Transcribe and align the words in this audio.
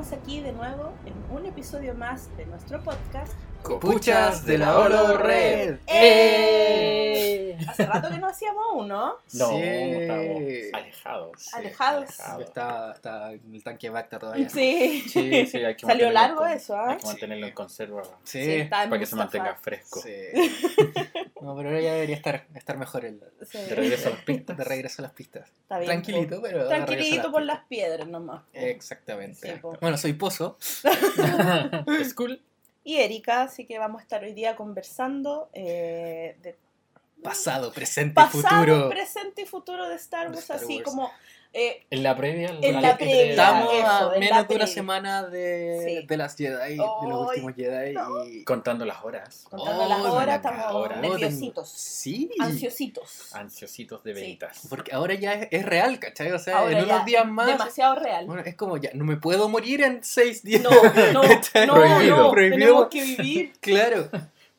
estamos 0.00 0.22
aquí 0.22 0.40
de 0.40 0.52
nuevo 0.52 0.92
en 1.04 1.36
un 1.36 1.44
episodio 1.44 1.94
más 1.94 2.34
de 2.38 2.46
nuestro 2.46 2.82
podcast. 2.82 3.34
Copuchas 3.62 4.44
de 4.46 4.58
la 4.58 4.78
Olo 4.78 5.16
Red. 5.18 5.76
¡Eh! 5.86 7.56
Hace 7.68 7.84
rato 7.86 8.08
que 8.10 8.18
no 8.18 8.26
hacíamos 8.28 8.64
uno. 8.74 9.16
No, 9.34 9.48
Sí. 9.50 9.62
estamos 9.62 10.42
alejados. 10.72 11.54
Alejados. 11.54 12.08
Está, 12.40 12.92
está 12.92 13.32
en 13.32 13.54
el 13.54 13.62
tanque 13.62 13.90
Bacta 13.90 14.18
todavía. 14.18 14.48
Sí. 14.48 15.04
Sí, 15.08 15.46
sí, 15.46 15.58
hay 15.58 15.76
que 15.76 15.86
Salió 15.86 16.10
largo 16.10 16.38
con- 16.38 16.50
eso, 16.50 16.74
¿ah? 16.74 16.92
Hay 16.92 16.96
que 16.98 17.06
mantenerlo 17.06 17.46
en 17.46 17.52
conserva 17.54 18.02
Sí. 18.24 18.42
Sí, 18.42 18.52
está 18.52 18.84
en 18.84 18.90
para 18.90 19.00
que 19.00 19.06
se 19.06 19.16
mantenga 19.16 19.54
fresco. 19.56 20.00
Sí. 20.00 20.10
No, 21.40 21.56
pero 21.56 21.70
ahora 21.70 21.80
ya 21.80 21.94
debería 21.94 22.16
estar, 22.16 22.46
estar 22.54 22.76
mejor 22.76 23.06
el, 23.06 23.18
Sí. 23.50 23.56
De 23.56 23.74
regreso 23.74 24.08
a 24.08 24.10
las 24.10 24.20
pistas. 24.24 24.58
de 24.58 24.64
regreso 24.64 25.00
a 25.00 25.04
las 25.04 25.12
pistas. 25.12 25.48
Está 25.62 25.78
bien, 25.78 25.86
Tranquilito, 25.88 26.42
pero. 26.42 26.64
po. 26.64 26.68
Tranquilito 26.68 27.32
por 27.32 27.40
las 27.40 27.64
piedras 27.64 28.06
nomás. 28.08 28.42
po. 28.42 28.48
Exactamente. 28.52 29.56
Po. 29.56 29.74
bueno, 29.80 29.96
soy 29.96 30.12
Pozo. 30.12 30.58
School. 32.10 32.42
Y 32.90 32.96
Erika, 32.96 33.42
así 33.42 33.66
que 33.66 33.78
vamos 33.78 34.00
a 34.00 34.02
estar 34.02 34.24
hoy 34.24 34.32
día 34.32 34.56
conversando 34.56 35.48
eh, 35.52 36.36
de 36.42 36.58
Pasado, 37.22 37.72
presente 37.72 38.10
y 38.10 38.14
pasado, 38.14 38.42
futuro. 38.42 38.88
presente 38.88 39.42
y 39.42 39.46
futuro 39.46 39.88
de 39.88 39.94
Star 39.94 40.28
De 40.28 40.34
Wars, 40.34 40.40
Star 40.40 40.56
así 40.56 40.80
como 40.80 41.08
eh, 41.52 41.84
En 41.90 42.02
la 42.02 42.16
previa. 42.16 42.56
En 42.62 42.80
la 42.80 42.96
previa, 42.96 43.30
Estamos 43.30 43.74
eso, 43.74 43.86
a 43.86 44.00
en 44.14 44.20
la 44.20 44.30
menos 44.36 44.48
de 44.48 44.54
una 44.54 44.66
semana 44.66 45.22
de, 45.24 45.82
Sí. 46.00 46.06
de 46.06 46.16
las 46.16 46.36
Jedi, 46.36 46.70
de 46.70 46.76
los 46.76 47.28
últimos 47.28 47.54
Jedi. 47.54 47.92
no. 47.94 48.24
Y... 48.24 48.44
Contando 48.44 48.84
las 48.84 49.04
horas. 49.04 49.46
contando 49.50 49.82
Oh, 49.84 49.88
las 49.88 50.00
horas, 50.00 50.26
la 50.26 50.34
estamos 50.36 50.74
hora. 50.74 50.96
nerviositos, 51.00 51.68
Sí. 51.70 52.30
ansiositos. 52.38 53.34
Ansiositos 53.34 54.02
de 54.04 54.14
Sí. 54.14 54.20
venitas. 54.20 54.60
Porque 54.68 54.94
ahora 54.94 55.14
ya 55.14 55.34
es, 55.34 55.48
es 55.50 55.64
real, 55.66 55.98
¿cachai? 55.98 56.30
O 56.32 56.38
sea, 56.38 56.58
Ahora 56.58 56.78
en 56.78 56.84
unos 56.84 57.04
días 57.04 57.26
más. 57.26 57.46
Demasiado 57.46 57.96
real. 57.96 58.26
Bueno, 58.26 58.42
es 58.44 58.54
como 58.54 58.76
ya, 58.76 58.90
no 58.94 59.04
me 59.04 59.16
puedo 59.16 59.48
morir 59.48 59.82
en 59.82 60.04
seis 60.04 60.42
días. 60.44 60.62
No, 60.62 60.70
no, 61.12 61.22
no, 61.22 61.74
Prohibido. 61.74 62.16
no, 62.16 62.30
Prohibido. 62.30 62.58
tenemos 62.58 62.88
que 62.88 63.02
vivir. 63.02 63.52
Claro. 63.60 64.08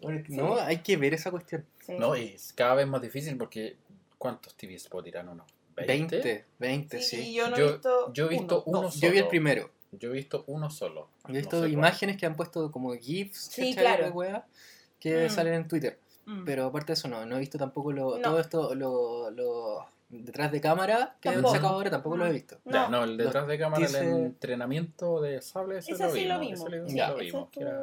Bueno, 0.02 0.24
Sí. 0.28 0.34
No, 0.36 0.56
hay 0.56 0.78
que 0.80 0.98
ver 0.98 1.14
esa 1.14 1.30
cuestión. 1.32 1.64
Sí, 1.86 1.94
No, 1.98 2.16
sí, 2.16 2.22
y 2.32 2.36
es 2.36 2.54
cada 2.54 2.74
vez 2.76 2.88
más 2.88 3.02
difícil 3.02 3.38
porque 3.38 3.76
¿cuántos 4.18 4.56
TV 4.56 4.74
spot 4.76 5.06
irán 5.08 5.30
uno? 5.30 5.46
20, 5.88 6.46
20, 6.60 7.02
sí. 7.02 7.34
yo 7.34 7.50
no 7.50 7.56
he 7.56 7.60
Yo- 7.60 7.68
visto. 7.74 8.14
yo 8.14 8.26
he 8.26 8.30
visto 8.30 8.64
uno 8.66 8.90
solo. 8.92 9.02
Yo 9.02 9.12
vi 9.12 9.18
el 9.20 9.28
primero. 9.28 9.70
Yo 9.92 10.10
he 10.10 10.14
visto 10.14 10.44
uno 10.48 10.70
solo. 10.70 11.10
Yo 11.28 11.34
he 11.34 11.38
visto 11.38 11.58
No 11.58 11.64
sé 11.64 11.70
imágenes 11.72 12.18
que 12.18 12.26
han 12.26 12.36
puesto 12.36 12.72
como 12.72 12.94
GIFs, 12.96 13.38
Sí, 13.52 13.76
claro. 13.76 14.06
de 14.06 14.09
wea, 14.12 14.46
que 15.00 15.26
Mm. 15.28 15.30
salen 15.30 15.54
en 15.56 15.68
Twitter. 15.68 16.00
Mm. 16.26 16.46
Pero 16.46 16.66
aparte 16.68 16.88
de 16.88 16.94
eso, 16.94 17.08
no, 17.08 17.26
no 17.26 17.36
he 17.36 17.40
visto 17.40 17.58
tampoco 17.58 17.92
lo, 17.92 18.16
No. 18.18 18.22
todo 18.22 18.40
esto, 18.40 18.74
lo, 18.76 19.32
lo 19.32 19.86
detrás 20.08 20.52
de 20.52 20.59
cámara 20.62 21.16
que 21.22 21.30
han 21.30 21.42
sacado 21.42 21.70
ahora, 21.70 21.90
tampoco 21.90 22.18
lo 22.18 22.26
he 22.26 22.32
visto. 22.32 22.58
cuál. 22.64 22.74
Ya, 22.76 22.88
No. 22.90 23.04
el 23.06 23.18
detrás 23.18 23.48
de 23.48 23.58
cámara, 23.58 23.86
dice- 23.86 24.00
el 24.02 24.26
entrenamiento 24.26 25.22
de 25.22 25.42
sable, 25.42 25.78
ese, 25.80 25.94
Ese 25.94 26.04
lo 26.04 26.12
sí 26.12 26.20
vimos. 26.24 26.59
lo 26.59 26.70
vimos. 26.70 26.94
Ya. 26.94 27.09
lo 27.09 27.18
vimos, 27.18 27.50
era- 27.58 27.82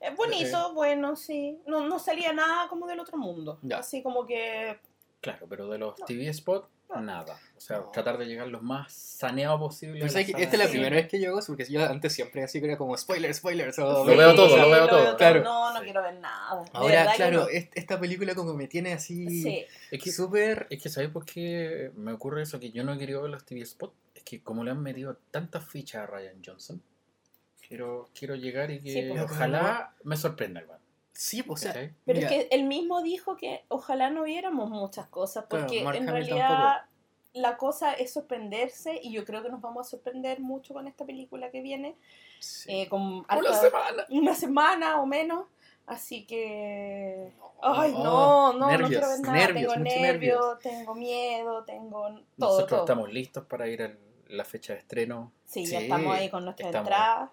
Es 0.00 0.16
bonito, 0.16 0.74
bueno, 0.74 1.16
sí. 1.16 1.58
No, 1.66 1.86
no 1.86 1.98
salía 1.98 2.32
nada 2.32 2.66
como 2.68 2.86
del 2.86 3.00
otro 3.00 3.16
mundo. 3.18 3.58
Ya. 3.62 3.78
Así 3.78 4.02
como 4.02 4.26
que. 4.26 4.78
Claro, 5.20 5.46
pero 5.50 5.68
de 5.68 5.76
los 5.78 5.98
No. 5.98 6.04
TV 6.06 6.28
spot, 6.28 6.64
No. 6.64 6.70
Nada. 6.98 7.38
O 7.56 7.60
sea, 7.60 7.76
No. 7.78 7.90
tratar 7.90 8.16
de 8.18 8.24
llegar 8.26 8.48
lo 8.48 8.60
más 8.62 8.92
saneado 8.92 9.58
posible. 9.58 10.00
Que 10.00 10.06
esta 10.06 10.20
es 10.20 10.58
la. 10.58 10.64
Sí. 10.66 10.70
primera 10.72 10.96
vez 10.96 11.08
que 11.08 11.20
yo 11.20 11.28
hago 11.30 11.38
eso, 11.40 11.52
porque 11.52 11.70
yo 11.70 11.84
antes 11.84 12.12
siempre 12.12 12.42
así 12.42 12.58
que 12.58 12.66
era 12.66 12.76
como 12.78 12.96
spoilers, 12.96 13.36
spoilers. 13.36 13.78
O, 13.78 14.04
Lo 14.04 14.16
veo 14.16 14.34
todo, 14.34 14.56
lo 14.56 14.70
veo 14.70 14.88
todo. 14.88 15.04
todo. 15.04 15.16
Claro. 15.18 15.44
No, 15.44 15.72
no 15.72 15.78
Sí. 15.78 15.84
quiero 15.84 16.02
ver 16.02 16.14
nada. 16.14 16.64
Ahora, 16.72 17.12
claro, 17.14 17.42
no. 17.42 17.46
esta 17.48 18.00
película 18.00 18.34
como 18.34 18.54
me 18.54 18.66
tiene 18.66 18.92
así 18.94 19.42
Sí. 19.42 19.66
Es 19.90 20.02
que, 20.02 20.10
súper... 20.10 20.66
es 20.70 20.82
que 20.82 20.88
¿sabes 20.88 21.10
por 21.10 21.24
qué 21.26 21.92
me 21.96 22.12
ocurre 22.12 22.42
eso? 22.42 22.58
Que 22.58 22.70
yo 22.70 22.82
no 22.82 22.94
he 22.94 22.98
querido 22.98 23.20
ver 23.22 23.30
los 23.30 23.44
TV 23.44 23.60
spot. 23.60 23.92
Es 24.14 24.22
que 24.24 24.42
como 24.42 24.64
le 24.64 24.70
han 24.70 24.82
metido 24.82 25.18
tantas 25.30 25.64
fichas 25.68 26.02
a 26.02 26.06
Ryan 26.06 26.42
Johnson, 26.44 26.82
quiero, 27.68 28.08
quiero 28.18 28.34
llegar 28.34 28.70
y 28.70 28.80
que 28.80 28.92
Sí, 28.92 29.02
pues. 29.10 29.22
ojalá 29.22 29.94
me 30.02 30.16
sorprenda, 30.16 30.60
hermano. 30.60 30.80
Sí, 31.12 31.44
o 31.48 31.56
sea, 31.56 31.72
¿Cachai? 31.72 31.94
Pero 32.06 32.18
mira, 32.18 32.30
es 32.30 32.34
que 32.48 32.54
él 32.54 32.64
mismo 32.64 33.02
dijo 33.02 33.36
que 33.36 33.64
ojalá 33.68 34.10
no 34.10 34.22
viéramos 34.22 34.70
muchas 34.70 35.06
cosas, 35.08 35.44
Claro, 35.48 35.66
porque 35.66 35.82
Mark 35.82 35.96
en 35.98 36.06
realidad 36.08 36.48
tampoco. 36.48 36.90
la 37.34 37.56
cosa 37.56 37.92
es 37.94 38.12
sorprenderse 38.12 38.98
y 39.02 39.12
yo 39.12 39.24
creo 39.24 39.42
que 39.42 39.50
nos 39.50 39.60
vamos 39.60 39.86
a 39.86 39.90
sorprender 39.90 40.40
mucho 40.40 40.72
con 40.74 40.86
esta 40.88 41.04
película 41.04 41.50
que 41.50 41.60
viene, 41.62 41.96
sí. 42.38 42.70
eh, 42.82 42.88
con 42.88 43.02
Una 43.02 43.24
harta- 43.28 43.54
semana. 43.60 44.06
una 44.10 44.34
semana 44.34 45.00
o 45.00 45.06
menos, 45.06 45.46
así 45.86 46.24
que... 46.26 47.32
Ay, 47.62 47.92
no, 47.92 48.52
no, 48.54 48.58
no 48.60 48.66
nervios, 48.68 48.88
quiero 48.90 49.08
ver 49.08 49.20
nada, 49.20 49.32
nervios, 49.36 49.72
tengo 49.74 49.84
nervios, 49.84 50.02
nervios. 50.40 50.58
tengo 50.60 50.94
miedo, 50.94 51.64
tengo 51.64 52.00
todo, 52.08 52.22
Nosotros 52.38 52.68
todo. 52.68 52.80
estamos 52.80 53.12
listos 53.12 53.44
para 53.44 53.68
ir 53.68 53.82
a 53.82 53.94
la 54.28 54.44
fecha 54.44 54.72
de 54.72 54.78
estreno. 54.78 55.30
Sí, 55.44 55.66
ya 55.66 55.78
Sí, 55.80 55.84
estamos 55.84 56.16
ahí 56.16 56.30
con 56.30 56.44
nuestra 56.44 56.66
estamos. 56.66 56.86
entrada. 56.88 57.30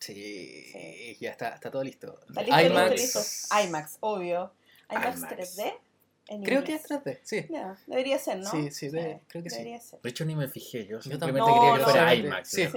Sí, 0.00 0.64
Sí. 0.72 1.16
ya 1.20 1.30
está, 1.30 1.48
está 1.50 1.70
todo 1.70 1.82
listo. 1.84 2.18
Está 2.28 2.42
listo, 2.42 2.60
IMAX, 2.60 2.90
listo, 2.92 3.18
listo. 3.20 3.60
IMAX, 3.64 3.96
obvio. 4.00 4.52
IMAX, 4.90 5.18
IMAX. 5.18 5.32
3D. 5.56 5.74
en 6.30 6.42
Creo 6.42 6.62
que 6.62 6.74
es 6.74 6.82
inglés. 6.90 7.02
3D, 7.04 7.20
sí. 7.22 7.46
Ya, 7.50 7.78
debería 7.86 8.18
ser, 8.18 8.38
¿no? 8.38 8.50
Sí, 8.50 8.70
sí, 8.70 8.88
de- 8.90 9.20
creo 9.28 9.42
que 9.42 9.48
sí. 9.50 9.56
Ser. 9.80 10.00
De 10.02 10.10
hecho, 10.10 10.24
ni 10.26 10.36
me 10.36 10.46
fijé. 10.48 10.86
Yo 10.86 11.00
simplemente 11.00 11.38
tampoco. 11.38 11.60
quería 11.60 11.70
No, 11.70 11.76
que 11.78 11.80
no. 11.82 11.88
fuera. 11.90 12.14
IMAX. 12.14 12.48
Sí. 12.50 12.64
¿no? 12.64 12.70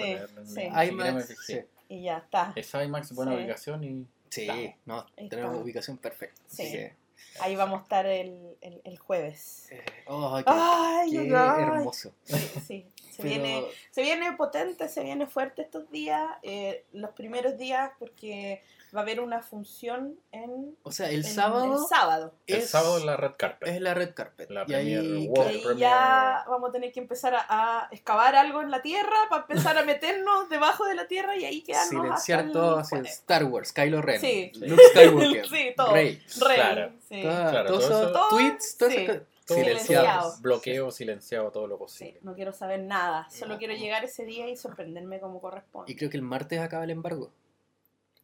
Sí, 0.45 0.53
sí. 0.55 0.61
IMAX, 0.89 1.27
fijé. 1.27 1.61
sí. 1.61 1.67
Y 1.89 2.03
ya 2.03 2.17
está. 2.19 2.53
Es 2.55 2.73
IMAX, 2.73 3.11
buena 3.13 3.33
Sí. 3.33 3.37
ubicación 3.39 3.83
y 3.83 4.07
Sí, 4.29 4.41
Estamos. 4.43 4.71
no, 4.85 5.05
tenemos 5.29 5.61
ubicación 5.61 5.97
perfecta. 5.97 6.41
así 6.47 6.65
Sí. 6.65 6.71
que, 6.71 6.93
Ahí 7.39 7.55
vamos 7.55 7.79
a 7.79 7.83
estar 7.83 8.05
el, 8.05 8.55
el, 8.61 8.81
el 8.83 8.97
jueves. 8.99 9.71
eh, 9.71 9.83
oh, 10.07 10.37
qué, 10.37 10.43
Ay, 10.47 11.11
qué 11.11 11.27
hermoso. 11.27 12.13
Sí, 12.23 12.35
sí. 12.67 12.85
Se, 13.11 13.23
Pero- 13.23 13.29
viene, 13.43 13.65
se 13.91 14.01
viene 14.03 14.31
potente, 14.33 14.87
se 14.89 15.03
viene 15.03 15.27
fuerte 15.27 15.61
estos 15.63 15.89
días. 15.91 16.29
eh, 16.43 16.85
los 16.93 17.11
primeros 17.11 17.57
días, 17.57 17.91
porque 17.99 18.63
va 18.95 18.99
a 18.99 19.03
haber 19.03 19.21
una 19.21 19.41
función 19.41 20.15
en, 20.31 20.75
O 20.83 20.91
sea, 20.91 21.09
el 21.09 21.23
en- 21.25 21.33
sábado 21.33 21.73
el 21.81 21.87
sábado. 21.87 22.33
el 22.47 22.57
es, 22.59 22.69
sábado 22.69 22.97
en 22.97 23.05
la 23.05 23.15
red 23.17 23.31
carpet. 23.37 23.69
es 23.69 23.81
la 23.81 23.93
red 23.93 24.13
carpet. 24.13 24.49
La 24.49 24.65
y 24.67 24.73
ahí, 24.73 24.95
premier 24.95 25.03
Y 25.21 25.27
World 25.29 25.47
ahí 25.47 25.57
Premiere. 25.61 25.79
ya 25.79 26.43
vamos 26.47 26.69
a 26.69 26.73
tener 26.73 26.91
que 26.91 26.99
empezar 26.99 27.33
a, 27.35 27.45
a 27.47 27.87
excavar 27.91 28.35
algo 28.35 28.61
en 28.61 28.69
la 28.71 28.81
tierra 28.81 29.15
para 29.29 29.43
empezar 29.43 29.77
a 29.77 29.83
meternos 29.85 30.49
debajo 30.49 30.85
de 30.85 30.95
la 30.95 31.07
tierra 31.07 31.35
y 31.37 31.45
ahí 31.45 31.61
quedarnos 31.61 31.89
silenciar 31.89 32.39
hasta 32.39 32.47
el 32.47 32.53
todo 32.53 32.77
así, 32.79 32.89
jueves. 32.89 33.11
Star 33.13 33.43
Wars, 33.45 33.71
Kylo 33.73 34.01
Ren, 34.01 34.19
Sí. 34.21 34.51
Luke 34.55 34.81
Skywalker, 34.91 35.47
Sí, 35.49 35.73
todo. 35.77 35.93
Rey. 35.93 36.21
Rey, 36.39 36.55
Claro. 36.55 36.91
sí. 37.07 37.21
Toda- 37.21 37.49
Claro, 37.51 37.67
todos 37.67 37.87
todo 37.87 37.99
esos 37.99 38.11
eso- 38.11 38.27
tweets, 38.29 38.77
todas 38.77 38.93
Sí. 38.93 39.07
Todo 39.43 39.57
Silenciado. 39.57 40.35
Bloqueo, 40.39 40.91
silenciado, 40.91 41.51
todo 41.51 41.67
lo 41.67 41.75
Sí, 41.75 41.79
posible. 41.79 42.19
no 42.21 42.35
quiero 42.35 42.53
saber 42.53 42.81
nada, 42.83 43.27
solo 43.29 43.55
No. 43.55 43.59
quiero 43.59 43.73
llegar 43.73 44.03
ese 44.05 44.23
día 44.23 44.47
y 44.47 44.55
sorprenderme 44.55 45.19
como 45.19 45.41
corresponde. 45.41 45.91
Y 45.91 45.95
creo 45.95 46.09
que 46.09 46.15
el 46.15 46.23
martes 46.23 46.59
acaba 46.59 46.85
el 46.85 46.91
embargo. 46.91 47.31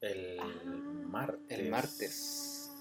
El 0.02 0.40
Ah. 0.40 0.46
martes. 1.10 1.60
El 1.60 1.70
martes. 1.70 2.72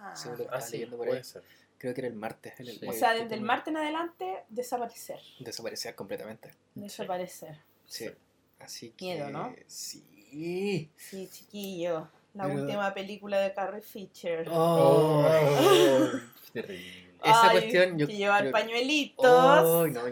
Ah. 0.00 0.14
Sí, 0.16 0.28
Ah, 0.28 0.90
por 0.90 0.98
puede 0.98 1.18
ahí. 1.18 1.24
ser. 1.24 1.42
Creo 1.78 1.94
que 1.94 2.00
era 2.00 2.08
el 2.08 2.14
martes. 2.14 2.58
el- 2.60 2.66
Sí. 2.70 2.78
el- 2.82 2.88
O 2.88 2.92
sea, 2.92 3.12
desde 3.14 3.34
el 3.34 3.40
martes 3.42 3.68
en 3.68 3.76
adelante, 3.76 4.44
desaparecer. 4.48 5.20
Desaparecer 5.40 5.94
completamente. 5.94 6.50
Desaparecer. 6.74 7.58
Sí. 7.86 8.10
Así 8.58 8.90
que. 8.90 9.04
Miedo, 9.04 9.30
¿no? 9.30 9.54
Sí. 9.66 10.90
Sí, 10.96 11.28
chiquillo. 11.30 12.08
La 12.34 12.44
Pero- 12.44 12.62
última 12.62 12.92
película 12.94 13.38
de 13.38 13.54
Carrie 13.54 13.82
Fisher. 13.82 14.48
Oh. 14.50 15.24
Qué 16.52 16.62
terrible. 16.62 17.14
Esa 17.22 17.48
Ay, 17.50 17.58
cuestión 17.60 17.98
yo 17.98 18.06
que 18.06 18.16
llevar 18.16 18.50
pañuelitos. 18.50 19.24
Ay, 19.86 19.90
no. 19.92 20.02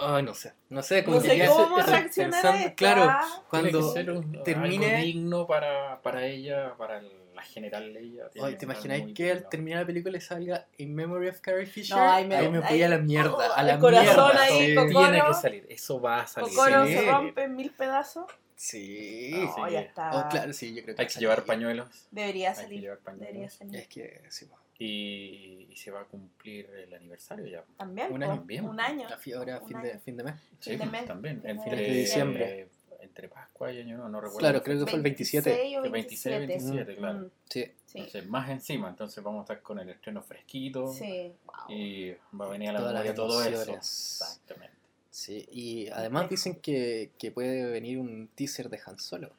Ay, 0.00 0.22
no 0.22 0.34
sé. 0.34 0.52
No 0.70 0.82
sé 0.82 1.04
cómo 1.04 1.16
no 1.18 1.22
sé 1.22 1.46
cómo 1.46 1.78
estoy 1.78 1.92
reaccionar 1.94 2.46
a 2.46 2.50
pensando-. 2.52 2.74
Claro, 2.76 3.02
¿ah? 3.04 3.42
cuando 3.50 3.68
Tiene 3.70 3.86
que 3.86 3.92
ser 3.92 4.10
un, 4.10 4.32
termine- 4.44 4.86
algo 4.94 5.02
digno 5.04 5.46
para, 5.46 6.00
para 6.02 6.26
ella, 6.26 6.74
para 6.76 7.02
la 7.02 7.42
general 7.42 7.96
Oye, 7.96 8.52
que 8.52 8.56
¿te 8.56 8.64
imagináis 8.66 9.14
que 9.14 9.32
al 9.32 9.48
terminar 9.48 9.80
la 9.80 9.86
película 9.86 10.20
salga 10.20 10.66
In 10.78 10.94
Memory 10.94 11.28
of 11.28 11.40
Carrie 11.40 11.66
Fisher? 11.66 11.96
No, 11.96 12.10
ahí 12.10 12.26
me- 12.26 12.36
ahí 12.36 12.48
me 12.50 12.58
ahí- 12.58 12.64
voy 12.68 12.82
a 12.82 12.88
la 12.88 12.98
mierda, 12.98 13.32
oh, 13.32 13.40
a 13.40 13.60
el 13.60 13.66
la 13.66 13.78
corazón 13.78 14.26
mierda. 14.32 14.42
ahí. 14.44 14.58
Tiene 14.58 14.74
Cocoro- 14.92 15.26
que 15.28 15.34
salir, 15.34 15.66
eso 15.68 16.00
va 16.00 16.20
a 16.22 16.26
salir. 16.26 16.50
Cocoro 16.50 16.86
Sí. 16.86 16.92
se 16.94 17.10
rompe 17.10 17.42
en 17.44 17.56
mil 17.56 17.70
pedazos. 17.72 18.26
Sí. 18.56 19.32
Ah, 19.34 19.54
No, 19.58 19.66
sí. 19.66 19.72
ya 19.72 19.80
está. 19.80 20.10
Oh, 20.14 20.28
claro, 20.30 20.52
sí, 20.52 20.74
yo 20.74 20.82
creo 20.84 20.94
que 20.94 21.02
Hay 21.02 21.08
que 21.08 21.18
llevar 21.18 21.44
pañuelos. 21.44 21.88
Debería 22.10 22.50
Hay 22.50 22.54
que 22.56 22.62
salir. 22.62 22.80
llevar 22.80 22.98
pañuelos. 22.98 23.26
Debería 23.28 23.50
salir. 23.50 23.76
Es 23.76 23.88
que, 23.88 24.22
sí. 24.28 24.48
Y, 24.78 25.68
y 25.70 25.76
se 25.76 25.90
va 25.90 26.00
a 26.00 26.04
cumplir 26.04 26.68
el 26.70 26.92
aniversario 26.94 27.46
ya. 27.46 27.64
También. 27.76 28.12
Un 28.12 28.22
año. 28.22 28.42
Bien. 28.42 28.64
Un 28.68 28.80
año. 28.80 29.06
Ahora 29.36 29.60
fin 29.60 29.80
de, 29.82 29.98
fin 30.00 30.16
de 30.16 30.24
mes. 30.24 30.34
Fin 30.60 30.78
de 30.78 30.86
mes. 30.86 31.04
también. 31.04 31.40
Fin 31.42 31.70
de 31.70 31.94
diciembre. 31.94 32.68
entre 33.00 33.28
Pascua 33.28 33.70
y 33.72 33.78
Año 33.80 33.96
Nuevo, 33.96 34.08
no 34.08 34.20
recuerdo. 34.20 34.38
Claro, 34.38 34.62
creo 34.62 34.78
que 34.78 34.90
fue 34.90 34.96
el 34.96 35.02
27. 35.02 35.50
26 35.50 35.78
o 35.78 35.84
El 35.84 35.90
26, 35.90 36.38
27, 36.46 36.96
claro. 36.96 37.18
Mm, 37.18 37.30
Sí. 37.48 37.64
sí. 37.84 37.98
Entonces, 37.98 38.26
más 38.28 38.48
encima, 38.50 38.88
entonces 38.88 39.22
vamos 39.22 39.40
a 39.40 39.42
estar 39.42 39.62
con 39.62 39.78
el 39.80 39.88
estreno 39.90 40.22
fresquito. 40.22 40.92
Sí. 40.92 41.32
Wow. 41.44 41.54
Y 41.76 42.10
va 42.40 42.46
a 42.46 42.48
venir 42.48 42.68
a 42.70 42.72
la 42.72 42.78
Todas 42.78 42.92
memoria 42.94 43.14
todo 43.14 43.44
eso. 43.44 43.72
Exactamente. 43.74 44.76
Sí, 45.10 45.46
y 45.50 45.88
además 45.90 46.30
dicen 46.30 46.54
que, 46.56 47.10
que 47.18 47.30
puede 47.30 47.70
venir 47.70 47.98
un 47.98 48.28
teaser 48.34 48.70
de 48.70 48.80
Han 48.86 48.98
Solo. 48.98 49.30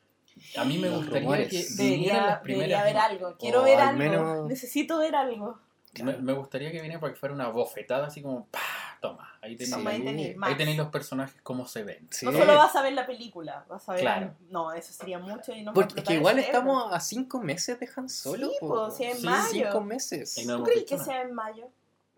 A 0.57 0.63
mí 0.65 0.77
me 0.77 0.87
Los 0.89 0.97
gustaría 0.97 1.19
rumores. 1.21 1.49
que 1.49 1.57
vinieran 1.57 1.77
Debería, 1.77 2.13
las 2.13 2.25
debería 2.25 2.41
primeras. 2.41 2.81
haber 2.81 2.97
algo. 2.97 3.37
Quiero 3.37 3.61
O 3.61 3.63
ver 3.63 3.79
al 3.79 3.87
algo. 3.89 3.97
menos- 3.99 4.47
Necesito 4.49 4.99
ver 4.99 5.15
algo. 5.15 5.59
Me, 6.01 6.17
me 6.17 6.33
gustaría 6.33 6.71
que 6.71 6.77
viniera 6.81 6.99
para 6.99 7.13
que 7.13 7.19
fuera 7.19 7.35
una 7.35 7.49
bofetada 7.49 8.07
así 8.07 8.21
como 8.21 8.47
¡pah! 8.47 8.59
Toma, 8.99 9.37
ahí 9.41 9.55
tenéis, 9.57 9.85
ahí 9.85 10.01
tenéis 10.01 10.29
ahí 10.29 10.35
más. 10.35 10.57
tenéis 10.57 10.77
los 10.77 10.87
personajes 10.87 11.39
como 11.43 11.67
se 11.67 11.83
ven. 11.83 12.07
Sí. 12.09 12.25
No 12.25 12.31
solo 12.31 12.55
vas 12.55 12.73
a 12.75 12.81
ver 12.81 12.93
la 12.93 13.05
película, 13.05 13.65
vas 13.67 13.87
a 13.89 13.91
ver. 13.93 14.01
Claro. 14.01 14.33
No, 14.49 14.71
eso 14.71 14.93
sería 14.93 15.19
mucho 15.19 15.51
y 15.53 15.61
no 15.61 15.73
Porque 15.73 16.01
que 16.01 16.13
igual 16.13 16.39
estamos 16.39 16.91
a 16.91 16.99
cinco 17.01 17.41
meses 17.41 17.77
de 17.81 17.89
Han 17.97 18.07
Solo. 18.07 18.47
Sí, 18.49 18.55
po. 18.61 18.69
pues, 18.85 18.95
si 18.95 19.03
en 19.03 19.17
Sí, 19.17 19.25
mayo. 19.25 19.51
Cinco 19.51 19.81
meses. 19.81 20.35
¿Tú 20.35 20.41
hemos 20.49 20.67
crees 20.69 20.85
que 20.85 20.97
sea 20.97 21.21
en 21.21 21.33
mayo? 21.33 21.67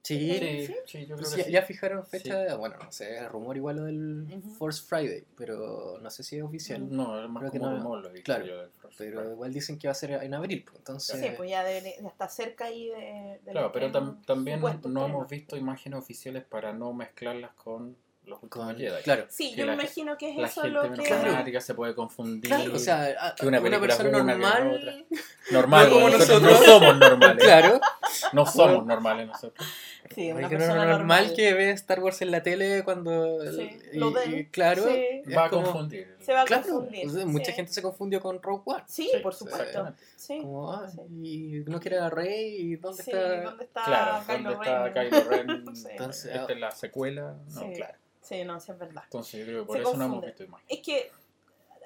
Sí. 0.06 0.68
Sí, 0.86 1.00
yo 1.08 1.16
creo 1.16 1.18
Pues 1.18 1.32
que 1.32 1.38
ya, 1.38 1.44
sí. 1.46 1.52
ya 1.52 1.62
fijaron 1.64 2.06
fecha, 2.06 2.56
bueno, 2.58 2.76
no 2.84 2.92
sé, 2.92 3.28
rumor 3.28 3.58
igual 3.58 3.78
lo 3.78 3.84
del. 3.86 4.28
Force 4.58 4.84
Friday, 4.86 5.24
pero 5.36 5.98
no 6.02 6.10
sé 6.12 6.22
si 6.24 6.38
es 6.38 6.44
oficial. 6.44 6.88
No, 6.90 7.24
es 7.24 7.28
más 7.30 7.42
Creo 7.42 7.52
que 7.52 7.58
como 7.60 7.72
no- 7.72 7.78
rumor 7.78 8.02
lo 8.04 8.10
he 8.10 8.14
visto 8.14 8.26
claro, 8.26 8.46
yo 8.46 8.62
del 8.62 8.70
Frost 8.70 8.98
Pero 9.00 9.18
Friday. 9.20 9.34
igual 9.34 9.54
dicen 9.54 9.80
que 9.80 9.88
va 9.88 9.92
a 9.94 9.96
ser 9.96 10.12
en 10.12 10.34
abril, 10.36 10.64
pues, 10.64 10.78
entonces... 10.78 11.20
Sí, 11.20 11.28
pues 11.36 11.50
ya, 11.50 11.64
debería- 11.64 12.00
ya 12.00 12.08
está 12.08 12.28
cerca 12.30 12.66
ahí 12.66 12.90
de. 12.90 13.40
del 13.44 13.52
Claro, 13.54 13.72
pero 13.72 13.92
tam- 13.92 14.24
también 14.26 14.58
supuesto 14.60 14.90
no 14.90 15.06
hemos 15.06 15.28
visto 15.28 15.58
imágenes 15.58 15.98
oficiales 16.00 16.44
para 16.44 16.72
no 16.72 16.94
mezclarlas 16.94 17.52
con 17.56 17.98
los 18.26 18.42
últimos 18.42 18.68
con- 18.70 18.78
Jedi. 18.78 19.04
claro, 19.04 19.26
Sí, 19.30 19.52
que 19.54 19.62
yo 19.62 19.68
me 19.68 19.74
imagino 19.74 20.18
que 20.18 20.32
es 20.32 20.38
La 20.38 20.48
eso 20.48 20.62
gente 20.62 20.74
lo 20.74 20.92
que. 20.94 21.04
Claro. 21.04 21.32
fanática 21.32 21.62
se 21.62 21.74
puede 21.76 21.94
confundir. 21.94 22.50
claro, 22.50 22.74
o 22.74 22.80
sea, 22.80 23.04
a- 23.20 23.36
que 23.36 23.46
una 23.48 23.60
una, 23.60 23.70
película 23.70 23.94
es 23.94 24.00
persona 24.00 24.18
que 24.18 24.40
normal... 24.40 25.06
normal, 25.52 25.90
como 25.90 26.10
nosotros 26.10 26.42
nosotros. 26.42 26.60
no 26.68 26.74
somos 26.74 26.98
normales. 26.98 27.44
Claro, 27.44 27.80
No 28.36 28.46
somos 28.46 28.86
normales 28.86 29.28
nosotros. 29.28 29.68
Sí, 30.14 30.32
una 30.32 30.48
persona 30.50 30.76
normal, 30.86 30.98
normal. 31.24 31.34
que 31.36 31.54
ve 31.54 31.72
Star 31.72 32.00
Wars 32.02 32.22
en 32.22 32.32
la 32.32 32.44
tele 32.44 32.84
cuando... 32.84 33.40
Sí, 33.52 33.78
y, 33.94 33.98
lo 33.98 34.12
ven. 34.12 34.38
y 34.40 34.46
claro, 34.46 34.84
Sí. 34.84 35.34
Va 35.34 35.46
a 35.46 35.50
como- 35.50 35.64
confundir. 35.64 36.16
Se 36.20 36.34
va 36.34 36.42
a 36.42 36.46
Claro, 36.46 36.64
confundir. 36.64 37.08
o 37.08 37.10
sea, 37.10 37.26
mucha 37.26 37.46
sí. 37.46 37.52
gente 37.54 37.72
se 37.74 37.82
confundió 37.82 38.22
con 38.22 38.42
Rogue 38.42 38.62
One. 38.66 38.84
Sí, 38.88 39.10
Sí, 39.12 39.20
por 39.24 39.34
supuesto. 39.34 39.64
exactamente. 39.64 40.04
Sí. 40.16 40.40
Como, 40.42 40.72
ah, 40.72 40.88
Sí. 40.90 41.02
y 41.10 41.64
no 41.70 41.80
quiere 41.80 41.98
a 41.98 42.10
Rey, 42.10 42.56
y 42.62 42.76
dónde 42.76 43.04
Sí, 43.04 43.12
está... 43.12 43.42
¿dónde 43.42 43.64
está 43.64 43.84
Claro, 43.84 44.24
Kylo 44.28 44.50
¿dónde 44.52 44.66
está 44.66 44.84
Ren? 44.90 45.10
Kylo 45.10 45.24
Ren? 45.30 45.76
Sí. 45.76 45.88
Entonces, 45.92 46.36
Esta 46.36 46.54
es 46.54 46.60
la 46.60 46.72
secuela. 46.72 47.36
No, 47.54 47.62
Sí. 47.62 47.74
claro. 47.76 47.94
Sí, 48.22 48.44
no, 48.44 48.60
sí 48.60 48.72
es 48.72 48.80
verdad. 48.80 49.04
Entonces 49.06 49.40
yo 49.40 49.46
creo 49.46 49.62
que 49.64 49.68
por 49.68 49.76
Se 49.78 49.82
eso 49.84 49.98
no 49.98 50.06
hemos 50.06 50.26
visto 50.26 50.44
imágenes. 50.44 50.80
Es 50.80 50.84
que 50.86 51.12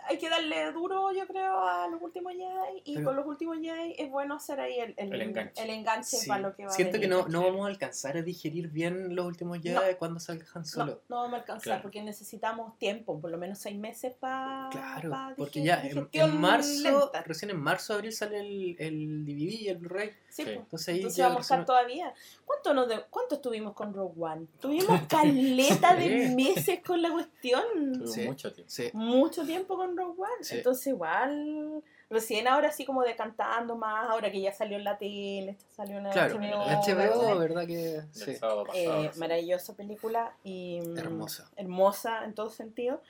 hay 0.09 0.17
que 0.17 0.29
darle 0.29 0.71
duro, 0.71 1.11
yo 1.11 1.25
creo, 1.27 1.59
a 1.59 1.87
los 1.87 2.01
últimos 2.01 2.33
Jedi. 2.33 2.81
Y 2.83 2.93
Pero- 2.95 3.05
con 3.05 3.15
los 3.15 3.25
últimos 3.27 3.57
Jedi 3.59 3.95
es 3.97 4.09
bueno 4.09 4.35
hacer 4.35 4.59
ahí 4.59 4.79
el, 4.79 4.93
el, 4.97 5.13
El 5.13 5.21
enganche. 5.21 5.63
el 5.63 5.69
enganche 5.69 6.17
Sí, 6.17 6.27
para 6.27 6.41
lo 6.41 6.55
que 6.55 6.65
va 6.65 6.71
Siento 6.71 6.97
a 6.97 6.99
que 6.99 7.07
venir. 7.07 7.23
no, 7.23 7.27
no 7.29 7.43
vamos 7.43 7.65
a 7.65 7.69
alcanzar 7.69 8.17
a 8.17 8.21
digerir 8.21 8.69
bien 8.69 9.15
los 9.15 9.25
últimos 9.25 9.59
Jedi 9.59 9.75
No. 9.75 9.97
cuando 9.97 10.19
salga 10.19 10.45
Han 10.53 10.65
Solo. 10.65 11.01
no 11.09 11.17
vamos 11.17 11.33
a 11.33 11.37
alcanzar 11.37 11.63
Claro. 11.63 11.81
porque 11.83 12.01
necesitamos 12.01 12.77
tiempo, 12.77 13.19
por 13.21 13.29
lo 13.31 13.37
menos 13.37 13.59
seis 13.59 13.77
meses 13.77 14.13
para. 14.19 14.69
Claro, 14.71 15.11
porque 15.37 15.61
ya 15.63 15.81
en, 15.85 16.09
en 16.11 16.41
marzo, 16.41 17.11
recién 17.25 17.51
en 17.51 17.59
marzo, 17.59 17.93
abril 17.93 18.11
sale 18.13 18.39
el, 18.39 18.75
el 18.79 19.25
DVD 19.25 19.61
y 19.61 19.67
el 19.69 19.77
Blu-ray. 19.77 20.09
Sí, 20.29 20.43
Sí. 20.43 20.51
Entonces 20.51 20.87
ahí 20.89 20.95
Entonces 20.97 21.17
ya 21.17 21.27
vamos 21.27 21.39
a 21.39 21.55
estar 21.55 21.65
todavía. 21.65 22.13
¿Cuánto, 22.45 22.73
nos 22.73 22.87
de- 22.87 23.03
¿Cuánto 23.09 23.35
estuvimos 23.35 23.73
con 23.73 23.93
Rogue 23.93 24.13
One? 24.19 24.47
Tuvimos 24.59 25.01
caleta 25.09 25.95
de 25.95 26.29
meses 26.35 26.79
con 26.85 27.01
la 27.01 27.11
cuestión. 27.11 27.61
Tuvo 27.93 28.07
Sí. 28.07 28.21
mucho 28.25 28.53
tiempo. 28.53 28.71
Sí. 28.71 28.89
Mucho 28.93 29.45
tiempo 29.45 29.75
con 29.75 29.97
Rogue 29.99 30.21
One. 30.21 30.43
Sí. 30.43 30.57
Entonces 30.57 30.87
igual, 30.87 31.83
recién 32.09 32.47
ahora 32.47 32.69
así 32.69 32.85
como 32.85 33.03
decantando 33.03 33.75
más, 33.75 34.09
ahora 34.09 34.31
que 34.31 34.41
ya 34.41 34.51
salió 34.53 34.77
en 34.77 34.83
la 34.83 34.97
tele, 34.97 35.57
salió 35.75 35.97
en 35.97 36.03
la 36.05 36.09
Claro, 36.11 36.35
HBO. 36.39 37.37
¿verdad? 37.37 37.67
Que 37.67 38.01
sí. 38.11 38.31
pasado. 38.33 38.65
Eh, 38.73 39.09
sí. 39.13 39.19
maravillosa 39.19 39.73
película 39.75 40.33
y 40.43 40.79
mm, 40.81 40.97
Hermosa. 40.97 41.49
hermosa 41.55 42.23
en 42.25 42.33
todo 42.33 42.49
sentido. 42.49 43.01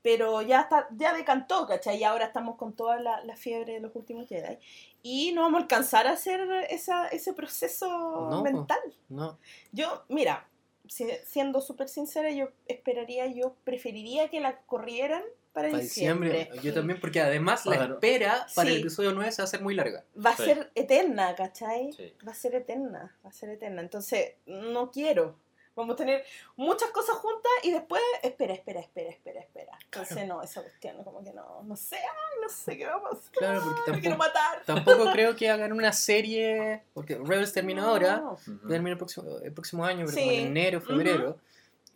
Pero 0.00 0.42
ya 0.42 0.60
está, 0.60 0.86
ya 0.96 1.12
decantó, 1.12 1.66
¿cachai? 1.66 1.98
Y 1.98 2.04
ahora 2.04 2.26
estamos 2.26 2.56
con 2.56 2.72
toda 2.72 3.00
la, 3.00 3.22
la 3.24 3.36
fiebre 3.36 3.74
de 3.74 3.80
los 3.80 3.94
últimos 3.96 4.28
Jedi. 4.28 4.56
Y 5.02 5.32
no 5.32 5.42
vamos 5.42 5.58
a 5.58 5.62
alcanzar 5.62 6.06
a 6.06 6.12
hacer 6.12 6.40
esa, 6.70 7.08
ese 7.08 7.32
proceso 7.32 7.88
No, 8.30 8.42
mental. 8.42 8.78
No, 9.08 9.38
Yo, 9.72 10.04
mira, 10.08 10.46
si- 10.86 11.10
siendo 11.26 11.60
súper 11.60 11.88
sincera, 11.88 12.30
yo 12.30 12.48
esperaría, 12.66 13.26
yo 13.26 13.54
preferiría 13.64 14.28
que 14.30 14.38
la 14.40 14.58
corrieran 14.62 15.22
para, 15.58 15.70
para 15.70 15.82
diciembre. 15.82 16.30
diciembre. 16.30 16.60
Yo 16.62 16.74
también, 16.74 17.00
porque 17.00 17.20
además 17.20 17.66
la 17.66 17.76
Claro. 17.76 17.94
espera 17.94 18.46
para 18.54 18.68
Sí. 18.68 18.74
el 18.76 18.80
episodio 18.80 19.12
9 19.12 19.32
se 19.32 19.42
va 19.42 19.44
a 19.44 19.48
hacer 19.48 19.60
muy 19.62 19.74
larga. 19.74 20.04
Va 20.24 20.30
a 20.30 20.36
Sí. 20.36 20.44
ser 20.44 20.70
eterna, 20.74 21.34
¿cachai? 21.34 21.92
Sí. 21.92 22.14
Va 22.26 22.32
a 22.32 22.34
ser 22.34 22.54
eterna, 22.54 23.16
va 23.24 23.28
a 23.30 23.32
ser 23.32 23.50
eterna. 23.50 23.80
Entonces, 23.82 24.32
no 24.46 24.90
quiero. 24.90 25.36
Vamos 25.76 25.94
a 25.94 25.96
tener 25.96 26.24
muchas 26.56 26.90
cosas 26.90 27.14
juntas 27.18 27.52
y 27.62 27.70
después, 27.70 28.02
espera, 28.24 28.52
espera, 28.52 28.80
espera, 28.80 29.10
espera, 29.10 29.40
espera. 29.40 29.78
Entonces, 29.84 30.26
no, 30.26 30.42
esa 30.42 30.60
cuestión, 30.62 31.04
como 31.04 31.22
que 31.22 31.32
no, 31.32 31.62
no 31.62 31.76
sé, 31.76 31.94
ay, 31.98 32.40
no 32.42 32.48
sé 32.48 32.76
qué 32.76 32.84
vamos 32.86 33.12
a 33.12 33.14
hacer. 33.16 33.30
Claro, 33.30 33.60
porque 33.62 33.92
Me 33.92 34.00
quiero 34.00 34.16
tampoco, 34.16 34.38
matar. 34.40 34.64
tampoco 34.64 35.12
creo 35.12 35.36
que 35.36 35.48
hagan 35.48 35.72
una 35.72 35.92
serie, 35.92 36.82
porque 36.94 37.14
Rebels 37.14 37.52
termina 37.52 37.84
ahora, 37.84 38.16
No. 38.16 38.32
Ujú. 38.32 38.66
termina 38.68 38.90
el 38.90 38.98
próximo, 38.98 39.38
el 39.38 39.52
próximo 39.52 39.84
año, 39.84 40.06
pero 40.06 40.16
Sí. 40.16 40.20
como 40.24 40.32
en 40.32 40.46
enero, 40.48 40.80
febrero. 40.80 41.38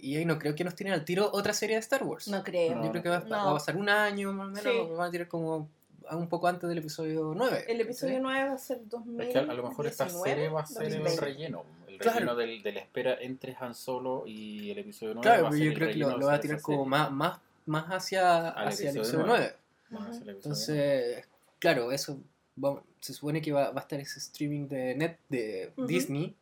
Y 0.02 0.16
ahí 0.16 0.25
no 0.25 0.38
creo 0.38 0.54
que 0.54 0.64
nos 0.64 0.75
tienen 0.75 0.93
al 0.94 1.04
tiro 1.04 1.31
otra 1.32 1.54
serie 1.54 1.76
de 1.76 1.81
Star 1.81 2.02
Wars. 2.02 2.26
No 2.28 2.43
creo. 2.43 2.75
No. 2.75 2.84
Yo 2.84 2.90
creo 2.90 3.02
que 3.04 3.08
va, 3.08 3.20
No. 3.20 3.31
va 3.31 3.50
a 3.50 3.54
pasar 3.54 3.76
un 3.76 3.88
año 3.88 4.32
más 4.32 4.49
o 4.49 4.50
menos, 4.50 4.88
Sí. 4.88 4.94
van 4.96 5.08
a 5.08 5.10
tirar 5.10 5.28
como 5.28 5.69
un 6.10 6.28
poco 6.28 6.49
antes 6.49 6.69
del 6.69 6.78
episodio 6.78 7.32
9. 7.37 7.64
El 7.69 7.81
episodio 7.81 8.16
¿sí? 8.16 8.20
9 8.20 8.49
va 8.49 8.54
a 8.54 8.58
ser 8.58 8.81
2019. 8.88 9.25
Es 9.28 9.32
que 9.32 9.50
a 9.50 9.54
lo 9.54 9.62
mejor 9.69 9.87
esta 9.87 10.08
serie 10.08 10.49
va 10.49 10.62
a 10.62 10.66
ser 10.66 10.82
el 10.88 10.90
2020. 11.04 11.25
relleno. 11.25 11.64
El 11.87 11.99
Claro. 11.99 12.19
relleno 12.19 12.34
del, 12.37 12.62
de 12.64 12.72
la 12.72 12.81
espera 12.81 13.14
entre 13.20 13.56
Han 13.60 13.75
Solo 13.76 14.25
y 14.26 14.70
el 14.72 14.78
episodio 14.78 15.14
9. 15.14 15.22
Claro, 15.22 15.43
va 15.44 15.49
a 15.49 15.50
pero 15.52 15.58
ser 15.58 15.64
yo 15.66 15.70
el 15.72 15.78
creo 15.78 15.88
que 15.93 15.94
lo, 15.99 16.19
lo 16.19 16.26
va 16.26 16.34
a 16.34 16.40
tirar 16.40 16.60
como 16.60 16.84
más, 16.84 17.12
más, 17.12 17.38
más 17.66 17.84
hacia, 17.87 18.48
hacia 18.48 18.90
el 18.90 18.96
episodio 18.96 19.20
episodio 19.20 19.26
nueve. 19.26 19.55
9. 19.90 20.05
Va 20.05 20.10
a 20.10 20.12
ser 20.12 20.22
el 20.25 20.28
episodio 20.31 20.34
Entonces, 20.55 21.28
claro, 21.60 21.93
eso 21.93 22.19
va- 22.62 22.82
se 22.98 23.12
supone 23.14 23.40
que 23.40 23.52
va, 23.52 23.70
va 23.70 23.81
a 23.81 23.82
estar 23.84 24.00
ese 24.00 24.19
streaming 24.19 24.66
de 24.66 24.94
net 24.96 25.19
de 25.28 25.72
Ujú. 25.76 25.87
Disney. 25.87 26.34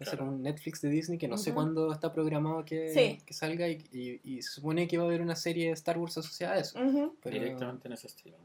Va 0.00 0.06
a 0.06 0.10
ser 0.10 0.18
Claro. 0.18 0.32
un 0.32 0.42
Netflix 0.42 0.80
de 0.80 0.88
Disney 0.90 1.18
que 1.18 1.26
no 1.28 1.36
sé 1.38 1.52
cuándo 1.52 1.92
está 1.92 2.12
programado 2.12 2.64
que, 2.64 2.92
Sí. 2.92 3.20
que 3.26 3.34
salga 3.34 3.68
y, 3.68 3.82
y- 3.92 4.20
y 4.22 4.42
se 4.42 4.50
supone 4.52 4.86
que 4.86 4.96
va 4.96 5.04
a 5.04 5.06
haber 5.08 5.20
una 5.20 5.34
serie 5.36 5.66
de 5.66 5.72
Star 5.72 5.98
Wars 5.98 6.16
asociada 6.18 6.54
a 6.54 6.58
eso. 6.58 6.78
Pero 7.22 7.34
Directamente 7.34 7.88
en 7.88 7.94
ese 7.94 8.06
streaming. 8.06 8.38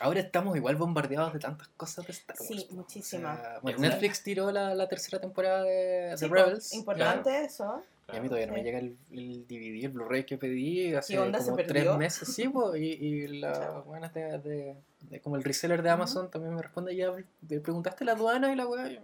ahora 0.00 0.20
estamos 0.20 0.56
igual 0.56 0.76
bombardeados 0.76 1.34
de 1.34 1.38
tantas 1.38 1.68
cosas 1.76 2.06
de 2.06 2.12
Star 2.12 2.36
Wars. 2.40 2.48
Sí, 2.48 2.66
muchísimas. 2.70 3.38
O 3.38 3.42
sea, 3.42 3.58
bueno. 3.60 3.78
Netflix 3.80 4.22
tiró 4.22 4.50
la, 4.50 4.74
la 4.74 4.88
tercera 4.88 5.20
temporada 5.20 5.62
de, 5.64 5.70
de 6.10 6.16
Sí, 6.16 6.26
pues, 6.28 6.42
Rebels. 6.44 6.72
Importante 6.74 7.44
eso. 7.44 7.82
Y 8.12 8.16
a 8.16 8.20
mí 8.20 8.28
todavía 8.28 8.46
no 8.48 8.54
me 8.54 8.62
llega 8.62 8.78
el, 8.78 8.96
el 9.12 9.46
DVD, 9.46 9.84
el 9.84 9.88
Blu-ray 9.90 10.24
que 10.24 10.36
pedí 10.38 10.92
hace 10.94 11.12
¿Qué 11.14 11.18
onda, 11.20 11.38
se 11.38 11.44
como 11.50 11.56
tres 11.58 11.68
perdió? 11.68 11.96
meses, 11.98 12.34
sí, 12.34 12.48
po, 12.48 12.74
y, 12.76 12.84
y 12.84 13.28
la 13.40 13.52
Chao. 13.52 13.82
buena 13.84 14.08
de, 14.08 14.38
de- 14.38 14.76
de- 15.08 15.20
como 15.20 15.36
el 15.36 15.44
reseller 15.44 15.82
de 15.82 15.90
Amazon 15.90 16.30
también 16.30 16.54
me 16.54 16.60
responde 16.62 16.94
ya, 16.96 17.10
¿le 17.48 17.60
preguntaste 17.60 18.04
la 18.04 18.12
aduana 18.12 18.52
y 18.52 18.56
la 18.56 18.66
weá? 18.66 19.00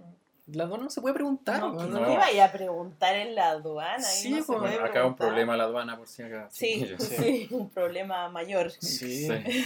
La 0.53 0.65
aduana 0.65 0.85
no 0.85 0.91
se 0.91 1.01
puede 1.03 1.15
preguntar, 1.15 1.61
No, 1.61 1.73
weón, 1.73 1.93
no, 1.93 2.01
no. 2.01 2.15
vaya 2.17 2.47
a 2.47 2.53
preguntar 2.53 3.15
en 3.15 3.35
la 3.35 3.51
aduana. 3.51 4.03
Sí, 4.03 4.31
no 4.31 4.45
pues, 4.45 4.59
Bueno, 4.61 4.85
acá 4.85 5.05
un 5.05 5.15
problema 5.17 5.57
la 5.57 5.65
aduana 5.65 5.97
por 5.99 6.09
si 6.09 6.23
acaso. 6.23 6.49
Sí, 6.51 6.87
Sí. 6.99 7.17
sí, 7.17 7.49
un 7.51 7.69
problema 7.71 8.29
mayor. 8.31 8.71
Sí. 8.71 9.27
Sí. 9.29 9.65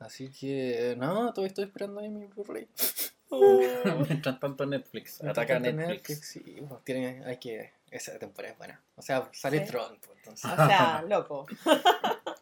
Así 0.00 0.30
que, 0.30 0.94
no, 0.98 1.30
todavía 1.32 1.48
estoy 1.48 1.64
esperando 1.64 2.00
ahí 2.00 2.08
mi 2.08 2.26
Blu-ray. 2.26 2.66
Mientras 4.08 4.38
tanto 4.40 4.64
Netflix. 4.66 5.22
Ataca 5.22 5.54
Tanto 5.54 5.72
Netflix. 5.72 6.20
sí, 6.26 6.64
pues, 6.68 6.84
tiene, 6.84 7.22
hay 7.26 7.36
que, 7.38 7.72
esa 7.90 8.18
temporada 8.18 8.52
es 8.52 8.58
buena. 8.58 8.80
O 8.96 9.02
sea, 9.02 9.28
sale 9.32 9.60
Sí. 9.60 9.72
Tron, 9.72 9.98
pues, 10.00 10.18
entonces. 10.18 10.50
O 10.50 10.56
sea, 10.56 11.04
loco. 11.08 11.46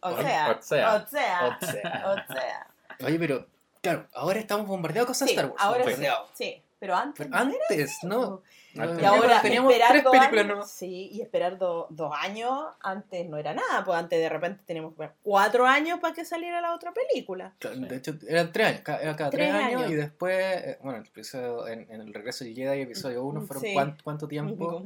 O 0.03 0.17
sea, 0.21 0.59
O 0.59 0.63
sea. 0.63 0.95
o 0.97 1.07
sea, 1.09 1.59
O 1.61 1.67
sea. 1.67 2.05
o 2.07 2.33
sea. 2.33 2.67
Oye, 3.07 3.19
pero, 3.19 3.47
claro, 3.81 4.07
ahora 4.13 4.39
estamos 4.39 4.67
bombardeados 4.67 5.07
con 5.19 5.27
Sí, 5.29 5.33
Star 5.35 5.47
Wars. 5.47 5.57
ahora 5.59 5.85
sí, 5.97 6.05
sí, 6.35 6.63
pero 6.83 6.97
antes. 6.97 7.25
Pero 7.29 7.31
no 7.45 7.51
era 7.53 7.61
antes, 7.71 7.99
no. 8.03 8.43
Antes 8.77 9.03
Y 9.03 9.05
ahora 9.05 9.41
teníamos 9.41 9.73
tres 9.73 10.03
dos 10.03 10.11
películas 10.13 10.33
años, 10.33 10.47
nomás. 10.49 10.71
Sí, 10.73 11.11
y 11.13 11.21
esperar 11.21 11.59
do- 11.59 11.87
dos 11.91 12.13
años 12.19 12.51
antes 12.81 13.29
no 13.29 13.37
era 13.37 13.55
nada, 13.55 13.85
pues 13.85 13.97
antes 13.97 14.19
de 14.19 14.29
repente 14.29 14.65
teníamos 14.67 14.95
cuatro 15.23 15.65
años 15.65 16.01
para 16.01 16.13
que 16.13 16.25
saliera 16.25 16.61
la 16.61 16.75
otra 16.75 16.93
película. 16.93 17.55
De 17.61 17.97
hecho, 17.97 18.15
eran 18.27 18.51
tres 18.51 18.67
años, 18.67 18.81
cada, 18.83 18.99
era 19.01 19.15
cada 19.15 19.31
tres, 19.31 19.49
Tres 19.51 19.63
años, 19.65 19.81
años. 19.83 19.93
y 19.93 19.95
después, 19.95 20.35
eh, 20.57 20.79
bueno, 20.83 20.99
el 20.99 21.07
episodio, 21.07 21.69
en, 21.69 21.87
en 21.89 22.01
el 22.01 22.13
regreso 22.13 22.45
de 22.45 22.53
Jedi, 22.55 22.81
episodio 22.81 23.23
1, 23.25 23.43
fueron 23.43 23.63
Sí. 23.63 23.75
cuánto, 23.75 24.03
cuánto 24.03 24.27
tiempo? 24.27 24.83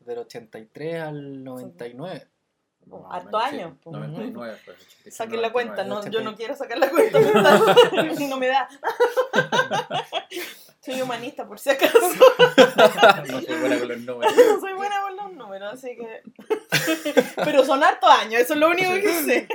Del 0.00 0.18
83 0.18 1.00
al 1.00 1.44
99. 1.44 2.26
Más 2.86 3.00
o 3.00 3.12
Harto 3.12 3.26
menos, 3.38 3.50
sí. 3.50 3.56
años, 3.56 3.72
pues. 3.82 3.96
99 3.96 4.56
fue. 4.64 4.74
86, 4.74 5.14
Saquen 5.14 5.42
la 5.42 5.52
cuenta, 5.52 5.84
99. 5.84 6.10
no, 6.10 6.12
yo 6.12 6.20
no 6.30 6.36
quiero 6.36 6.56
sacar 6.56 6.78
la 6.78 6.88
cuenta, 6.88 7.18
no 8.30 8.36
me 8.38 8.46
da. 8.48 8.68
Soy 10.86 11.02
humanista 11.02 11.46
por 11.46 11.58
si 11.58 11.70
acaso. 11.70 11.98
No 13.26 13.40
soy 13.40 13.58
buena 13.60 13.78
con 13.78 13.88
los 13.88 13.98
números. 14.00 14.34
Soy 14.60 14.72
buena 14.74 15.00
con 15.02 15.16
los 15.16 15.32
números, 15.32 15.74
así 15.74 15.96
que. 15.96 16.22
Pero 17.44 17.64
son 17.64 17.82
hartos 17.82 18.08
años, 18.10 18.40
eso 18.40 18.54
es 18.54 18.60
lo 18.60 18.68
único 18.70 18.92
que 18.94 19.22
sé. 19.24 19.48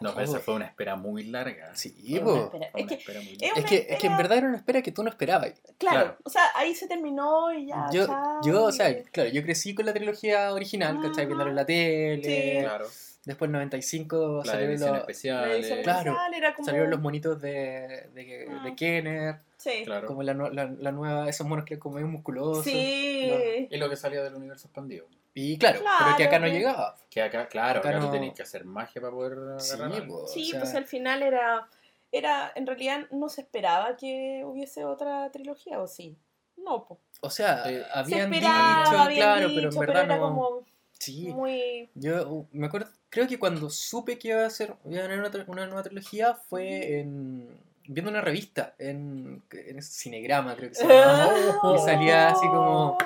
No, 0.00 0.14
pero 0.14 0.24
esa 0.26 0.38
fue 0.38 0.54
una 0.54 0.66
espera 0.66 0.94
muy 0.94 1.24
larga. 1.24 1.74
Sí, 1.74 2.20
po. 2.22 2.52
Es 2.74 2.86
que, 2.86 2.94
espera 2.94 3.20
muy 3.20 3.32
es 3.32 3.40
larga. 3.42 3.60
Es 3.60 3.64
que, 3.64 3.86
es 3.88 3.98
que 3.98 4.06
en 4.06 4.16
verdad 4.16 4.38
era 4.38 4.46
una 4.48 4.56
espera 4.58 4.82
que 4.82 4.92
tú 4.92 5.02
no 5.02 5.10
esperabas. 5.10 5.52
claro, 5.78 6.00
Claro. 6.00 6.16
o 6.22 6.30
sea, 6.30 6.42
ahí 6.54 6.74
se 6.74 6.86
terminó 6.86 7.52
y 7.52 7.66
ya. 7.66 7.88
Yo, 7.90 8.06
chao, 8.06 8.40
yo, 8.44 8.64
o 8.64 8.72
sea, 8.72 9.02
claro, 9.04 9.30
yo 9.30 9.42
crecí 9.42 9.74
con 9.74 9.86
la 9.86 9.92
trilogía 9.94 10.52
original, 10.52 10.96
¿cachai? 11.00 11.24
Ajá. 11.24 11.26
Viéndolo 11.26 11.50
en 11.50 11.56
la 11.56 11.66
tele. 11.66 12.22
Sí. 12.22 12.60
Claro. 12.62 12.86
Después 13.28 13.48
en 13.48 13.52
95 13.52 14.38
La 14.44 14.52
salieron 14.52 14.70
edición 14.72 14.90
los, 14.92 14.98
especial. 15.00 15.48
La 15.48 15.54
edición 15.56 15.78
eh, 15.78 15.82
Claro. 15.82 15.98
especial 16.12 16.34
era 16.34 16.54
como... 16.54 16.64
salieron 16.66 16.90
los 16.90 17.00
monitos 17.00 17.40
de, 17.40 18.08
de, 18.14 18.48
Ah. 18.50 18.62
de 18.64 18.74
Kenner, 18.74 19.40
Sí. 19.58 19.82
Claro. 19.84 20.06
como 20.06 20.22
la, 20.22 20.32
la, 20.34 20.64
la 20.66 20.92
nueva, 20.92 21.28
esos 21.28 21.46
monos 21.46 21.64
que 21.64 21.74
eran 21.74 21.80
como 21.80 21.96
medio 21.96 22.08
musculosos. 22.08 22.64
Sí. 22.64 23.68
Y 23.70 23.76
lo 23.76 23.90
que 23.90 23.96
salía 23.96 24.22
del 24.22 24.34
universo 24.34 24.66
expandido. 24.68 25.06
Y 25.34 25.58
claro, 25.58 25.80
Claro, 25.80 25.96
pero 26.04 26.16
que 26.16 26.24
acá 26.24 26.38
no 26.38 26.46
llegaba. 26.48 26.96
Que 27.10 27.22
acá, 27.22 27.46
claro, 27.48 27.80
Acá 27.80 27.90
acá, 27.90 27.98
no- 27.98 28.06
tú 28.06 28.12
tenés 28.12 28.34
que 28.34 28.42
hacer 28.42 28.64
magia 28.64 29.00
para 29.00 29.12
poder 29.12 29.60
Sí, 29.60 29.76
po. 30.08 30.26
Sí, 30.26 30.48
o 30.48 30.50
sea- 30.52 30.60
pues 30.60 30.74
al 30.74 30.86
final 30.86 31.22
era, 31.22 31.68
era, 32.10 32.50
en 32.54 32.66
realidad 32.66 33.06
no 33.10 33.28
se 33.28 33.42
esperaba 33.42 33.96
que 33.96 34.42
hubiese 34.44 34.84
otra 34.84 35.30
trilogía, 35.30 35.80
¿o 35.80 35.86
sí? 35.86 36.16
No, 36.56 36.86
pues. 36.86 36.98
O 37.20 37.30
sea, 37.30 37.64
Eh, 37.70 37.82
Se 37.84 37.98
habían 37.98 38.32
esperaba, 38.32 38.84
dicho, 38.84 38.98
habían 38.98 39.18
claro, 39.20 39.48
dicho, 39.48 39.54
pero 39.60 39.70
en 39.72 39.78
verdad 39.78 40.04
era 40.04 40.16
no. 40.16 40.22
como 40.22 40.64
Sí, 40.92 41.28
muy... 41.32 41.88
yo 41.94 42.28
uh, 42.28 42.48
me 42.52 42.66
acuerdo, 42.66 42.90
creo 43.10 43.26
que 43.26 43.38
cuando 43.38 43.70
supe 43.70 44.18
que 44.18 44.28
iba 44.28 44.44
a 44.44 44.50
ser 44.50 44.74
iba 44.88 45.02
a 45.04 45.06
una, 45.06 45.44
una 45.46 45.66
nueva 45.66 45.82
trilogía 45.82 46.34
fue 46.34 46.98
en 47.00 47.48
viendo 47.90 48.10
una 48.10 48.20
revista 48.20 48.74
en, 48.78 49.42
en 49.50 49.82
Cinegrama, 49.82 50.54
creo 50.56 50.68
que 50.68 50.74
se 50.74 50.86
llamaba. 50.86 51.74
Y 51.74 51.78
salía 51.78 52.28
así 52.28 52.46
como-. 52.46 52.98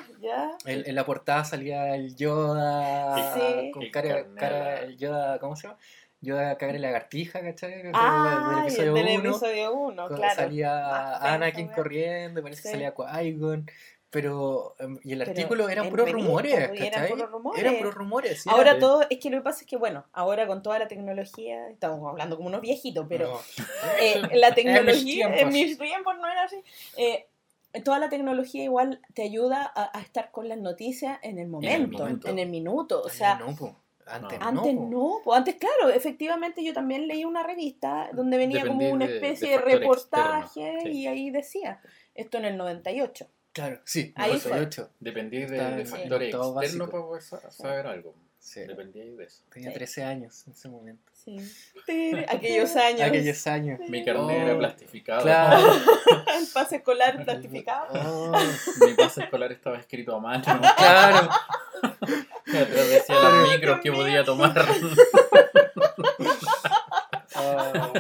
En, 0.65 0.87
en 0.89 0.95
la 0.95 1.05
portada 1.07 1.45
salía 1.45 1.95
el 1.95 2.17
Yoda 2.17 3.35
Sí. 3.35 3.71
con 3.73 3.89
cara, 3.91 4.27
cara 4.37 4.81
el 4.81 4.97
Yoda, 4.97 5.39
¿cómo 5.39 5.55
se 5.57 5.69
llama? 5.69 5.79
Yoda 6.21 6.57
cara 6.57 6.73
de 6.73 6.79
lagartija, 6.81 7.41
¿cachai? 7.41 7.91
Ah, 7.95 8.47
del 8.49 8.57
del 8.57 8.65
episodio 8.67 8.95
del 8.95 9.21
1. 9.21 9.29
episodio 9.31 9.73
1, 9.75 10.09
Con- 10.09 10.17
claro. 10.17 10.35
Salía 10.37 10.73
Más 10.75 11.23
Anakin 11.23 11.69
corriendo, 11.69 12.43
parece 12.43 12.63
que 12.63 12.69
salía 12.71 12.95
Qui-Gon. 12.95 13.69
Pero, 14.13 14.75
em, 14.79 14.99
y 15.05 15.13
el 15.15 15.21
Pero 15.21 15.31
artículo 15.31 15.69
eran 15.71 15.87
en 15.87 15.91
puros 15.91 16.13
rumores, 16.13 16.53
eran 16.53 17.09
puros 17.09 17.31
rumores. 17.31 17.61
Eran 17.63 17.77
puros 17.79 17.95
rumores. 17.95 18.43
sí, 18.43 18.49
Ahora 18.53 18.73
era- 18.73 18.79
todo, 18.79 19.07
es 19.09 19.19
que 19.19 19.31
lo 19.31 19.39
que 19.39 19.43
pasa 19.43 19.63
es 19.63 19.67
que, 19.67 19.79
bueno, 19.79 20.05
ahora 20.13 20.47
con 20.47 20.63
toda 20.63 20.79
la 20.79 20.87
tecnología, 20.87 21.71
estamos 21.71 22.07
hablando 22.07 22.37
como 22.37 22.49
unos 22.49 22.61
viejitos, 22.61 23.07
pero 23.09 23.29
No. 23.33 23.41
eh, 24.03 24.21
la 24.35 24.55
tecnología, 24.55 25.35
en 25.35 25.49
mis 25.49 25.79
tiempos 25.79 26.15
no 26.19 26.31
era 26.31 26.45
así. 26.45 26.63
Eh, 26.99 27.27
toda 27.85 27.99
la 27.99 28.11
tecnología 28.11 28.63
igual 28.63 29.01
te 29.15 29.23
ayuda 29.23 29.73
a, 29.75 29.99
a 29.99 30.03
estar 30.03 30.31
con 30.31 30.47
las 30.47 30.59
noticias 30.59 31.19
en 31.23 31.39
el 31.39 31.49
momento, 31.49 32.07
en 32.07 32.13
el, 32.13 32.19
momento. 32.21 32.47
minuto. 32.51 33.03
O 33.03 33.09
sea, 33.09 33.37
no, 33.37 33.57
po. 33.57 33.75
antes 34.05 34.39
no. 34.39 34.47
antes 34.47 34.75
po. 34.75 34.89
no, 34.91 35.21
pues 35.25 35.39
antes 35.39 35.55
claro, 35.55 35.89
efectivamente 35.89 36.63
yo 36.63 36.75
también 36.75 37.09
leí 37.09 37.25
una 37.25 37.43
revista 37.43 38.11
donde 38.13 38.37
venía 38.37 38.67
como 38.67 38.91
una 38.91 39.07
especie 39.07 39.53
de 39.53 39.59
reportaje 39.59 40.61
externo, 40.69 40.81
sí. 40.83 40.99
y 41.01 41.07
ahí 41.07 41.31
decía, 41.31 41.81
esto 42.15 42.37
en 42.37 42.45
el 42.45 42.59
98. 42.59 43.27
Claro, 43.53 43.81
sí, 43.85 44.13
Ahí 44.17 44.39
fue. 44.39 44.51
98. 44.53 44.91
Dependía 45.01 45.41
de, 45.47 45.47
de 45.59 45.81
en 45.83 45.87
factores 45.87 46.29
externos 46.29 46.55
básico. 46.55 46.91
para 46.91 47.03
poder 47.05 47.23
sa- 47.23 47.51
saber 47.51 47.87
algo. 47.87 48.15
Sí. 48.39 48.61
Dependía 48.61 49.05
de 49.05 49.25
eso. 49.25 49.43
Tenía 49.53 49.69
Sí. 49.71 49.75
13 49.75 50.05
años 50.05 50.45
en 50.47 50.53
ese 50.55 50.69
momento. 50.69 51.13
Sí. 51.15 51.37
Aquellos 52.29 52.75
años. 52.75 53.03
Aquellos 53.03 53.47
años. 53.47 53.79
Mi 53.89 54.05
carnet 54.05 54.25
Oh, 54.25 54.31
era 54.31 54.59
plastificado. 54.59 55.23
Claro. 55.23 55.73
El 56.41 56.47
pase 56.53 56.77
escolar 56.77 57.25
plastificado. 57.25 57.87
Oh, 57.93 58.33
Mi 58.87 58.95
pase 58.95 59.23
escolar 59.23 59.53
estaba 59.53 59.79
escrito 59.79 60.17
a 60.17 60.19
mano. 60.21 60.43
claro. 60.77 61.29
Atrás 61.83 62.89
decía 62.89 63.21
los 63.21 63.49
micros 63.51 63.81
que 63.81 63.93
podía 63.93 64.25
tomar. 64.25 64.67
Oh, 67.35 67.93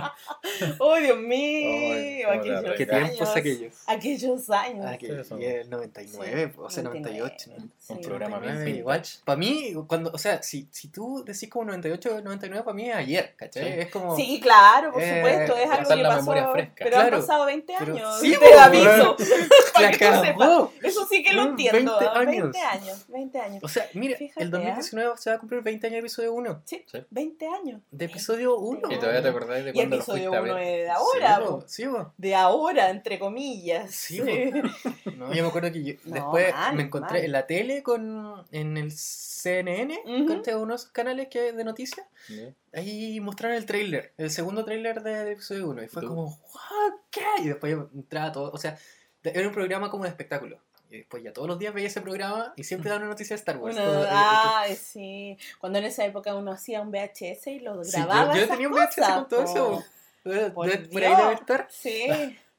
¡Oh, 0.79 0.97
Dios 0.97 1.19
mío! 1.19 2.29
Cómo 2.29 2.41
aquellos 2.41 2.65
qué 2.77 2.87
tiempos 2.87 3.21
años. 3.21 3.37
aquellos. 3.37 3.75
Aquellos 3.87 4.51
años. 4.51 4.87
Ah, 4.89 4.97
que 4.99 5.07
Sí, 5.07 5.13
eso. 5.13 5.39
y 5.39 5.45
el 5.45 5.71
99, 5.71 6.53
o 6.57 6.71
sea, 6.71 6.83
98. 6.83 7.51
¿no? 7.59 7.65
Sí. 7.79 7.93
Un 7.93 8.01
programa 8.01 8.39
bien 8.39 8.55
99, 8.55 9.03
para 9.25 9.37
mí, 9.39 9.75
cuando, 9.87 10.11
o 10.13 10.19
sea, 10.19 10.43
si, 10.43 10.69
si 10.71 10.89
tú 10.89 11.25
decís 11.25 11.49
como 11.51 11.65
98 11.67 12.21
99, 12.23 12.65
para 12.65 12.75
mí 12.75 12.89
es 12.89 12.95
ayer, 12.97 13.35
¿cachai? 13.37 13.65
Sí. 13.65 13.81
Es 13.81 13.91
como. 13.91 14.17
Sí, 14.17 14.41
claro, 14.41 14.93
por 14.93 15.03
Eh, 15.03 15.17
supuesto, 15.17 15.57
es 15.57 15.71
algo 15.71 15.89
que 15.89 15.97
la 15.97 16.09
pasó. 16.11 16.21
memoria 16.23 16.49
fresca. 16.49 16.85
Pero 16.85 16.97
han 16.99 17.11
pasado 17.11 17.45
20 17.47 17.75
pero- 17.79 17.95
años. 17.97 18.21
sí, 18.21 18.35
te 18.39 18.55
aviso. 18.55 19.17
Para 19.75 19.87
la 19.87 19.91
que 19.93 19.99
tú 20.07 20.21
sepas. 20.23 20.39
cagó. 20.39 20.73
Eso 20.83 21.07
sí 21.09 21.23
que 21.23 21.33
lo 21.33 21.43
Mm, 21.45 21.49
entiendo. 21.49 21.99
20 21.99 22.27
20 22.27 22.59
años. 22.59 22.83
años. 22.83 23.05
20 23.09 23.39
años. 23.41 23.65
O 23.65 23.69
sea, 23.69 23.89
mira, 23.95 24.17
Fíjate, 24.17 24.43
el 24.43 24.51
2019 24.51 25.13
se 25.17 25.31
va 25.31 25.37
a 25.37 25.39
cumplir 25.39 25.63
20 25.63 25.87
años 25.87 25.95
de 25.95 25.99
episodio 26.01 26.33
1. 26.35 26.63
Sí, 26.65 26.85
Sí. 26.91 26.99
20 27.11 27.47
años. 27.49 27.81
De 27.91 28.05
episodio 28.05 28.57
1. 28.59 28.91
Y 28.93 28.99
todavía 28.99 29.23
te 29.23 29.29
acordáis 29.29 29.65
de 29.65 29.73
cuando 29.73 29.97
lo 29.97 30.03
episodio 30.03 30.23
fuiste 30.31 30.37
a 30.37 30.41
1 30.43 30.55
ver. 30.55 30.63
es 30.81 30.85
de 30.85 30.91
ahora, 30.91 31.41
Sí, 31.67 31.83
sí, 31.85 31.89
de 32.19 32.35
ahora, 32.35 32.91
entre 32.91 33.19
comillas. 33.19 33.91
Sí, 33.95 34.21
No, 35.17 35.33
yo 35.33 35.43
me 35.43 35.49
acuerdo 35.49 35.73
que 35.73 35.83
yo- 35.85 35.95
No, 36.05 36.15
después 36.15 36.53
mal, 36.55 36.75
me 36.77 36.83
encontré 36.83 37.19
mal. 37.19 37.25
en 37.25 37.33
la 37.33 37.47
tele 37.47 37.83
con 37.83 38.45
en 38.51 38.77
el 38.77 38.91
CNN, 38.93 40.01
Ujú. 40.05 40.27
con 40.27 40.37
este, 40.37 40.57
unos 40.57 40.87
canales 40.87 41.29
que 41.29 41.53
de 41.53 41.65
noticias. 41.65 42.07
¿Sí? 42.27 42.55
Ahí 42.73 43.21
mostraron 43.21 43.57
el 43.57 43.67
tráiler, 43.67 44.13
el 44.17 44.31
segundo 44.31 44.65
tráiler 44.65 45.03
de, 45.03 45.25
de 45.25 45.33
episodio 45.33 45.69
1. 45.69 45.83
Y 45.83 45.89
fue 45.89 46.03
¿Tú? 46.03 46.09
como, 46.09 46.25
"What? 46.27 46.93
¿qué? 47.11 47.25
Y 47.41 47.49
después 47.49 47.73
yo 47.73 47.89
entraba 47.95 48.33
todo. 48.33 48.51
O 48.53 48.59
sea, 48.59 48.77
era 49.23 49.47
un 49.47 49.55
programa 49.55 49.91
como 49.91 50.05
de 50.05 50.11
espectáculo. 50.11 50.59
Y 50.91 50.99
después 50.99 51.23
ya 51.23 51.33
todos 51.33 51.49
los 51.49 51.59
días 51.59 51.73
veía 51.73 51.87
ese 51.87 52.03
programa 52.03 52.53
y 52.55 52.65
siempre 52.65 52.91
daban 52.91 53.05
una 53.05 53.13
noticia 53.13 53.35
de 53.35 53.39
Star 53.39 53.57
Wars. 53.57 53.75
Uno- 53.77 53.85
Todo- 53.85 54.05
eh, 54.05 54.09
ay, 54.11 54.77
sí. 54.77 55.39
Cuando 55.59 55.79
en 55.79 55.87
esa 55.87 56.05
época 56.05 56.35
uno 56.35 56.53
hacía 56.53 56.83
un 56.83 56.91
VHS 56.91 57.47
y 57.51 57.61
lo 57.61 57.83
Sí, 57.83 57.93
yo- 57.93 58.07
grababa. 58.07 58.35
yo, 58.35 58.43
esas 58.43 58.51
tenía 58.57 58.69
un 58.69 58.75
VHS 58.75 58.97
cosas, 58.97 59.15
con 59.15 59.29
todo 59.29 59.45
po. 59.45 59.51
eso. 59.51 59.85
Por 60.23 60.69
ahí 60.69 61.17
debe 61.17 61.33
estar. 61.35 61.67
Sí, 61.71 62.07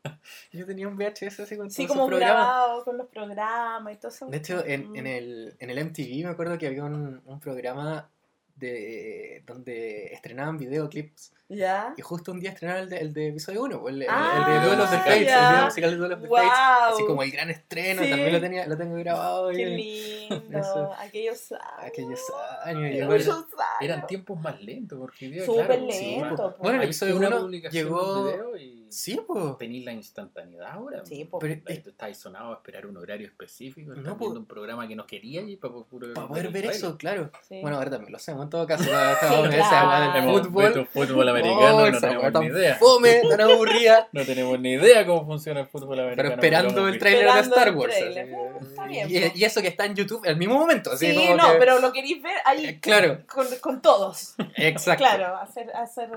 Yo 0.51 0.65
tenía 0.65 0.87
un 0.87 0.97
VHS 0.97 1.39
así 1.39 1.55
con 1.55 1.71
sí, 1.71 1.87
todos 1.87 1.97
como 1.97 2.15
grabado 2.17 2.83
con 2.83 2.97
los 2.97 3.07
programas 3.07 3.93
y 3.93 3.97
todo 3.97 4.09
eso. 4.11 4.27
De 4.27 4.37
hecho, 4.37 4.65
en, 4.65 4.91
Mm. 4.91 4.95
en, 4.97 5.07
el, 5.07 5.55
en 5.59 5.69
el 5.69 5.85
MTV 5.85 6.23
me 6.25 6.29
acuerdo 6.31 6.57
que 6.57 6.67
había 6.67 6.83
un, 6.83 7.21
un 7.25 7.39
programa 7.39 8.09
de 8.55 9.43
donde 9.47 10.07
estrenaban 10.13 10.57
videoclips 10.57 11.33
¿Ya? 11.55 11.93
y 11.97 12.01
justo 12.01 12.31
un 12.31 12.39
día 12.39 12.51
estrenaron 12.51 12.83
el 12.83 12.89
de, 12.89 12.97
el 12.99 13.13
de 13.13 13.27
episodio 13.29 13.63
1, 13.63 13.87
el, 13.89 14.01
el- 14.03 14.07
Ah, 14.09 14.45
el 14.47 14.53
de 14.61 14.67
Duel 14.67 14.79
of 14.81 14.89
the 14.89 14.95
ya. 14.97 15.03
Fates, 15.03 15.17
el 15.19 15.25
video 15.25 15.65
musical 15.65 15.91
de 15.91 15.97
Duel 15.97 16.11
of 16.13 16.21
the 16.21 16.27
Guau. 16.27 16.43
Fates, 16.47 16.93
así 16.93 17.05
como 17.05 17.23
el 17.23 17.31
gran 17.31 17.49
estreno, 17.49 18.03
Sí. 18.03 18.09
también 18.09 18.33
lo, 18.33 18.41
tenía, 18.41 18.67
lo 18.67 18.77
tengo 18.77 18.95
grabado 18.95 19.49
Qué 19.51 19.61
y- 19.61 20.29
lindo. 20.29 20.59
Eso. 20.59 20.91
Aquellos 20.99 21.51
años. 21.51 21.63
aquellos 21.79 22.19
años. 22.63 22.81
y 22.95 23.01
Aquellos 23.01 23.27
años. 23.29 23.45
Eran 23.81 24.07
tiempos 24.07 24.39
más 24.39 24.61
lentos 24.61 24.99
porque 24.99 25.43
Súper 25.45 25.65
claro, 25.65 25.81
lento, 25.87 25.93
sí, 25.93 26.21
po. 26.37 26.55
Bueno, 26.59 26.77
el 26.79 26.83
episodio 26.85 27.17
una 27.17 27.27
1 27.29 27.39
publicación 27.41 27.85
llegó- 27.85 28.25
de 28.25 28.31
video 28.33 28.57
y 28.57 28.82
Sí, 28.93 29.19
pues. 29.27 29.57
tenéis 29.57 29.85
la 29.85 29.93
instantaneidad 29.93 30.67
ahora. 30.71 31.05
Sí, 31.05 31.23
po. 31.25 31.39
po. 31.39 31.39
Pero- 31.39 31.61
tú 31.83 31.89
estáis 31.89 32.17
sonado 32.17 32.51
a 32.51 32.55
esperar 32.55 32.85
un 32.85 32.95
horario 32.97 33.27
específico, 33.27 33.91
No, 33.91 33.97
estás 33.97 34.13
po. 34.13 34.19
viendo 34.19 34.39
un 34.39 34.45
programa 34.45 34.87
que 34.87 34.95
no 34.95 35.05
querías 35.05 35.45
y 35.47 35.57
para, 35.57 35.73
Para 36.13 36.27
poder 36.27 36.49
ver 36.49 36.65
eso, 36.65 36.97
claro. 36.97 37.31
Sí. 37.47 37.59
Bueno, 37.61 37.77
ahora 37.77 37.89
también 37.89 38.11
lo 38.11 38.17
hacemos 38.17 38.43
en 38.43 38.49
todo 38.49 38.65
caso. 38.67 38.83
Estamos 38.83 39.45
en 39.45 39.51
claro. 39.51 39.63
esa 39.65 39.87
weá 39.89 40.13
del 40.13 40.23
fútbol. 40.43 40.87
fútbol 40.87 41.29
americano, 41.29 41.75
Oh, 41.77 41.89
no 41.89 41.97
esa 41.97 42.07
tenemos 42.09 42.41
ni 42.41 42.47
idea. 42.47 42.75
Fome, 42.75 43.21
tan 43.29 43.41
aburrida. 43.41 44.07
No 44.13 44.23
tenemos 44.25 44.59
ni 44.59 44.73
idea 44.73 45.05
cómo 45.05 45.25
funciona 45.25 45.61
el 45.61 45.67
fútbol 45.67 45.99
americano. 45.99 46.29
Pero 46.29 46.35
esperando 46.41 46.85
el 46.87 46.93
visto. 46.93 47.05
trailer 47.05 47.33
de 47.33 47.39
Star 47.41 47.75
Wars. 47.75 47.95
tráiler. 47.97 48.29
está 48.61 48.85
bien, 48.87 49.07
y, 49.09 49.39
y 49.39 49.43
eso 49.43 49.61
que 49.61 49.67
está 49.69 49.85
en 49.85 49.95
YouTube 49.95 50.25
al 50.27 50.37
mismo 50.37 50.55
momento. 50.59 50.91
Así 50.91 51.07
Sí, 51.11 51.15
como 51.15 51.35
no, 51.37 51.51
que- 51.53 51.57
pero 51.57 51.79
lo 51.79 51.91
queréis 51.91 52.21
ver 52.21 52.35
ahí. 52.45 52.65
Eh, 52.65 52.79
claro. 52.79 53.23
Con, 53.27 53.47
con 53.61 53.81
todos. 53.81 54.35
Exacto. 54.55 55.03
Claro, 55.03 55.35
hacer, 55.37 55.71
hacer, 55.75 56.09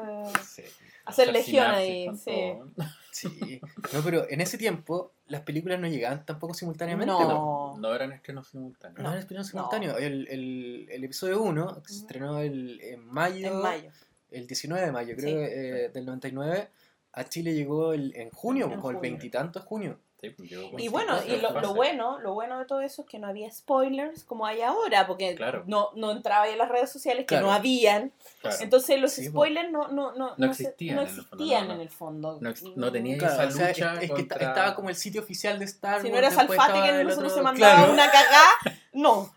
Sí. 0.44 0.62
Hacer 1.06 1.32
legión 1.32 1.66
ahí. 1.66 2.08
Sí. 2.16 2.52
Sí. 3.16 3.62
No, 3.94 4.02
pero 4.04 4.28
en 4.28 4.42
ese 4.42 4.58
tiempo 4.58 5.14
las 5.28 5.40
películas 5.40 5.80
no 5.80 5.88
llegaban 5.88 6.26
tampoco 6.26 6.52
simultáneamente. 6.52 7.14
No. 7.14 7.74
No 7.78 7.94
eran 7.94 8.12
estrenos 8.12 8.48
simultáneos. 8.48 9.00
No, 9.02 9.08
eran 9.08 9.20
estrenos 9.20 9.46
simultáneos. 9.46 9.96
El, 9.98 10.28
el, 10.28 10.86
el 10.90 11.02
episodio 11.02 11.40
1 11.40 11.82
que 11.82 11.92
se 11.94 12.00
estrenó 12.00 12.40
el, 12.40 12.78
en 12.82 13.06
mayo. 13.06 13.46
En 13.46 13.62
mayo. 13.62 13.90
El 14.30 14.46
19 14.46 14.84
de 14.84 14.92
mayo, 14.92 15.16
creo, 15.16 15.30
Sí. 15.30 15.34
eh, 15.50 15.90
del 15.94 16.04
99. 16.04 16.68
A 17.14 17.24
Chile 17.24 17.54
llegó 17.54 17.94
el, 17.94 18.14
en 18.16 18.28
junio, 18.28 18.66
En 18.66 18.72
con 18.72 18.76
el 18.78 18.82
junio. 18.82 19.00
veintitantos 19.00 19.62
de 19.62 19.66
junio. 19.66 19.98
Sí, 20.36 20.68
pues, 20.70 20.82
Y 20.82 20.88
bueno, 20.88 21.14
y 21.24 21.28
lo, 21.28 21.48
54 21.48 21.60
lo 21.62 21.74
bueno, 21.74 22.18
lo 22.20 22.34
bueno 22.34 22.58
de 22.58 22.64
todo 22.66 22.80
eso 22.80 23.02
es 23.02 23.08
que 23.08 23.18
no 23.18 23.26
había 23.26 23.50
spoilers 23.50 24.24
como 24.24 24.46
hay 24.46 24.60
ahora, 24.62 25.06
porque 25.06 25.34
Claro. 25.34 25.64
no, 25.66 25.90
no 25.94 26.10
entraba 26.12 26.44
ahí 26.44 26.52
en 26.52 26.58
las 26.58 26.68
redes 26.68 26.90
sociales 26.90 27.22
que 27.24 27.34
Claro. 27.34 27.46
no 27.46 27.52
habían. 27.52 28.12
Claro. 28.40 28.56
Entonces 28.60 29.00
los 29.00 29.12
Sí, 29.12 29.30
po. 29.30 29.40
spoilers 29.40 29.70
no, 29.70 29.88
no, 29.88 30.12
no, 30.12 30.34
No 30.36 30.46
existían 30.50 30.96
no 30.96 31.02
en 31.02 31.08
el 31.08 31.14
fondo, 31.14 31.26
existían 31.36 31.70
en 31.70 31.80
el 31.80 31.88
fondo. 31.90 32.38
No 32.40 32.54
no 32.76 32.92
tenía 32.92 33.18
Claro, 33.18 33.34
esa 33.34 33.46
o 33.46 33.50
sea, 33.50 33.68
lucha 33.68 33.94
es, 33.94 34.02
es 34.02 34.10
que 34.12 34.20
esta- 34.22 34.34
contra- 34.36 34.48
estaba 34.48 34.74
como 34.74 34.88
el 34.88 34.96
sitio 34.96 35.20
oficial 35.22 35.58
de 35.58 35.64
Star 35.66 36.00
Si 36.02 36.08
no 36.08 36.14
Wars, 36.14 36.26
era 36.26 36.34
Salfate 36.34 36.72
que 36.82 37.04
nosotros 37.04 37.32
otro- 37.32 37.36
se 37.36 37.42
mandaba 37.42 37.76
claro, 37.76 37.92
una 37.92 38.10
cagada, 38.10 38.50
no. 38.96 39.30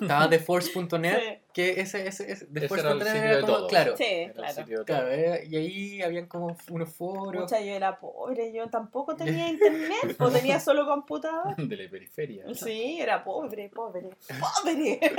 Estaba 0.00 0.28
TheForce.net, 0.28 1.18
Sí. 1.20 1.38
que 1.54 1.80
ese, 1.80 2.06
ese, 2.06 2.30
ese 2.30 2.32
Ese 2.32 2.44
era 2.44 2.44
el 2.44 2.60
TheForce.net 2.60 3.06
sitio 3.06 3.22
era 3.22 3.36
de 3.36 3.42
como, 3.42 3.66
claro, 3.66 3.96
Sí, 3.96 4.04
Era 4.04 4.32
claro. 4.34 4.84
claro, 4.84 5.08
eh, 5.12 5.46
y 5.48 5.56
ahí 5.56 6.02
habían 6.02 6.26
como 6.26 6.56
unos 6.70 6.92
foros. 6.94 7.42
Pucha, 7.44 7.60
yo 7.60 7.72
era 7.72 7.98
pobre, 7.98 8.52
yo 8.52 8.68
tampoco 8.68 9.16
tenía 9.16 9.48
internet, 9.48 10.16
o 10.18 10.30
tenía 10.30 10.60
solo 10.60 10.86
computador. 10.86 11.56
de 11.56 11.76
la 11.76 11.90
periferia. 11.90 12.44
Sí, 12.54 12.98
era 13.00 13.24
pobre, 13.24 13.68
pobre, 13.70 14.10
pobre. 14.62 15.00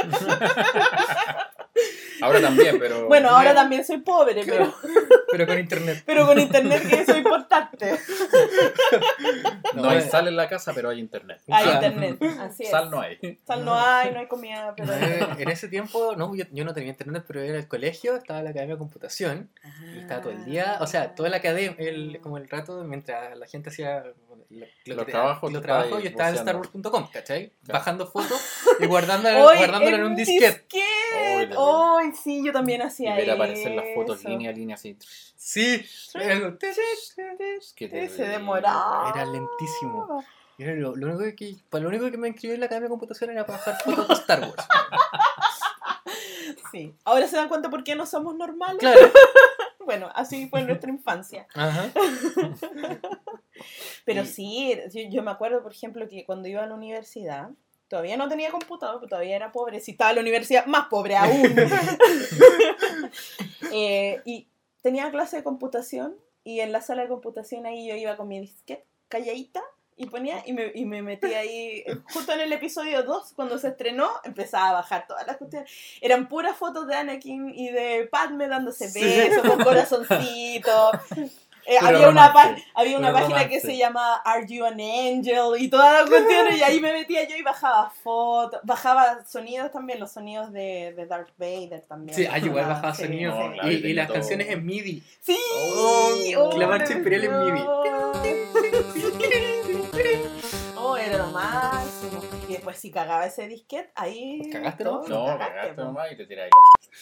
Ahora 2.21 2.41
también, 2.41 2.77
pero. 2.79 3.07
Bueno, 3.11 3.29
ahora 3.29 3.53
también 3.53 3.83
soy 3.83 3.97
pobre, 3.97 4.43
pero 4.45 4.73
Pero 5.31 5.47
con 5.47 5.59
internet. 5.59 6.03
Pero 6.05 6.25
con 6.25 6.39
internet 6.39 6.87
que 6.87 7.01
eso 7.01 7.11
es 7.11 7.17
importante. 7.25 7.99
No 9.75 9.89
hay 9.89 9.99
eh, 9.99 10.01
sal 10.01 10.27
en 10.27 10.35
la 10.35 10.47
casa, 10.47 10.73
pero 10.73 10.89
hay 10.89 10.99
internet. 10.99 11.41
Hay 11.49 11.69
internet, 11.69 12.21
así 12.39 12.63
es. 12.63 12.69
Sal 12.69 12.89
no 12.89 13.01
hay. 13.01 13.39
Sal 13.45 13.65
no 13.65 13.75
hay, 13.75 14.11
no 14.11 14.19
hay 14.19 14.27
comida, 14.27 14.73
pero... 14.75 14.93
Eh, 14.93 15.27
En 15.37 15.49
ese 15.49 15.67
tiempo, 15.67 16.15
no, 16.15 16.35
yo, 16.35 16.45
yo 16.51 16.65
no 16.65 16.73
tenía 16.73 16.89
internet, 16.91 17.23
pero 17.27 17.41
en 17.41 17.55
el 17.55 17.67
colegio 17.67 18.15
estaba 18.15 18.39
en 18.39 18.45
la 18.45 18.51
academia 18.51 18.75
de 18.75 18.79
computación 18.79 19.49
y 19.95 19.99
estaba 19.99 20.21
todo 20.21 20.33
el 20.33 20.45
día, 20.45 20.77
o 20.81 20.87
sea, 20.87 21.15
toda 21.15 21.29
la 21.29 21.37
academia, 21.37 21.75
el, 21.77 22.19
como 22.21 22.37
el 22.37 22.49
rato, 22.49 22.83
mientras 22.83 23.37
la 23.37 23.47
gente 23.47 23.69
hacía 23.69 24.03
lo, 24.85 24.95
lo 24.95 25.05
que- 25.05 25.11
trabajos, 25.11 25.51
los 25.51 25.61
tú 25.61 25.65
trabajos, 25.65 25.87
estabas 25.87 26.03
yo 26.03 26.09
estaba 26.09 26.29
en. 26.29 26.37
StarWars.com, 26.37 27.07
¿cachai? 27.11 27.49
Claro. 27.63 27.79
Bajando 27.79 28.07
fotos 28.07 28.41
y 28.79 28.85
guardándola, 28.85 29.45
¡Oy, 29.45 29.57
guardándola 29.57 29.95
en 29.97 30.03
un 30.03 30.15
disquete. 30.15 30.45
disquete! 30.69 31.55
Oy, 31.57 32.05
¡Ay, 32.05 32.11
sí! 32.21 32.43
Yo 32.45 32.51
también 32.51 32.81
Y 32.81 32.83
hacía 32.83 33.15
ver 33.15 33.31
aparecer 33.31 33.71
las 33.71 33.85
fotos 33.95 34.19
eso. 34.19 34.29
línea 34.29 34.49
a 34.49 34.53
línea 34.53 34.75
así. 34.75 34.97
Sí, 35.35 35.83
se 38.09 38.23
demoraba. 38.25 39.11
Era 39.13 39.25
lentísimo. 39.25 40.23
era 40.57 40.73
lo, 40.75 40.95
lo 40.95 41.07
único 41.15 41.35
que, 41.35 41.55
para 41.69 41.83
lo 41.83 41.89
único 41.89 42.11
que 42.11 42.17
me 42.17 42.27
inscribí 42.27 42.53
en 42.53 42.59
la 42.59 42.67
academia 42.67 42.85
de 42.87 42.91
computación 42.91 43.29
era 43.31 43.45
para 43.45 43.57
bajar 43.57 43.77
fotos 43.83 44.07
de 44.07 44.13
Star 44.15 44.39
Wars. 44.41 44.53
Sí. 46.71 46.95
Ahora 47.03 47.27
se 47.27 47.35
dan 47.35 47.49
cuenta 47.49 47.69
por 47.69 47.83
qué 47.83 47.95
no 47.95 48.05
somos 48.05 48.35
normales. 48.35 48.79
Claro. 48.79 48.99
Bueno, 49.83 50.09
así 50.13 50.47
fue 50.47 50.61
nuestra 50.61 50.89
infancia. 50.91 51.47
Ajá. 51.55 51.89
Pero 54.05 54.23
Y- 54.23 54.27
sí, 54.27 54.77
yo, 54.93 55.01
yo 55.09 55.23
me 55.23 55.31
acuerdo, 55.31 55.63
por 55.63 55.71
ejemplo, 55.71 56.07
que 56.07 56.25
cuando 56.25 56.47
iba 56.47 56.63
a 56.63 56.67
la 56.67 56.75
universidad, 56.75 57.49
todavía 57.87 58.15
no 58.17 58.29
tenía 58.29 58.51
computador, 58.51 58.97
pero 58.99 59.09
todavía 59.09 59.35
era 59.35 59.51
pobre. 59.51 59.79
Si 59.81 59.91
estaba 59.91 60.11
en 60.11 60.15
la 60.17 60.21
universidad, 60.21 60.65
más 60.65 60.87
pobre 60.87 61.15
aún. 61.17 61.55
Eh, 63.73 64.21
y 64.25 64.47
tenía 64.81 65.09
clase 65.11 65.37
de 65.37 65.43
computación 65.43 66.15
y 66.43 66.59
en 66.59 66.71
la 66.71 66.81
sala 66.81 67.03
de 67.03 67.07
computación 67.07 67.65
ahí 67.65 67.87
yo 67.87 67.95
iba 67.95 68.17
con 68.17 68.27
mi 68.27 68.39
disquete 68.39 68.85
calladita 69.07 69.61
y 69.95 70.07
ponía 70.07 70.41
y 70.45 70.53
me, 70.53 70.71
y 70.73 70.85
me 70.85 71.01
metía 71.01 71.39
ahí 71.39 71.83
eh, 71.85 71.97
justo 72.13 72.33
en 72.33 72.41
el 72.41 72.51
episodio 72.51 73.03
2 73.03 73.33
cuando 73.33 73.57
se 73.59 73.69
estrenó 73.69 74.09
empezaba 74.23 74.69
a 74.69 74.73
bajar 74.73 75.05
todas 75.07 75.25
las 75.27 75.37
cuestiones 75.37 75.69
eran 76.01 76.27
puras 76.27 76.57
fotos 76.57 76.87
de 76.87 76.95
Anakin 76.95 77.53
y 77.55 77.69
de 77.69 78.07
Padme 78.11 78.47
dándose 78.47 78.89
Sí. 78.89 78.99
besos 79.01 79.47
con 79.47 79.63
corazoncitos 79.63 80.91
Eh, 81.65 81.77
había 81.79 82.09
una, 82.09 82.33
había 82.73 82.97
una 82.97 83.13
página 83.13 83.39
que 83.39 83.45
romance. 83.57 83.61
se 83.67 83.77
llama 83.77 84.15
Are 84.25 84.45
You 84.47 84.65
an 84.65 84.79
Angel? 84.79 85.59
y 85.59 85.69
todas 85.69 86.01
las 86.01 86.09
cuestiones 86.09 86.57
y 86.57 86.63
ahí 86.63 86.79
me 86.79 86.91
metía 86.91 87.27
yo 87.27 87.35
y 87.35 87.43
bajaba 87.43 87.91
fotos 88.03 88.59
bajaba 88.63 89.23
sonidos 89.25 89.71
también 89.71 89.99
los 89.99 90.11
sonidos 90.11 90.51
de, 90.51 90.93
de 90.95 91.05
Darth 91.05 91.29
Vader 91.37 91.81
también 91.81 92.15
Sí, 92.17 92.27
ah, 92.29 92.37
yo 92.39 92.47
igual 92.47 92.65
bajaba 92.67 92.93
sí, 92.95 93.03
sonidos. 93.03 93.35
sí. 93.35 93.43
No, 93.47 93.53
claro, 93.53 93.71
y, 93.71 93.75
y 93.75 93.93
las 93.93 94.11
canciones 94.11 94.49
en 94.49 94.65
MIDI. 94.65 95.03
Sí, 95.21 95.37
Oh, 96.37 96.57
la 96.57 96.67
marcha 96.67 96.93
imperial 96.93 97.23
en 97.25 97.39
MIDI. 97.45 97.61
Oh, 100.83 100.97
era 100.97 101.17
lo 101.17 101.27
máximo. 101.27 102.21
Y 102.49 102.53
después 102.53 102.77
si 102.77 102.89
cagaba 102.91 103.25
ese 103.25 103.47
disquete, 103.47 103.91
ahí... 103.95 104.49
¿Cagaste, 104.51 104.83
todo, 104.83 105.07
no? 105.07 105.27
No, 105.31 105.37
cagaste, 105.37 105.75
nomás 105.81 106.11
y 106.11 106.17
te 106.17 106.25
tiráis. 106.25 106.49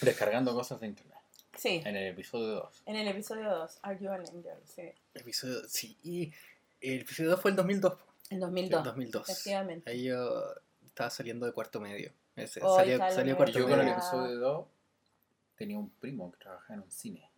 Descargando 0.02 0.54
cosas 0.54 0.78
de 0.80 0.88
internet. 0.88 1.16
Sí, 1.56 1.82
En 1.84 1.96
el 1.96 2.08
episodio 2.08 2.46
2. 2.54 2.82
en 2.86 2.96
el 2.96 3.08
episodio 3.08 3.50
2, 3.50 3.78
Are 3.82 3.98
You 4.00 4.10
an 4.10 4.20
Angel? 4.20 4.54
Sí, 4.64 4.92
Episodio, 5.14 5.68
sí, 5.68 5.98
y 6.02 6.32
el 6.80 7.00
episodio 7.02 7.30
2 7.30 7.40
fue 7.40 7.50
el 7.50 7.56
2002. 7.56 7.92
en 8.30 8.34
El 8.36 8.40
2002. 8.40 8.84
2002. 8.84 9.28
Efectivamente. 9.28 9.90
Ahí 9.90 10.04
yo 10.04 10.44
estaba 10.86 11.10
saliendo 11.10 11.46
de 11.46 11.52
cuarto 11.52 11.80
medio. 11.80 12.12
Ese, 12.36 12.60
Oh, 12.62 12.76
salió, 12.76 12.98
salió 13.10 13.36
cuarto 13.36 13.58
yo 13.58 13.64
con 13.64 13.72
el 13.72 13.78
medio. 13.78 13.92
universidad. 13.92 14.24
episodio 14.24 14.40
2 14.40 14.66
tenía 15.56 15.78
un 15.78 15.90
primo 15.90 16.30
que 16.32 16.38
trabajaba 16.38 16.74
en 16.74 16.80
un 16.82 16.90
cine. 16.90 17.28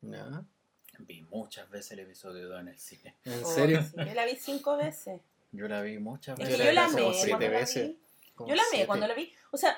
¿No? 0.00 0.46
Vi 1.00 1.22
muchas 1.22 1.68
veces 1.70 1.92
el 1.92 2.00
episodio 2.00 2.48
2 2.48 2.60
en 2.60 2.68
el 2.68 2.78
cine. 2.78 3.14
¿En 3.24 3.44
Oh, 3.44 3.46
serio? 3.54 3.82
sí, 3.82 3.92
Yo 3.96 4.14
la 4.14 4.24
vi 4.24 4.36
cinco 4.36 4.76
veces. 4.76 5.20
Yo 5.52 5.68
la 5.68 5.82
vi 5.82 5.98
muchas 5.98 6.38
Es 6.38 6.46
veces. 6.48 6.60
que 6.60 6.66
yo 6.66 6.72
la 6.72 6.86
vi 6.88 6.92
como 6.94 7.12
siete 7.12 7.48
veces. 7.48 7.92
Yo 8.38 8.54
la 8.54 8.62
amé 8.72 8.86
cuando 8.86 9.06
la 9.06 9.14
vi. 9.14 9.32
O 9.52 9.56
sea, 9.56 9.76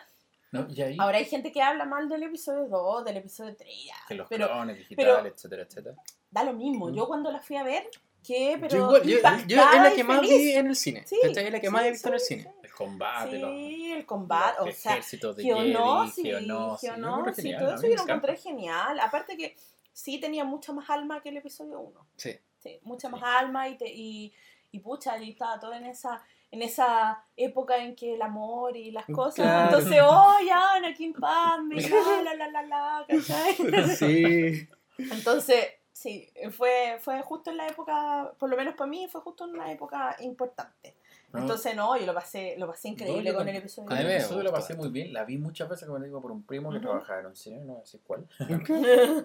No, 0.62 0.72
y 0.72 0.82
ahí 0.82 0.96
ahora 0.98 1.18
hay 1.18 1.24
gente 1.24 1.52
que 1.52 1.62
habla 1.62 1.84
mal 1.84 2.08
del 2.08 2.22
episodio 2.24 2.66
2, 2.68 3.04
del 3.04 3.16
episodio 3.18 3.54
3, 3.56 3.70
ya, 3.86 3.94
que 4.08 4.14
los 4.14 4.28
pero 4.28 4.46
clones 4.48 4.78
digitales, 4.78 5.14
pero- 5.16 5.26
etcétera, 5.28 5.62
etcétera. 5.62 5.96
da 6.30 6.44
lo 6.44 6.52
mismo. 6.52 6.88
Mm. 6.88 6.94
Yo 6.94 7.06
cuando 7.06 7.30
la 7.30 7.40
fui 7.40 7.56
a 7.56 7.62
ver, 7.62 7.88
que 8.26 8.56
pero 8.60 8.76
Yo, 8.76 8.86
igual, 8.96 9.02
yo, 9.02 9.56
yo 9.56 9.62
es 9.72 9.82
la 9.82 9.92
que 9.94 10.02
más 10.04 10.18
feliz. 10.20 10.36
vi 10.38 10.52
en 10.52 10.66
el 10.66 10.76
cine. 10.76 11.04
Sí. 11.06 11.16
Es 11.22 11.52
la 11.52 11.60
que 11.60 11.70
más 11.70 11.82
sí, 11.82 11.88
he 11.88 11.90
visto 11.92 12.08
en 12.08 12.14
el 12.14 12.20
sí, 12.20 12.26
cine. 12.26 12.42
sí. 12.42 12.48
El 12.64 12.72
combate, 12.72 13.30
Sí, 13.30 13.38
los, 13.38 13.96
el 13.98 14.06
combate, 14.06 14.60
o 14.60 14.66
los 14.66 14.74
sea, 14.74 14.92
ejércitos 14.92 15.36
de 15.36 15.42
Jedi, 15.44 15.54
Geonosis. 15.72 16.24
Geonosis, 16.24 17.36
Genial, 17.36 17.60
todo 17.60 17.70
a 17.70 17.74
eso 17.74 17.82
mí 17.82 17.88
yo 17.88 17.90
me 17.90 17.96
lo 17.96 18.02
encontré 18.02 18.36
genial. 18.36 19.00
Aparte 19.00 19.36
que 19.36 19.56
sí 19.92 20.18
tenía 20.18 20.44
mucha 20.44 20.72
más 20.72 20.90
alma 20.90 21.22
que 21.22 21.28
el 21.28 21.36
episodio 21.36 21.78
1. 21.80 22.06
Sí. 22.16 22.36
Sí, 22.58 22.80
mucha 22.82 23.06
Sí. 23.08 23.12
más 23.12 23.22
alma 23.22 23.68
y, 23.68 23.76
te, 23.78 23.88
y, 23.92 24.32
y 24.72 24.80
pucha, 24.80 25.18
y 25.18 25.30
estaba 25.30 25.58
todo 25.60 25.74
en 25.74 25.86
esa 25.86 26.22
en 26.52 26.62
esa 26.62 27.24
época 27.36 27.76
en 27.76 27.96
que 27.96 28.14
el 28.14 28.22
amor 28.22 28.76
y 28.76 28.90
las 28.92 29.04
cosas. 29.06 29.34
Claro. 29.34 29.64
Entonces, 29.78 30.00
oh, 30.02 30.36
ya, 30.46 30.74
Anakin 30.74 31.12
Padme, 31.12 31.76
la, 32.24 32.34
la, 32.34 32.48
la, 32.48 32.62
la, 32.62 33.04
¿cachai? 33.08 33.56
Sí. 33.96 34.68
Entonces, 34.98 35.66
sí, 35.92 36.30
fue, 36.52 36.98
fue 37.00 37.20
justo 37.22 37.50
en 37.50 37.56
la 37.56 37.66
época, 37.68 38.32
por 38.38 38.48
lo 38.48 38.56
menos 38.56 38.74
para 38.74 38.88
mí, 38.88 39.08
fue 39.10 39.20
justo 39.22 39.44
en 39.44 39.50
una 39.50 39.70
época 39.72 40.16
importante. 40.20 40.94
No, 41.32 41.40
Entonces, 41.40 41.74
no, 41.74 41.96
yo 41.98 42.06
lo 42.06 42.14
pasé, 42.14 42.54
lo 42.56 42.68
pasé 42.68 42.88
increíble 42.88 43.30
No, 43.30 43.36
con 43.36 43.44
con- 43.44 43.48
el 43.48 43.56
episodio. 43.56 43.90
A 43.90 43.94
mí 43.96 44.04
me 44.04 44.16
gustó 44.24 44.52
pasé 44.52 44.74
muy 44.74 44.88
bien. 44.90 45.12
La 45.12 45.24
vi 45.24 45.36
muchas 45.36 45.68
veces, 45.68 45.86
como 45.86 45.98
te 45.98 46.06
digo, 46.06 46.22
por 46.22 46.30
un 46.30 46.44
primo 46.44 46.70
que 46.70 46.76
Ujú. 46.78 46.86
trabajaba 46.86 47.20
en 47.20 47.26
un 47.26 47.36
cine, 47.36 47.58
no 47.64 47.80
decir 47.80 48.00
cuál. 48.06 48.26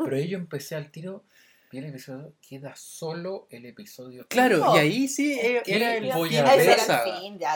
Pero 0.04 0.18
yo 0.18 0.38
empecé 0.38 0.76
al 0.76 0.92
tiro, 0.92 1.24
vi 1.72 1.78
el 1.80 1.86
episodio, 1.86 2.34
queda 2.48 2.76
solo 2.76 3.48
el 3.50 3.66
episodio. 3.66 4.26
Claro, 4.28 4.58
No. 4.58 4.76
y 4.76 4.80
ahí 4.80 5.08
sí 5.08 5.34
eh, 5.40 5.62
¿Qué 5.64 5.76
era 5.78 5.96
el 5.96 6.12
voy 6.12 6.36
a 6.38 6.44
ver? 6.56 6.78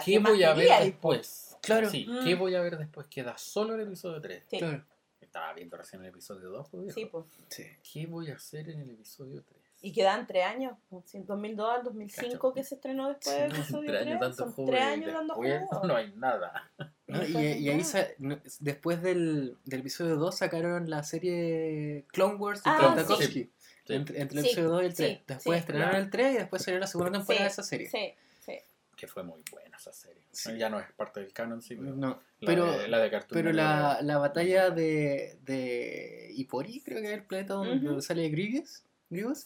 ¿Qué 0.03 0.19
voy 0.19 0.43
a 0.43 0.53
ver 0.53 0.83
después? 0.83 1.57
Claro. 1.61 1.89
Sí, 1.89 2.05
Mm. 2.07 2.23
¿qué 2.23 2.35
voy 2.35 2.55
a 2.55 2.61
ver 2.61 2.77
después? 2.77 3.07
Queda 3.07 3.37
solo 3.37 3.75
el 3.75 3.81
episodio 3.81 4.21
3. 4.21 4.43
Sí, 4.49 4.57
Claro. 4.59 4.83
Estaba 5.19 5.53
viendo 5.53 5.75
recién 5.77 6.01
el 6.01 6.09
episodio 6.09 6.49
2. 6.49 6.69
pues, 6.69 6.93
sí, 6.93 7.05
pues. 7.05 7.25
Sí. 7.49 7.63
¿Qué 7.93 8.05
voy 8.05 8.29
a 8.31 8.35
hacer 8.35 8.69
en 8.69 8.79
el 8.81 8.91
episodio 8.91 9.43
3? 9.43 9.61
Y 9.81 9.91
quedan 9.91 10.25
tres 10.25 10.45
años, 10.45 10.77
pues, 10.89 11.03
sí, 11.05 11.19
2002 11.19 11.69
al 11.77 11.83
2005 11.83 12.31
Cacho. 12.31 12.53
que 12.53 12.63
se 12.63 12.75
estrenó 12.75 13.09
después 13.09 13.35
del 13.35 13.51
episodio 13.51 13.91
tres 13.91 14.01
3. 14.01 14.07
años 14.07 14.19
dando 14.21 14.35
Son 14.55 14.65
tres 14.65 14.81
años 14.81 15.13
dando 15.13 15.33
jugo. 15.35 15.47
no 15.87 15.95
hay 15.95 16.13
nada. 16.15 16.71
¿no? 17.07 17.23
Y, 17.23 17.31
y 17.37 17.69
ahí 17.69 17.83
no, 18.17 18.39
después 18.61 19.01
del, 19.01 19.57
del 19.65 19.79
episodio 19.81 20.15
2 20.15 20.35
sacaron 20.37 20.89
la 20.89 21.03
serie 21.03 22.05
Clone 22.11 22.35
Wars 22.35 22.63
de 22.63 22.69
Ah, 22.71 22.77
Tartakovsky. 22.95 23.33
sí. 23.33 23.51
Entre, 23.87 24.19
entre 24.21 24.39
el 24.39 24.43
Sí, 24.45 24.51
episodio 24.51 24.69
2 24.69 24.81
y 24.81 24.85
el 24.85 24.93
3. 24.93 25.09
sí, 25.17 25.23
después 25.27 25.55
sí, 25.55 25.59
estrenaron 25.59 25.89
claro. 25.91 26.05
el 26.05 26.11
3 26.11 26.33
y 26.33 26.37
después 26.37 26.61
salió 26.63 26.79
la 26.79 26.87
segunda 26.87 27.11
temporada 27.11 27.37
Sí, 27.39 27.43
de 27.43 27.49
esa 27.51 27.63
serie. 27.63 27.89
Sí, 27.89 28.13
sí. 28.45 28.57
Que 28.95 29.07
fue 29.07 29.23
muy 29.23 29.41
buena 29.51 29.77
esa 29.77 29.91
serie. 29.93 30.23
Sí. 30.31 30.57
Ya 30.57 30.69
no 30.69 30.79
es 30.79 30.91
parte 30.93 31.19
del 31.19 31.33
canon, 31.33 31.61
sí. 31.61 31.75
pero 31.75 31.95
No, 31.95 32.07
la, 32.39 32.45
pero, 32.45 32.71
de, 32.71 32.87
la 32.87 32.99
de 32.99 33.11
Cartoon 33.11 33.37
pero 33.41 33.51
la, 33.53 33.99
la 34.01 34.17
batalla 34.17 34.69
de, 34.69 35.37
de 35.43 36.31
Ipori, 36.35 36.81
creo 36.81 36.99
que 37.01 37.07
es 37.07 37.13
el 37.13 37.23
planeta 37.23 37.53
donde, 37.55 38.01
sale 38.01 38.27
Grievous, 38.29 38.83
Grievous, 39.09 39.45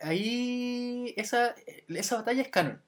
ahí 0.00 1.14
esa, 1.16 1.54
esa 1.88 2.16
batalla 2.16 2.42
es 2.42 2.48
canon. 2.48 2.82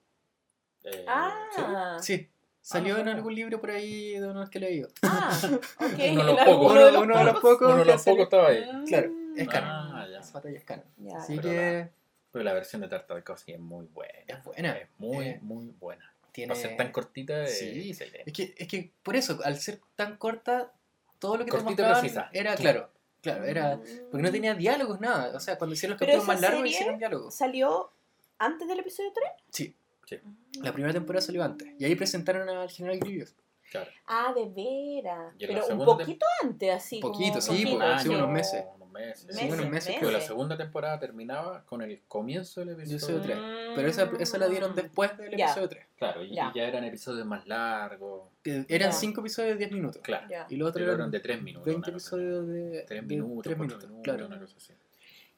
Eh, 0.84 1.04
Ah, 1.06 1.98
Sí, 2.00 2.28
salió 2.62 2.94
en 2.94 3.00
sabía. 3.00 3.14
algún 3.14 3.34
libro 3.34 3.60
por 3.60 3.70
ahí 3.70 4.12
de 4.18 4.26
unos 4.28 4.48
que 4.50 4.58
he 4.58 4.60
leído. 4.62 4.88
ah, 5.02 5.38
ok. 5.78 5.98
Uno 6.12 6.24
de 6.24 6.32
los 6.32 6.44
pocos. 6.44 6.72
uno 6.72 6.84
de 6.84 6.92
los 6.92 7.02
Uno 7.02 7.18
de 7.18 7.24
los 7.24 7.34
pocos. 7.34 7.50
pocos 7.52 7.68
Uno 7.68 7.76
de 7.78 7.84
que 7.84 7.90
los 7.92 8.02
salió- 8.02 8.24
pocos 8.24 8.24
estaba 8.24 8.48
ahí. 8.48 8.64
Mm, 8.72 8.86
Claro, 8.86 9.10
es 9.36 9.48
canon. 9.48 9.70
Ah, 9.70 9.89
ya. 10.20 10.24
Esa 10.26 10.32
batalla 10.34 10.56
es 10.56 10.64
canon. 10.64 10.84
Ya. 10.98 11.16
Así 11.18 11.36
Pero 11.36 11.48
que 11.48 11.88
Pero 12.32 12.44
la 12.44 12.52
versión 12.52 12.80
de 12.82 12.88
Tartakovsky 12.88 13.52
es 13.52 13.58
muy 13.60 13.86
buena. 13.86 14.12
es 14.26 14.44
buena. 14.44 14.72
Es 14.78 14.88
muy, 14.98 15.26
Eh, 15.26 15.38
muy 15.42 15.66
buena. 15.78 16.04
Tiene... 16.32 16.54
Para 16.54 16.60
ser 16.60 16.76
tan 16.76 16.92
cortita, 16.92 17.42
es 17.44 17.58
Sí. 17.58 17.90
Es 17.90 18.32
que, 18.32 18.54
es 18.56 18.68
que 18.68 18.92
por 19.02 19.16
eso, 19.16 19.40
al 19.44 19.58
ser 19.58 19.80
tan 19.96 20.16
corta, 20.16 20.72
todo 21.18 21.36
lo 21.38 21.44
que 21.44 21.50
te 21.50 21.58
mostraban 21.58 22.00
precisa. 22.00 22.30
era, 22.32 22.54
claro, 22.54 22.90
claro, 23.20 23.44
era... 23.44 23.76
Mm. 23.76 23.82
Porque 24.10 24.22
no 24.22 24.30
tenía 24.30 24.54
diálogos, 24.54 25.00
nada. 25.00 25.36
O 25.36 25.40
sea, 25.40 25.58
cuando 25.58 25.74
hicieron 25.74 25.94
los 25.94 26.00
capítulos 26.00 26.26
más 26.26 26.40
largos, 26.40 26.66
hicieron 26.68 26.98
diálogos. 26.98 27.34
¿Salió 27.34 27.90
antes 28.38 28.68
del 28.68 28.78
episodio 28.78 29.10
3? 29.12 29.26
Sí, 29.50 29.76
Sí. 30.06 30.18
la 30.62 30.72
primera 30.72 30.92
temporada 30.92 31.24
salió 31.24 31.42
antes. 31.44 31.68
Y 31.78 31.84
ahí 31.84 31.94
presentaron 31.94 32.48
al 32.48 32.68
general 32.70 32.98
Grievous. 32.98 33.34
Claro. 33.70 33.88
Ah, 34.06 34.32
de 34.34 34.46
veras. 34.48 35.34
La 35.38 35.46
Pero 35.46 35.66
un 35.68 35.84
poquito 35.84 36.26
antes, 36.42 36.72
así. 36.74 36.98
Poquito, 37.00 37.38
como 37.38 37.42
sí, 37.42 37.64
poquito. 37.64 37.98
sí, 38.00 38.08
unos 38.08 38.28
meses. 38.28 38.64
Meses. 38.90 39.26
Sí, 39.30 39.44
Meses, 39.44 39.58
unos 39.58 39.70
meses, 39.70 39.96
Pero 39.98 40.10
la 40.12 40.20
segunda 40.20 40.56
temporada 40.56 40.98
terminaba 40.98 41.64
con 41.66 41.82
el 41.82 42.02
comienzo 42.08 42.60
del 42.60 42.70
episodio 42.70 42.96
Episodio 42.96 43.20
3. 43.22 43.36
3. 43.38 43.72
Pero 43.76 43.88
esa, 43.88 44.10
esa 44.18 44.38
la 44.38 44.48
dieron 44.48 44.74
después 44.74 45.16
del 45.16 45.30
Mm. 45.30 45.40
Episodio 45.40 45.68
3. 45.68 45.86
Claro, 45.96 46.22
y 46.24 46.34
Ya. 46.34 46.50
y 46.54 46.58
ya 46.58 46.64
eran 46.68 46.84
episodios 46.84 47.26
más 47.26 47.46
largos. 47.46 48.28
Que 48.42 48.64
Eran 48.68 48.90
Ya. 48.90 48.92
5 48.92 49.20
episodios 49.20 49.52
de 49.52 49.58
10 49.58 49.72
minutos. 49.72 50.02
Claro. 50.02 50.26
Y 50.48 50.56
los 50.56 50.70
otros 50.70 50.88
eran 50.88 51.10
de 51.10 51.20
3 51.20 51.42
minutos. 51.42 51.66
20 51.66 51.90
una 51.90 51.96
cosa 51.98 52.16
así. 52.16 52.24
episodios 52.24 52.48
de 52.48 52.84
3 52.86 53.00
de 53.00 53.06
minutos, 53.16 53.42
tres 53.44 53.56
4 53.56 53.66
minutos. 53.66 53.88
minutos, 53.90 54.04
Claro. 54.04 54.26
una 54.26 54.38
cosa 54.40 54.56
así. 54.56 54.72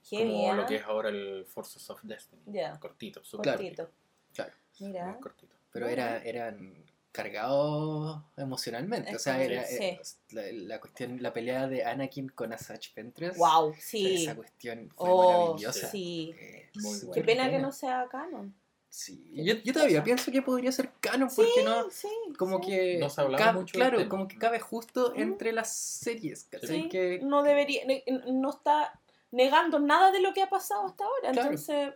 Qué 0.08 0.18
Como 0.18 0.30
bien. 0.38 0.56
lo 0.56 0.66
que 0.66 0.76
es 0.76 0.84
ahora 0.84 1.08
el 1.10 1.44
Forces 1.46 1.88
of 1.90 2.00
Destiny. 2.02 2.42
Cortito, 2.80 3.22
súper 3.24 3.42
Claro. 3.44 3.58
Cortito. 3.58 3.90
Claro. 4.34 4.52
Mira. 4.80 5.06
Muy 5.06 5.20
cortito. 5.20 5.54
Pero 5.72 5.86
era, 5.86 6.18
eran 6.22 6.74
cargado 7.12 8.24
emocionalmente. 8.36 9.10
Es 9.10 9.16
o 9.16 9.18
sea, 9.18 9.42
era, 9.42 9.64
sí. 9.64 9.76
eh, 9.80 10.00
la, 10.30 10.42
la 10.52 10.80
cuestión, 10.80 11.22
la 11.22 11.32
pelea 11.32 11.66
de 11.68 11.84
Anakin 11.84 12.28
con 12.30 12.52
Asajj 12.52 12.94
Ventress. 12.96 13.36
Wow, 13.36 13.74
sí. 13.78 14.24
Esa 14.24 14.34
cuestión 14.34 14.90
fue 14.96 15.08
Oh, 15.10 15.44
maravillosa. 15.48 15.88
sí. 15.90 16.34
Eh, 16.38 16.70
Muy 16.76 16.98
Qué 17.12 17.22
pena 17.22 17.50
que 17.50 17.58
no 17.58 17.70
sea 17.72 18.06
canon. 18.10 18.54
Sí. 18.88 19.30
Yo, 19.32 19.54
yo 19.64 19.72
todavía 19.72 20.04
pienso 20.04 20.30
que 20.30 20.42
podría 20.42 20.70
ser 20.70 20.90
canon 21.00 21.30
porque 21.34 21.62
no. 21.64 21.90
Sí, 21.90 22.08
Como 22.38 22.58
sí. 22.62 22.66
que. 22.70 22.98
No 22.98 23.08
se 23.08 23.20
hablaba 23.22 23.44
ca- 23.44 23.52
mucho 23.52 23.72
Claro, 23.72 23.96
tema. 23.98 24.08
como 24.10 24.28
que 24.28 24.36
cabe 24.36 24.60
justo 24.60 25.14
Mm. 25.16 25.20
entre 25.20 25.52
las 25.52 25.74
series. 25.74 26.44
¿cachai? 26.44 26.82
Sí, 26.82 26.88
Que, 26.90 27.20
no 27.22 27.42
debería, 27.42 27.82
no 28.26 28.50
está 28.50 29.00
negando 29.30 29.78
nada 29.78 30.12
de 30.12 30.20
lo 30.20 30.34
que 30.34 30.42
ha 30.42 30.50
pasado 30.50 30.84
hasta 30.86 31.04
ahora, 31.04 31.32
Claro. 31.32 31.48
entonces 31.50 31.94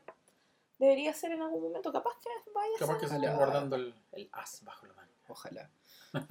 debería 0.79 1.13
ser 1.13 1.33
en 1.33 1.43
algún 1.43 1.63
momento, 1.63 1.93
capaz 1.93 2.13
que 2.23 2.29
vaya 2.53 2.77
a 2.77 2.79
Capaz 2.79 2.99
que 2.99 3.09
se 3.09 3.19
guardando 3.19 3.77
el, 3.77 3.95
el 4.13 4.29
as 4.33 4.63
bajo 4.65 4.87
la 4.87 4.95
manga. 4.95 5.11
Ojalá. 5.29 5.71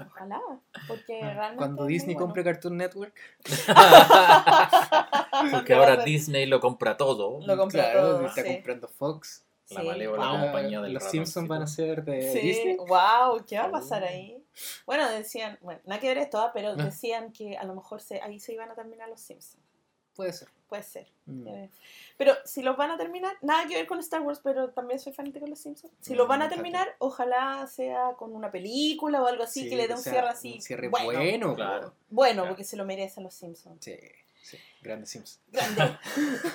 ojalá, 0.08 0.42
porque 0.88 1.20
realmente 1.20 1.58
Cuando 1.58 1.86
Disney 1.86 2.16
bueno. 2.16 2.28
compre 2.28 2.44
Cartoon 2.44 2.78
Network, 2.78 3.20
Porque 5.52 5.74
ahora 5.74 5.98
Disney 6.06 6.46
lo 6.46 6.60
compra 6.60 6.98
todo. 6.98 7.40
Lo 7.46 7.58
compra 7.58 7.92
claro, 7.92 8.02
todo, 8.18 8.26
está 8.28 8.44
sí. 8.44 8.54
comprando 8.56 8.88
Fox. 8.88 9.44
La 9.70 9.82
Sí. 9.82 9.88
malévola 9.88 10.30
compañía 10.30 10.80
del 10.82 10.94
Los. 10.94 11.04
Simpsons 11.06 11.48
van 11.48 11.64
a 11.64 11.68
ser 11.68 12.04
de 12.06 12.32
Sí, 12.32 12.40
Disney. 12.40 12.78
wow, 12.78 13.44
¿qué 13.48 13.58
va 13.58 13.66
a 13.66 13.72
pasar 13.72 14.04
ahí? 14.04 14.44
Bueno, 14.86 15.10
decían, 15.10 15.58
bueno, 15.62 15.82
nada 15.86 16.00
que 16.00 16.08
ver 16.08 16.20
esto, 16.20 16.40
ah, 16.40 16.52
pero 16.54 16.76
decían 16.76 17.32
que 17.34 17.58
a 17.58 17.64
lo 17.64 17.74
mejor 17.74 18.00
se, 18.00 18.22
ahí 18.22 18.40
se 18.40 18.54
iban 18.54 18.70
a 18.70 18.76
terminar 18.76 19.10
los 19.10 19.22
Simpsons. 19.22 19.65
Puede 20.16 20.34
ser. 20.34 20.48
Puede 20.70 20.84
ser. 20.84 21.08
Mm. 21.26 21.48
Eh, 21.48 21.70
Pero 22.18 22.34
si 22.46 22.62
los 22.64 22.76
van 22.78 22.90
a 22.92 22.98
terminar, 22.98 23.36
nada 23.42 23.68
que 23.68 23.76
ver 23.76 23.86
con 23.88 24.00
Star 24.00 24.22
Wars, 24.22 24.40
pero 24.44 24.70
también 24.70 25.00
soy 25.00 25.14
fanática 25.14 25.44
de 25.46 25.50
los 25.52 25.60
Simpsons. 25.60 25.94
Si 26.02 26.14
Mm, 26.14 26.18
los 26.18 26.28
van 26.28 26.42
a 26.42 26.50
terminar, 26.50 26.96
ojalá 27.00 27.68
sea 27.68 28.14
con 28.18 28.34
una 28.34 28.50
película 28.52 29.22
o 29.22 29.28
algo 29.28 29.44
así 29.44 29.64
Sí, 29.64 29.70
que 29.70 29.76
le 29.76 29.88
dé 29.88 29.94
un 29.94 30.00
cierre 30.02 30.28
así. 30.30 30.54
Un 30.54 30.62
cierre 30.62 30.88
bueno, 30.88 31.06
bueno. 31.20 31.56
Claro. 31.56 31.94
Bueno, 32.10 32.42
Claro. 32.42 32.50
porque 32.50 32.64
se 32.64 32.78
lo 32.78 32.86
merecen 32.86 33.24
los 33.24 33.34
Simpsons. 33.36 33.84
Sí, 33.84 33.96
sí. 34.42 34.58
Grandes 34.82 35.10
Simpsons. 35.10 35.40
Grande. 35.52 35.98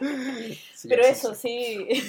Pero 0.88 1.04
eso, 1.04 1.34
sí. 1.34 1.86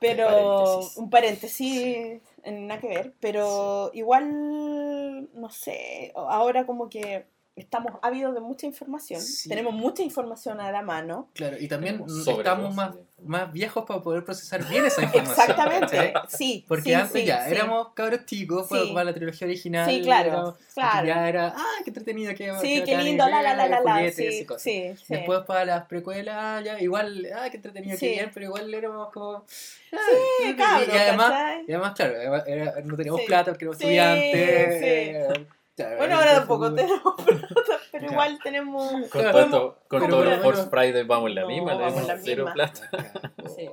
Pero 0.00 0.26
paréntesis. 0.26 0.96
un 0.96 1.10
paréntesis, 1.10 2.22
en 2.44 2.66
nada 2.66 2.80
que 2.80 2.88
ver. 2.88 3.12
Pero 3.20 3.90
igual, 3.92 5.28
no 5.34 5.50
sé, 5.50 6.12
ahora 6.14 6.64
como 6.64 6.88
que 6.88 7.26
estamos 7.60 7.92
ávidos 8.02 8.34
de 8.34 8.40
mucha 8.40 8.66
información. 8.66 9.20
Sí. 9.20 9.48
Tenemos 9.48 9.72
mucha 9.72 10.02
información 10.02 10.60
a 10.60 10.70
la 10.72 10.82
mano. 10.82 11.28
Claro, 11.34 11.56
y 11.58 11.68
también 11.68 12.04
estamos 12.08 12.74
más, 12.74 12.96
más 13.22 13.52
viejos 13.52 13.84
para 13.86 14.00
poder 14.00 14.24
procesar 14.24 14.66
bien 14.68 14.84
esa 14.86 15.02
información. 15.02 15.50
Exactamente, 15.50 16.12
sí. 16.28 16.64
Porque 16.66 16.84
sí, 16.84 16.94
antes 16.94 17.12
sí, 17.20 17.26
ya 17.26 17.44
sí. 17.46 17.52
éramos 17.54 17.88
cabros 17.94 18.24
chicos 18.26 18.66
para, 18.68 18.82
Sí. 18.82 18.90
para 18.92 19.04
la 19.04 19.14
trilogía 19.14 19.46
original. 19.46 19.88
Sí, 19.90 20.02
claro, 20.02 20.28
éramos- 20.30 20.54
claro. 20.74 21.06
Ya 21.06 21.28
era, 21.28 21.54
ah, 21.56 21.64
qué 21.84 21.90
entretenido, 21.90 22.34
qué 22.34 22.52
Sí, 22.60 22.82
qué 22.84 22.96
lindo, 22.98 23.28
la, 23.28 23.42
la, 23.42 23.54
la, 23.54 23.68
la, 23.68 23.80
la. 23.80 24.10
Sí, 24.10 24.46
sí, 24.58 24.94
sí. 24.96 24.96
Después 25.08 25.40
para 25.46 25.64
las 25.64 25.84
precuelas, 25.86 26.64
ya 26.64 26.80
igual, 26.80 27.26
ah, 27.36 27.48
qué 27.50 27.56
entretenido, 27.56 27.96
Sí. 27.96 28.06
qué 28.06 28.12
bien, 28.12 28.30
pero 28.32 28.46
igual 28.46 28.72
éramos 28.72 29.10
como... 29.12 29.44
Sí, 29.90 29.96
y, 30.48 30.54
cabros, 30.56 30.88
y 30.94 30.96
además, 30.96 31.32
además, 31.68 31.92
claro, 31.94 32.14
era- 32.46 32.80
no 32.84 32.96
teníamos 32.96 33.20
Sí. 33.22 33.26
plata 33.26 33.50
porque 33.50 33.64
éramos 33.64 33.78
Sí, 33.78 33.84
estudiantes. 33.84 34.80
sí. 34.80 34.86
eh, 34.86 35.46
Bueno, 35.96 36.16
ahora 36.16 36.34
tampoco 36.34 36.74
tenemos 36.74 37.14
plata, 37.26 37.78
pero 37.92 38.06
Ya. 38.06 38.12
igual 38.12 38.38
tenemos... 38.42 38.90
Con 38.92 39.08
Claro. 39.08 39.32
todo, 39.32 39.44
esto- 39.44 39.78
con 39.88 40.00
Pero 40.00 40.10
todo 40.12 40.22
el 40.22 40.28
bueno, 40.28 40.42
Force 40.42 40.62
bueno. 40.62 40.70
Friday 40.70 41.02
vamos 41.04 41.28
en 41.28 41.34
la 41.34 41.40
No, 41.42 41.48
misma, 41.48 41.74
vamos 41.74 42.06
la 42.06 42.18
cero 42.18 42.44
misma. 42.44 42.52
plata. 42.54 42.90
Sí. 43.56 43.68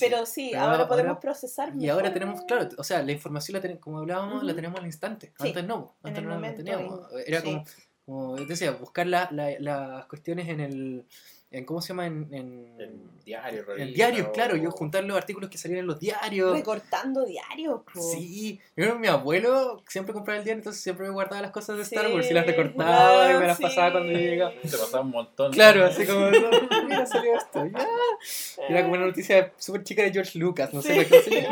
Pero 0.00 0.26
sí, 0.26 0.48
Pero 0.52 0.62
ahora 0.62 0.72
ahora- 0.76 0.88
podemos 0.88 1.18
procesar 1.18 1.72
Y 1.76 1.88
ahora 1.88 2.12
tenemos, 2.12 2.40
claro, 2.42 2.68
o 2.78 2.84
sea, 2.84 3.02
la 3.02 3.12
información, 3.12 3.54
la 3.56 3.60
tenemos, 3.60 3.82
como 3.82 3.98
hablábamos, 3.98 4.42
la 4.42 4.54
tenemos 4.54 4.80
al 4.80 4.86
instante. 4.86 5.32
Sí, 5.38 5.48
Antes 5.48 5.64
no, 5.64 5.94
antes 6.02 6.22
no 6.24 6.38
la 6.40 6.54
teníamos. 6.54 7.00
y- 7.12 7.28
Era 7.30 7.40
sí. 7.40 7.44
como, 7.46 7.64
como 8.04 8.36
decía, 8.36 8.72
buscar 8.72 9.06
la- 9.06 9.28
la- 9.30 9.58
las 9.60 10.06
cuestiones 10.06 10.48
en 10.48 10.60
el, 10.60 11.06
en 11.52 11.64
¿cómo 11.64 11.80
se 11.80 11.88
llama? 11.88 12.06
En, 12.06 12.28
en, 12.32 12.66
En 12.80 13.24
diario, 13.24 13.64
en 13.76 13.92
diarios, 13.94 14.26
o- 14.28 14.32
claro, 14.32 14.56
yo 14.56 14.70
juntar 14.72 15.04
los 15.04 15.16
artículos 15.16 15.48
que 15.48 15.56
salían 15.58 15.80
en 15.80 15.86
los 15.86 16.00
diarios. 16.00 16.52
Recortando 16.52 17.24
diarios, 17.24 17.82
po. 17.82 18.00
Sí, 18.00 18.58
yo 18.76 18.82
creo 18.84 18.94
que 18.94 18.98
mi 18.98 19.06
abuelo 19.06 19.80
siempre 19.86 20.12
compraba 20.12 20.38
el 20.38 20.44
diario, 20.44 20.58
entonces 20.60 20.82
siempre 20.82 21.06
me 21.06 21.12
guardaba 21.12 21.40
las 21.42 21.52
cosas 21.52 21.76
de 21.76 21.82
Star 21.84 22.06
Sí, 22.08 22.12
Wars 22.12 22.28
y 22.30 22.34
las 22.34 22.46
recortaba 22.46 22.84
claro, 23.24 23.36
y 23.36 23.40
me 23.40 23.46
las 23.46 23.60
pasaba 23.60 23.92
cuando 23.92 24.12
yo 24.12 24.18
llegaba. 24.18 24.52
Te 24.60 24.68
pasaba 24.76 25.00
un 25.04 25.10
montón. 25.10 25.52
Claro, 25.52 25.84
así 25.84 26.04
como, 26.04 26.20
no, 26.30 26.50
mira, 26.88 27.06
salió 27.06 27.36
esto, 27.36 27.64
ya. 27.66 27.86
Era 28.68 28.82
como 28.82 28.94
una 28.94 29.06
noticia 29.06 29.52
súper 29.56 29.84
chica 29.84 30.02
de 30.02 30.12
George 30.12 30.38
Lucas, 30.38 30.72
no 30.74 30.82
sé, 30.82 31.04
Sí. 31.04 31.06
qué 31.10 31.20
sé. 31.22 31.46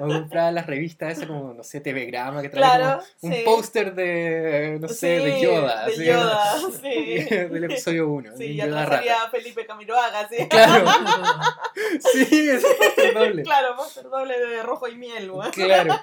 O 0.00 0.06
compraba 0.08 0.50
las 0.50 0.66
revistas, 0.66 1.12
esas 1.12 1.26
como, 1.28 1.54
no 1.54 1.62
sé, 1.62 1.80
TV 1.80 2.06
Grama, 2.06 2.42
que 2.42 2.48
traía 2.48 2.74
Claro, 2.76 3.02
como 3.20 3.32
un 3.32 3.38
sí. 3.38 3.44
póster 3.44 3.94
de, 3.94 4.78
no 4.80 4.88
sé, 4.88 5.06
de 5.20 5.40
Yoda. 5.40 5.86
de 5.86 6.04
Yoda, 6.04 6.56
sí. 6.82 7.24
Del 7.34 7.64
episodio 7.64 8.08
1, 8.08 8.36
Sí, 8.36 8.56
Yoda 8.56 8.86
salía 8.96 9.28
Felipe 9.30 9.66
Camiroaga, 9.66 10.28
sí. 10.28 10.48
Claro. 10.54 10.86
sí, 12.12 12.50
es 12.50 12.64
un 12.64 12.76
póster 12.78 13.14
doble. 13.14 13.42
Claro, 13.42 13.76
póster 13.76 14.04
doble 14.08 14.38
de 14.38 14.62
rojo 14.62 14.88
y 14.88 14.96
miel, 14.96 15.30
güey. 15.30 15.50
Claro. 15.50 15.94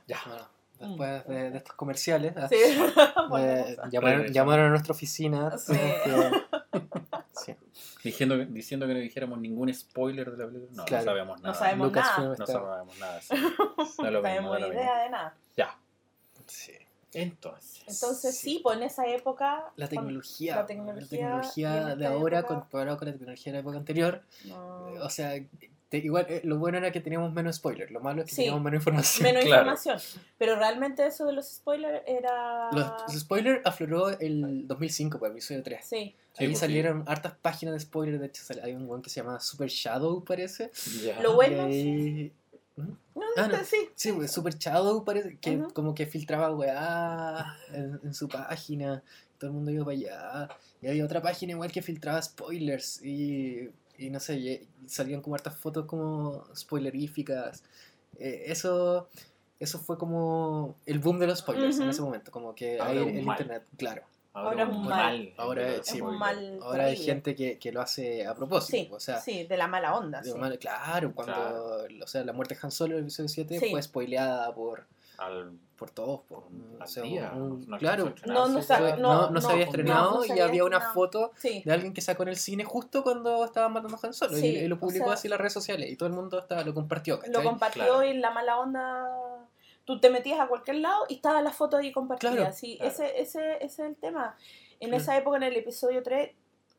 Ya. 0.06 0.18
bueno, 0.26 0.48
después 0.78 1.26
de, 1.28 1.50
de 1.50 1.58
estos 1.58 1.74
comerciales, 1.76 2.32
Sí. 2.48 2.56
eh, 3.38 3.76
llamaron, 4.32 4.66
a 4.66 4.70
nuestra 4.70 4.92
oficina. 4.92 5.56
Sí. 5.58 5.78
tuvimos 6.04 6.32
que- 6.32 6.46
sí. 7.32 7.54
Diciendo, 8.02 8.36
que- 8.36 8.46
diciendo 8.46 8.86
que 8.86 8.94
no 8.94 9.00
dijéramos 9.00 9.38
ningún 9.38 9.72
spoiler 9.74 10.30
de 10.32 10.38
la 10.44 10.50
película. 10.50 10.70
No, 10.74 10.84
Claro. 10.86 11.04
no 11.04 11.10
sabemos 11.10 11.40
No 11.40 11.46
nada. 11.48 11.58
sabemos 11.58 11.86
Lucasfilm 11.88 12.24
nada. 12.32 12.36
No 12.38 12.46
sabemos 12.46 12.98
nada. 12.98 13.20
sí. 13.20 13.34
No 13.36 14.04
No 14.04 14.10
lo 14.10 14.22
tenemos 14.22 14.58
no 14.60 14.66
mismo. 14.66 14.80
idea 14.82 14.98
de 15.02 15.10
nada. 15.10 15.34
Ya. 15.56 15.76
Sí. 16.46 16.72
Entonces. 17.14 17.82
Entonces, 17.86 18.36
Sí. 18.38 18.50
sí, 18.56 18.60
pues 18.62 18.76
en 18.78 18.84
esa 18.84 19.06
época. 19.06 19.64
La 19.76 19.88
tecnología, 19.88 20.56
la 20.56 20.66
tecnología 20.66 21.96
de 21.96 22.06
ahora 22.06 22.42
comparado 22.44 22.96
con 22.98 23.06
la 23.08 23.12
tecnología 23.14 23.52
de 23.52 23.56
la 23.58 23.60
época 23.60 23.76
anterior, 23.78 24.22
No. 24.44 24.84
o 25.02 25.10
sea, 25.10 25.32
te- 25.88 25.98
igual 25.98 26.26
eh, 26.28 26.40
lo 26.44 26.58
bueno 26.58 26.78
era 26.78 26.92
que 26.92 27.00
teníamos 27.00 27.32
menos 27.32 27.56
spoilers, 27.56 27.90
lo 27.90 27.98
malo 28.00 28.22
es 28.22 28.26
que 28.28 28.30
Sí. 28.30 28.36
teníamos 28.42 28.62
menos 28.62 28.78
información. 28.80 29.24
Menos 29.24 29.44
Claro. 29.44 29.62
información. 29.72 29.98
Pero 30.38 30.54
realmente 30.54 31.04
eso 31.04 31.26
de 31.26 31.32
los 31.32 31.48
spoilers 31.52 32.02
era. 32.06 32.70
Los, 32.70 32.92
los 33.12 33.20
spoilers 33.22 33.60
afloró 33.66 34.10
el 34.20 34.68
2005 34.68 35.18
por 35.18 35.26
el 35.28 35.32
episodio 35.32 35.62
3. 35.64 35.84
Sí. 35.84 36.14
Sí, 36.32 36.44
Ahí 36.44 36.46
pues, 36.50 36.60
salieron 36.60 37.02
hartas 37.08 37.34
páginas 37.42 37.74
de 37.74 37.80
spoilers, 37.80 38.20
de 38.20 38.26
hecho 38.28 38.42
hay 38.62 38.72
un 38.74 38.88
one 38.88 39.02
que 39.02 39.10
se 39.10 39.20
llama 39.20 39.40
Super 39.40 39.68
Shadow 39.68 40.22
parece. 40.24 40.70
Ya. 41.02 41.20
Lo 41.20 41.34
bueno- 41.34 41.68
y 41.68 41.72
ahí- 41.72 42.32
No, 43.14 43.22
Ah, 43.36 43.46
no. 43.48 43.64
sí. 43.64 43.76
Sí, 43.94 44.12
Super 44.28 44.56
Shadow 44.56 45.04
parece 45.04 45.36
que 45.38 45.62
como 45.74 45.94
que 45.94 46.06
filtraba 46.06 46.54
weá 46.54 47.56
en, 47.72 48.00
en 48.02 48.14
su 48.14 48.28
página, 48.28 49.02
todo 49.38 49.50
el 49.50 49.54
mundo 49.56 49.70
iba 49.70 49.84
para 49.84 49.96
allá. 49.96 50.48
Y 50.82 50.88
había 50.88 51.04
otra 51.04 51.20
página 51.22 51.52
igual 51.52 51.70
que 51.72 51.82
filtraba 51.82 52.20
spoilers 52.22 53.02
y, 53.04 53.70
y 53.98 54.10
no 54.10 54.20
sé, 54.20 54.36
y- 54.36 54.68
y 54.84 54.88
salían 54.88 55.20
como 55.22 55.34
hartas 55.36 55.56
fotos 55.56 55.86
como 55.86 56.44
spoileríficas. 56.56 57.62
Eh, 58.18 58.44
eso, 58.46 59.08
eso 59.58 59.78
fue 59.78 59.96
como 59.98 60.76
el 60.86 60.98
boom 60.98 61.18
de 61.18 61.26
los 61.26 61.38
spoilers 61.40 61.78
en 61.80 61.90
ese 61.90 62.02
momento, 62.02 62.30
como 62.30 62.54
que 62.54 62.80
ahí 62.80 62.98
es 62.98 63.16
el, 63.16 63.24
mal. 63.24 63.40
internet, 63.40 63.64
claro. 63.76 64.02
Ahora 64.32 64.62
es 64.62 64.68
un 64.68 64.84
mal. 64.86 65.34
Ahora 65.36 65.66
el 65.68 65.80
es- 65.80 65.86
sí, 65.86 65.96
es 65.96 66.02
un 66.02 66.16
mal. 66.18 66.58
Ahora 66.62 66.84
hay 66.84 66.96
gente 66.96 67.34
que, 67.34 67.58
que 67.58 67.72
lo 67.72 67.80
hace 67.80 68.26
a 68.26 68.34
propósito, 68.34 68.76
Sí, 68.76 68.88
o 68.92 69.00
sea, 69.00 69.20
sí, 69.20 69.44
de 69.44 69.56
la 69.56 69.66
mala 69.66 69.96
onda. 69.96 70.22
sí. 70.22 70.32
mal- 70.34 70.58
claro, 70.58 71.12
cuando 71.14 71.34
Claro. 71.34 72.04
o 72.04 72.06
sea, 72.06 72.24
la 72.24 72.32
muerte 72.32 72.54
de 72.54 72.60
Han 72.62 72.70
Solo 72.70 72.92
en 72.92 72.98
el 72.98 73.02
episodio 73.04 73.28
7 73.28 73.58
Sí. 73.58 73.70
fue 73.70 73.82
spoileada 73.82 74.54
por, 74.54 74.86
Al, 75.18 75.50
por 75.76 75.90
todos. 75.90 76.20
por- 76.28 76.44
o 76.80 76.86
sea, 76.86 77.02
día. 77.02 77.32
un- 77.34 77.68
no 77.68 77.76
claro, 77.78 78.14
No, 78.24 78.32
no 78.32 78.34
no, 78.34 78.46
no, 78.46 78.48
no 78.50 78.62
se 78.62 78.68
no, 78.72 79.52
había 79.52 79.64
no, 79.64 79.70
estrenado 79.70 80.24
y 80.24 80.30
había 80.30 80.44
había 80.44 80.64
una 80.64 80.80
foto 80.92 81.32
Sí. 81.36 81.62
de 81.64 81.72
alguien 81.72 81.92
que 81.92 82.00
sacó 82.00 82.22
en 82.22 82.28
el 82.28 82.36
cine 82.36 82.64
justo 82.64 83.02
cuando 83.02 83.44
estaban 83.44 83.72
matando 83.72 83.96
a 84.00 84.06
Han 84.06 84.14
Solo 84.14 84.38
y- 84.38 84.40
Sí, 84.40 84.46
y, 84.58 84.68
lo 84.68 84.76
o 84.76 84.78
publicó 84.78 85.06
sea- 85.06 85.14
así 85.14 85.26
en 85.26 85.30
las 85.30 85.40
redes 85.40 85.52
sociales 85.54 85.90
y 85.90 85.96
todo 85.96 86.08
el 86.08 86.14
mundo 86.14 86.38
estaba, 86.38 86.62
lo 86.62 86.72
compartió. 86.72 87.16
Lo 87.16 87.22
¿cachai? 87.22 87.42
compartió 87.44 87.82
Claro. 87.82 88.04
y 88.04 88.14
la 88.14 88.30
mala 88.30 88.58
onda. 88.60 89.08
Tú 89.90 89.98
te 90.00 90.08
metías 90.10 90.38
a 90.38 90.46
cualquier 90.46 90.76
lado 90.76 91.04
y 91.08 91.14
estaba 91.16 91.42
la 91.42 91.50
foto 91.50 91.76
ahí 91.78 91.90
compartida. 91.90 92.30
Claro, 92.30 92.52
sí, 92.52 92.76
claro. 92.76 92.92
Ese, 92.92 93.20
ese, 93.20 93.54
ese 93.56 93.64
es 93.64 93.78
el 93.80 93.96
tema. 93.96 94.36
En 94.78 94.90
Claro. 94.90 95.02
esa 95.02 95.16
época, 95.16 95.36
en 95.38 95.42
el 95.42 95.56
episodio 95.56 96.00
3, 96.02 96.30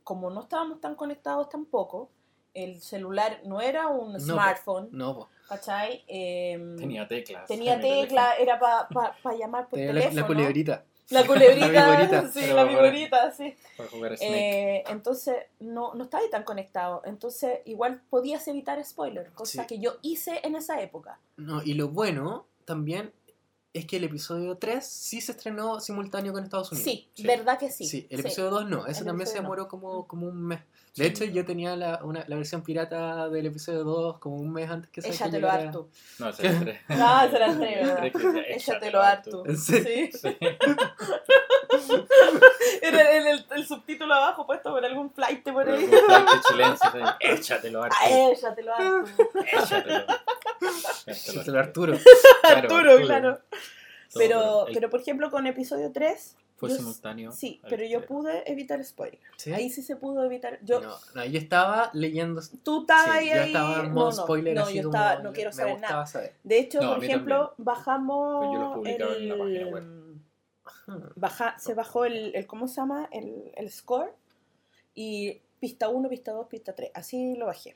como 0.05 0.29
no 0.29 0.41
estábamos 0.43 0.79
tan 0.79 0.95
conectados 0.95 1.49
tampoco, 1.49 2.09
el 2.53 2.81
celular 2.81 3.41
no 3.43 3.59
era 3.59 3.87
un 3.89 4.13
No, 4.13 4.17
po. 4.19 4.23
smartphone, 4.23 4.87
No, 4.91 5.13
po. 5.15 5.29
¿cachai? 5.49 6.03
Em, 6.07 6.77
Tenía 6.77 7.05
teclas. 7.07 7.45
tenía 7.47 7.79
tecla, 7.81 8.35
era 8.35 8.57
para 8.59 9.35
llamar 9.37 9.67
por 9.67 9.77
Tenía 9.77 9.93
la, 9.93 9.99
teléfono. 9.99 10.21
la 10.21 10.27
culebrita. 10.27 10.85
La 11.09 11.27
culebrita, 11.27 11.67
La 11.67 11.91
viborita. 11.91 12.29
sí, 12.31 12.47
la 12.47 12.63
viborita, 12.63 13.31
sí. 13.31 13.53
Para 13.75 13.89
jugar 13.89 14.13
a 14.13 14.17
Snake. 14.17 14.77
Eh, 14.77 14.83
entonces 14.87 15.35
no, 15.59 15.93
no 15.93 16.05
estaba 16.05 16.23
ahí 16.23 16.29
tan 16.29 16.43
conectado. 16.45 17.01
Entonces 17.03 17.59
igual 17.65 18.01
podías 18.09 18.47
evitar 18.47 18.81
spoilers, 18.85 19.29
cosa 19.31 19.63
Sí. 19.63 19.67
que 19.67 19.79
yo 19.79 19.97
hice 20.01 20.39
en 20.43 20.55
esa 20.55 20.79
época. 20.81 21.19
No, 21.35 21.61
y 21.63 21.73
lo 21.73 21.89
bueno 21.89 22.45
también 22.65 23.13
es 23.73 23.85
que 23.85 23.97
el 23.97 24.03
episodio 24.03 24.57
3 24.57 24.85
sí 24.85 25.21
se 25.21 25.31
estrenó 25.31 25.79
simultáneo 25.79 26.33
con 26.33 26.43
Estados 26.43 26.71
Unidos. 26.73 26.91
Sí, 26.91 27.09
Sí. 27.13 27.23
verdad 27.25 27.57
que 27.57 27.71
sí. 27.71 27.85
Sí, 27.85 28.05
el 28.09 28.17
sí. 28.21 28.27
episodio 28.27 28.49
2 28.49 28.69
no, 28.69 28.85
ese 28.85 28.99
El 29.01 29.05
también 29.05 29.27
se 29.27 29.35
no. 29.35 29.43
demoró 29.43 29.67
como, 29.69 30.05
como 30.07 30.27
un 30.27 30.45
mes. 30.45 30.59
Sí. 30.91 31.03
De 31.03 31.07
hecho, 31.07 31.23
yo 31.23 31.45
tenía 31.45 31.77
la, 31.77 32.03
una, 32.03 32.25
la 32.27 32.35
versión 32.35 32.63
pirata 32.63 33.29
del 33.29 33.45
episodio 33.45 33.85
2 33.85 34.19
como 34.19 34.35
un 34.35 34.51
mes 34.51 34.69
antes 34.69 34.89
que 34.91 35.01
se 35.01 35.07
Échatelo 35.13 35.49
harto. 35.49 35.89
No, 36.19 36.27
ese 36.29 36.47
es 36.47 36.53
el 36.53 36.59
tres. 36.59 36.81
Ah, 36.89 37.27
será 37.31 37.45
el 37.45 37.57
tres, 37.59 37.75
¿verdad? 37.87 37.97
Tres 37.97 38.11
que 38.11 38.27
decía, 38.27 38.41
Échatelo 38.55 39.01
harto. 39.01 39.43
Sí. 39.55 40.09
Era 42.81 43.11
el, 43.11 43.27
el, 43.27 43.45
el 43.51 43.65
subtítulo 43.67 44.13
abajo 44.13 44.45
puesto 44.45 44.71
por 44.71 44.83
algún 44.85 45.11
flight 45.11 45.43
por 45.43 45.69
ahí. 45.69 45.85
flight 45.87 46.27
chilense, 46.49 46.87
sí. 46.91 46.99
Échatelo. 47.19 47.83
Ah, 47.83 47.89
échatelo 48.31 48.73
harto. 48.75 49.11
Échatelo. 49.51 50.05
Échatelo 51.05 51.59
Arturo. 51.59 51.97
Claro, 52.41 52.57
Arturo, 52.59 52.97
claro. 53.05 53.39
Pero, 54.13 54.67
el- 54.67 54.73
pero 54.73 54.89
por 54.89 54.99
ejemplo, 55.01 55.29
con 55.31 55.47
episodio 55.47 55.91
3. 55.91 56.37
Fue 56.57 56.69
yo- 56.69 56.75
simultáneo. 56.75 57.31
Sí, 57.31 57.59
pero 57.67 57.83
yo 57.85 58.05
pude 58.05 58.43
evitar 58.51 58.83
spoilers. 58.83 59.23
¿Sí? 59.37 59.51
Ahí 59.51 59.71
sí 59.71 59.81
se 59.81 59.95
pudo 59.95 60.23
evitar. 60.23 60.59
Yo, 60.61 60.79
No, 60.79 60.95
no, 61.15 61.25
yo 61.25 61.39
estaba 61.39 61.89
leyendo. 61.93 62.39
tú 62.63 62.81
estabas 62.81 63.05
sí, 63.05 63.11
ahí. 63.17 63.27
yo 63.29 63.33
ahí- 63.41 63.47
estaba 63.47 63.79
en 63.79 63.87
no, 63.87 63.93
modo 63.95 64.05
no, 64.11 64.11
spoiler 64.11 64.55
no, 64.55 64.61
así 64.63 64.75
yo 64.75 64.81
estaba, 64.89 65.15
no 65.23 65.33
quiero 65.33 65.51
saber 65.51 65.79
nada. 65.79 66.05
saber. 66.05 66.35
De 66.43 66.59
hecho, 66.59 66.79
No, 66.79 66.95
por 66.95 67.03
ejemplo, 67.03 67.53
bajamos. 67.57 68.37
Pues 68.45 68.49
yo 68.53 68.59
lo 68.59 68.73
publicaba 68.75 69.15
en 69.15 69.29
la 69.29 69.37
página 69.37 69.67
web. 69.67 69.83
El- 70.87 71.03
baja, 71.15 71.57
se 71.59 71.73
bajó 71.73 72.05
el, 72.05 72.35
el- 72.35 72.47
¿cómo 72.47 72.67
se 72.67 72.75
llama? 72.81 73.07
El, 73.11 73.51
el 73.55 73.71
score. 73.71 74.13
Y 74.93 75.41
pista 75.59 75.89
1, 75.89 76.09
pista 76.09 76.31
2, 76.31 76.47
pista 76.47 76.73
3. 76.75 76.91
Así 76.93 77.35
lo 77.35 77.45
bajé. 77.47 77.75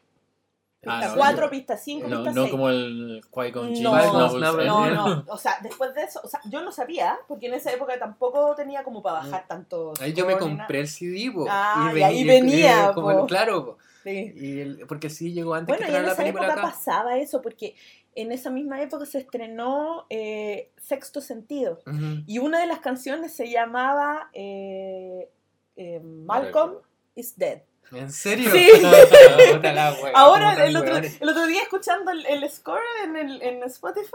Ah, 0.88 1.00
Pista 1.00 1.08
no, 1.15 1.17
4, 1.17 1.45
yo- 1.45 1.50
pista 1.50 1.78
5, 1.78 2.08
No, 2.08 2.17
pista 2.17 2.32
no 2.32 2.41
6. 2.43 2.52
como 2.52 2.69
el 2.69 3.24
Qui-Gon 3.32 3.82
No, 3.82 3.91
Marvel 3.93 4.67
no. 4.67 4.89
No, 4.89 5.15
no, 5.15 5.26
o 5.30 5.38
sea, 5.38 5.58
después 5.63 5.95
de 5.95 6.04
eso, 6.04 6.19
o 6.24 6.28
sea, 6.28 6.39
yo 6.45 6.62
no 6.62 6.71
sabía, 6.71 7.17
porque 7.28 7.48
en 7.48 7.56
esa 7.56 7.71
época 7.71 7.98
tampoco 7.98 8.54
tenía 8.56 8.84
como 8.84 9.02
para 9.02 9.15
bajar 9.19 9.48
tanto. 9.48 9.93
Ahí 10.00 10.13
yo 10.13 10.28
me 10.28 10.38
compré 10.38 10.82
el 10.82 10.88
CD, 10.88 11.32
po, 11.34 11.48
Ah, 11.50 11.91
y 11.95 12.04
ahí 12.04 12.24
venía, 12.24 12.91
como 12.93 13.10
el- 13.10 13.26
claro, 13.26 13.78
nada. 13.80 13.86
Sí. 14.04 14.34
y 14.36 14.60
el- 14.60 14.86
porque 14.88 15.10
sí 15.10 15.34
llegó 15.34 15.56
antes 15.56 15.76
Bueno, 15.76 15.88
que 15.88 15.91
y 15.91 15.95
en 15.95 16.04
la 16.04 16.10
esa 16.10 16.17
película 16.21 16.45
época 16.45 16.62
acá. 16.62 16.69
pasaba 16.71 17.17
eso, 17.17 17.41
porque 17.41 17.76
en 18.15 18.32
esa 18.32 18.49
misma 18.49 18.82
época 18.82 19.06
se 19.06 19.19
estrenó 19.19 20.08
eh, 20.10 20.71
Sexto 20.78 21.21
Sentido. 21.21 21.80
Y 22.25 22.39
una 22.39 22.60
de 22.60 22.67
las 22.67 22.80
canciones 22.80 23.34
se 23.34 23.49
llamaba 23.49 24.30
eh, 24.34 25.30
eh, 25.75 25.99
Malcolm 25.99 26.78
is 27.15 27.38
Dead. 27.38 27.62
¿En 27.91 28.12
serio? 28.12 28.49
Sí. 28.51 28.67
Ahora, 30.15 30.65
el 30.65 30.75
otro, 30.75 30.97
el 30.97 31.30
otro 31.30 31.45
día 31.45 31.62
escuchando 31.62 32.12
el, 32.12 32.25
el 32.25 32.49
score 32.49 32.82
en, 33.04 33.15
el, 33.15 33.41
en 33.41 33.63
Spotify, 33.63 34.10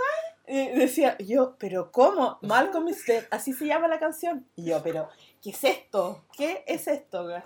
eh, 0.46 0.72
decía 0.74 1.16
yo, 1.18 1.54
pero 1.58 1.92
¿cómo? 1.92 2.38
Malcolm 2.42 2.88
is 2.88 3.04
Dead, 3.06 3.24
así 3.30 3.52
se 3.52 3.66
llama 3.66 3.86
la 3.86 4.00
canción. 4.00 4.46
Y 4.56 4.66
yo, 4.66 4.82
pero, 4.82 5.08
¿qué 5.42 5.50
es 5.50 5.64
esto? 5.64 6.24
¿Qué 6.36 6.64
es 6.66 6.86
esto? 6.88 7.22
La, 7.26 7.44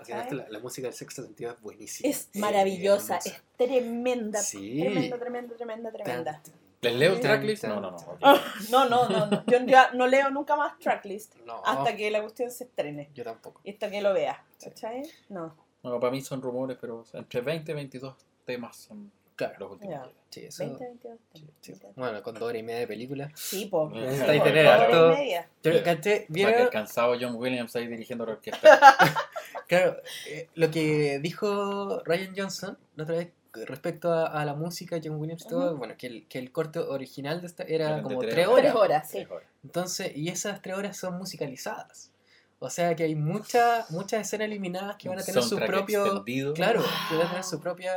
la 0.49 0.59
música 0.59 0.87
del 0.87 0.95
sexto 0.95 1.23
sentido 1.23 1.51
es 1.51 1.61
buenísima. 1.61 2.09
Es 2.09 2.29
maravillosa, 2.35 3.17
es 3.17 3.41
tremenda, 3.57 4.41
Sí. 4.41 4.79
tremenda, 4.79 5.17
tremenda, 5.17 5.55
tremenda, 5.55 5.91
tremenda. 5.91 6.41
¿Les 6.81 6.93
leo 6.95 7.13
el 7.13 7.19
tracklist? 7.19 7.63
No, 7.63 7.79
no, 7.81 7.91
no. 7.91 7.97
ok. 7.97 8.19
Ah, 8.21 8.41
No, 8.69 8.87
no, 8.87 9.09
no, 9.09 9.25
no. 9.25 9.43
Yo 9.47 9.59
ya 9.65 9.91
no 9.93 10.05
leo 10.05 10.29
nunca 10.29 10.55
más 10.55 10.77
tracklist 10.77 11.33
No, 11.45 11.63
hasta 11.65 11.95
que 11.95 12.11
la 12.11 12.21
cuestión 12.21 12.51
se 12.51 12.65
estrene 12.65 13.09
yo 13.15 13.23
tampoco. 13.23 13.59
y 13.63 13.71
hasta 13.71 13.89
que 13.89 14.01
lo 14.01 14.13
vea. 14.13 14.43
¿Cachai? 14.63 15.01
No. 15.29 15.55
No, 15.81 15.99
para 15.99 16.11
mí 16.11 16.21
son 16.21 16.41
rumores, 16.41 16.77
pero 16.79 17.03
entre 17.13 17.41
20 17.41 17.71
y 17.71 17.75
22 17.75 18.15
temas 18.45 18.75
son 18.75 19.11
Claro. 19.35 19.55
los 19.59 19.71
últimos. 19.73 19.93
Ya. 19.95 20.09
Sí, 20.29 20.45
eso. 20.45 20.63
20, 20.65 20.83
22. 20.85 21.17
sí, 21.33 21.45
sí. 21.61 21.71
20. 21.73 21.87
Bueno, 21.95 22.23
con 22.23 22.33
dos 22.35 22.43
horas 22.43 22.59
y 22.59 22.63
media 22.63 22.79
de 22.79 22.87
película. 22.87 23.31
Sí, 23.35 23.65
po. 23.65 23.89
Necesitáis 23.89 24.39
Por 24.41 24.47
tener 24.49 24.65
hora 24.67 24.77
y 24.77 24.81
harto- 24.93 25.09
media. 25.17 25.49
Pero, 25.61 25.83
¿caché? 25.83 26.11
Para 26.11 26.25
que 26.25 26.25
¿Vieron? 26.29 26.61
el 26.61 26.69
cansado 26.69 27.15
John 27.19 27.35
Williams 27.35 27.75
ahí 27.75 27.87
dirigiendo 27.87 28.25
la 28.25 28.33
orquesta. 28.33 28.79
Claro, 29.67 29.97
eh, 30.29 30.47
lo 30.53 30.69
que 30.69 31.17
dijo 31.19 31.99
Ryan 32.05 32.33
Johnson 32.37 32.77
la 32.95 33.03
otra 33.03 33.15
vez 33.15 33.29
respecto 33.65 34.11
a, 34.11 34.27
a 34.27 34.45
la 34.45 34.53
música, 34.53 34.99
John 35.03 35.19
Williams 35.19 35.43
y 35.45 35.47
todo, 35.47 35.69
Ujú. 35.69 35.77
bueno, 35.77 35.95
que 35.97 36.05
el, 36.07 36.27
que 36.27 36.37
el 36.37 36.51
corte 36.51 36.77
original 36.79 37.41
de 37.41 37.47
esta 37.47 37.63
era 37.63 37.85
Eran 37.85 37.97
de 37.97 38.03
como 38.03 38.19
tres 38.19 38.33
tres 38.35 38.47
horas. 38.47 38.75
horas. 38.75 38.75
Tres 38.75 38.75
horas, 38.75 39.07
sí. 39.09 39.17
Tres 39.17 39.31
horas. 39.31 39.47
Entonces, 39.63 40.11
y 40.15 40.29
esas 40.29 40.61
tres 40.61 40.75
horas 40.77 40.97
son 40.97 41.17
musicalizadas. 41.17 42.11
O 42.59 42.69
sea 42.69 42.95
que 42.95 43.03
hay 43.03 43.15
muchas 43.15 43.91
muchas 43.91 44.21
escenas 44.25 44.45
eliminadas 44.47 44.95
que 44.95 45.09
van 45.09 45.19
a 45.19 45.23
tener 45.23 45.43
su 45.43 45.57
propio. 45.57 46.05
extendido. 46.05 46.53
Claro, 46.53 46.83
que 47.09 47.15
van 47.17 47.27
a 47.27 47.29
tener 47.29 47.43
su 47.43 47.59
propia. 47.59 47.93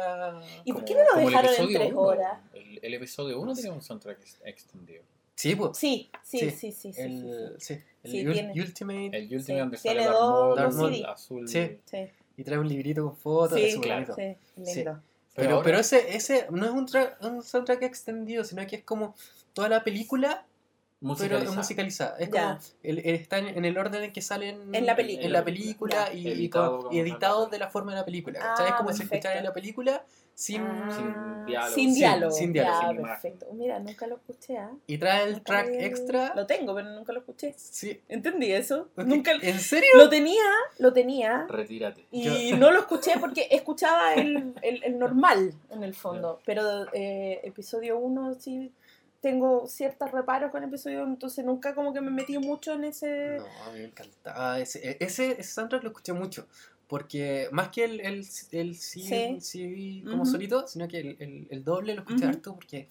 ¿Y 0.64 0.72
por 0.72 0.84
qué 0.84 0.94
no 0.94 1.00
lo 1.14 1.26
dejaron 1.26 1.50
en 1.50 1.54
episodio 1.54 1.78
tres 1.78 1.92
uno. 1.92 2.00
horas? 2.02 2.38
El, 2.52 2.80
el 2.82 2.94
episodio 2.94 3.40
1 3.40 3.54
tenía 3.54 3.72
un 3.72 3.82
soundtrack 3.82 4.18
ex- 4.20 4.40
extendido. 4.44 5.02
Sí, 5.36 5.54
pues. 5.54 5.78
Sí, 5.78 6.10
sí, 6.24 6.38
Sí, 6.38 6.50
sí, 6.50 6.72
sí, 6.72 6.92
el, 7.00 7.54
sí. 7.58 7.76
sí, 7.76 7.84
el 8.02 8.10
Sí, 8.10 8.24
ul- 8.24 8.32
tiene. 8.32 8.52
Ultimate. 8.60 9.16
El 9.16 9.22
Ultimate 9.24 9.42
Sí. 9.44 9.54
donde 9.54 9.76
sale 9.78 11.04
azul. 11.06 11.48
Sí. 11.48 11.78
Sí, 11.84 11.98
Y 12.36 12.42
trae 12.44 12.58
un 12.58 12.68
librito 12.68 13.04
con 13.04 13.16
fotos. 13.16 13.58
sí, 13.60 13.70
súper 13.70 14.04
claro. 14.06 14.14
sí, 14.16 14.36
lindo. 14.56 15.00
Pero, 15.36 15.50
ahora- 15.52 15.62
pero 15.64 15.78
ese, 15.78 16.16
ese 16.16 16.46
no 16.50 16.64
es 16.64 16.72
un, 16.72 16.88
tra- 16.88 17.16
un 17.20 17.44
soundtrack 17.44 17.82
extendido, 17.84 18.42
sino 18.42 18.66
que 18.66 18.76
es 18.76 18.82
como 18.82 19.14
toda 19.52 19.68
la 19.68 19.84
película, 19.84 20.44
pero 21.00 21.08
musicalizado. 21.10 21.56
musicalizada. 21.56 22.16
Es 22.18 22.30
Ya. 22.30 22.42
como, 22.48 22.58
el, 22.82 22.98
el- 22.98 23.06
está 23.14 23.38
en, 23.38 23.46
en 23.48 23.64
el 23.64 23.78
orden 23.78 24.02
en 24.04 24.12
que 24.12 24.20
salen 24.22 24.74
En 24.74 24.84
la 24.86 24.96
película. 24.96 25.26
en 25.26 25.32
la 25.32 25.44
película 25.44 26.06
Ya. 26.08 26.12
y, 26.14 26.28
Editado 26.28 26.78
con- 26.82 26.92
y 26.94 26.98
editado 26.98 27.46
de 27.46 27.58
la 27.58 27.68
forma 27.68 27.92
de 27.92 27.98
la 27.98 28.04
película. 28.04 28.40
¿cachai? 28.40 28.66
es 28.66 28.72
Ah, 28.72 28.76
como 28.76 28.92
si 28.92 29.02
escuchara 29.04 29.40
la 29.42 29.52
película 29.52 30.04
sin... 30.34 30.62
Ah, 30.62 30.88
sin 30.90 31.44
diálogo. 31.46 31.74
Sin 31.74 31.84
Sin- 31.90 31.94
diálogo. 31.94 32.32
sin 32.32 32.52
diálogo, 32.52 32.80
Ya, 32.82 32.88
sin 32.88 33.02
perfecto. 33.02 33.46
Mira, 33.54 33.78
nunca 33.80 34.06
lo 34.06 34.16
escuché, 34.16 34.56
¿ah? 34.58 34.70
Y 34.86 34.98
trae 34.98 35.24
el 35.24 35.40
track 35.42 35.68
lo- 35.68 35.80
extra. 35.80 36.32
Lo 36.36 36.46
tengo, 36.46 36.74
pero 36.74 36.90
nunca 36.90 37.12
lo 37.12 37.20
escuché. 37.20 37.54
Sí. 37.56 38.00
¿Entendí 38.08 38.52
eso? 38.52 38.88
Ok, 38.96 39.04
Nunca 39.04 39.32
¿En 39.32 39.58
serio? 39.60 39.88
lo 39.96 40.08
tenía, 40.08 40.42
lo 40.78 40.92
tenía. 40.92 41.46
Retírate. 41.48 42.06
Y 42.10 42.52
no 42.52 42.70
lo 42.72 42.80
escuché 42.80 43.14
porque 43.20 43.46
escuchaba 43.50 44.14
el, 44.14 44.52
el, 44.62 44.82
el 44.84 44.98
normal 44.98 45.54
en 45.70 45.82
el 45.84 45.94
fondo. 45.94 46.40
Pero 46.44 46.86
eh, 46.92 47.40
episodio 47.44 47.98
1 47.98 48.34
sí 48.34 48.72
tengo 49.20 49.66
ciertos 49.66 50.10
reparos 50.12 50.50
con 50.50 50.62
episodio 50.62 51.02
1, 51.02 51.12
entonces 51.14 51.44
nunca 51.44 51.74
como 51.74 51.92
que 51.92 52.00
me 52.00 52.10
metí 52.10 52.38
mucho 52.38 52.72
en 52.74 52.84
ese... 52.84 53.38
No, 53.38 53.46
a 53.64 53.72
mí 53.72 53.80
me 53.80 53.84
encantaba. 53.86 54.60
Ese, 54.60 54.96
ese, 55.00 55.32
ese 55.32 55.42
soundtrack 55.42 55.82
lo 55.82 55.88
escuché 55.90 56.12
mucho. 56.12 56.46
Porque 56.86 57.48
más 57.52 57.68
que 57.68 57.84
el, 57.84 58.00
el, 58.00 58.26
el 58.52 58.76
CD, 58.76 59.40
Sí. 59.40 59.40
CD 59.40 60.02
como 60.08 60.22
Ujú. 60.22 60.30
solito, 60.32 60.66
sino 60.66 60.88
que 60.88 61.00
el, 61.00 61.16
el, 61.20 61.46
el 61.50 61.64
doble 61.64 61.94
lo 61.94 62.00
escuché 62.00 62.24
Ujú. 62.24 62.28
harto 62.28 62.54
porque 62.54 62.88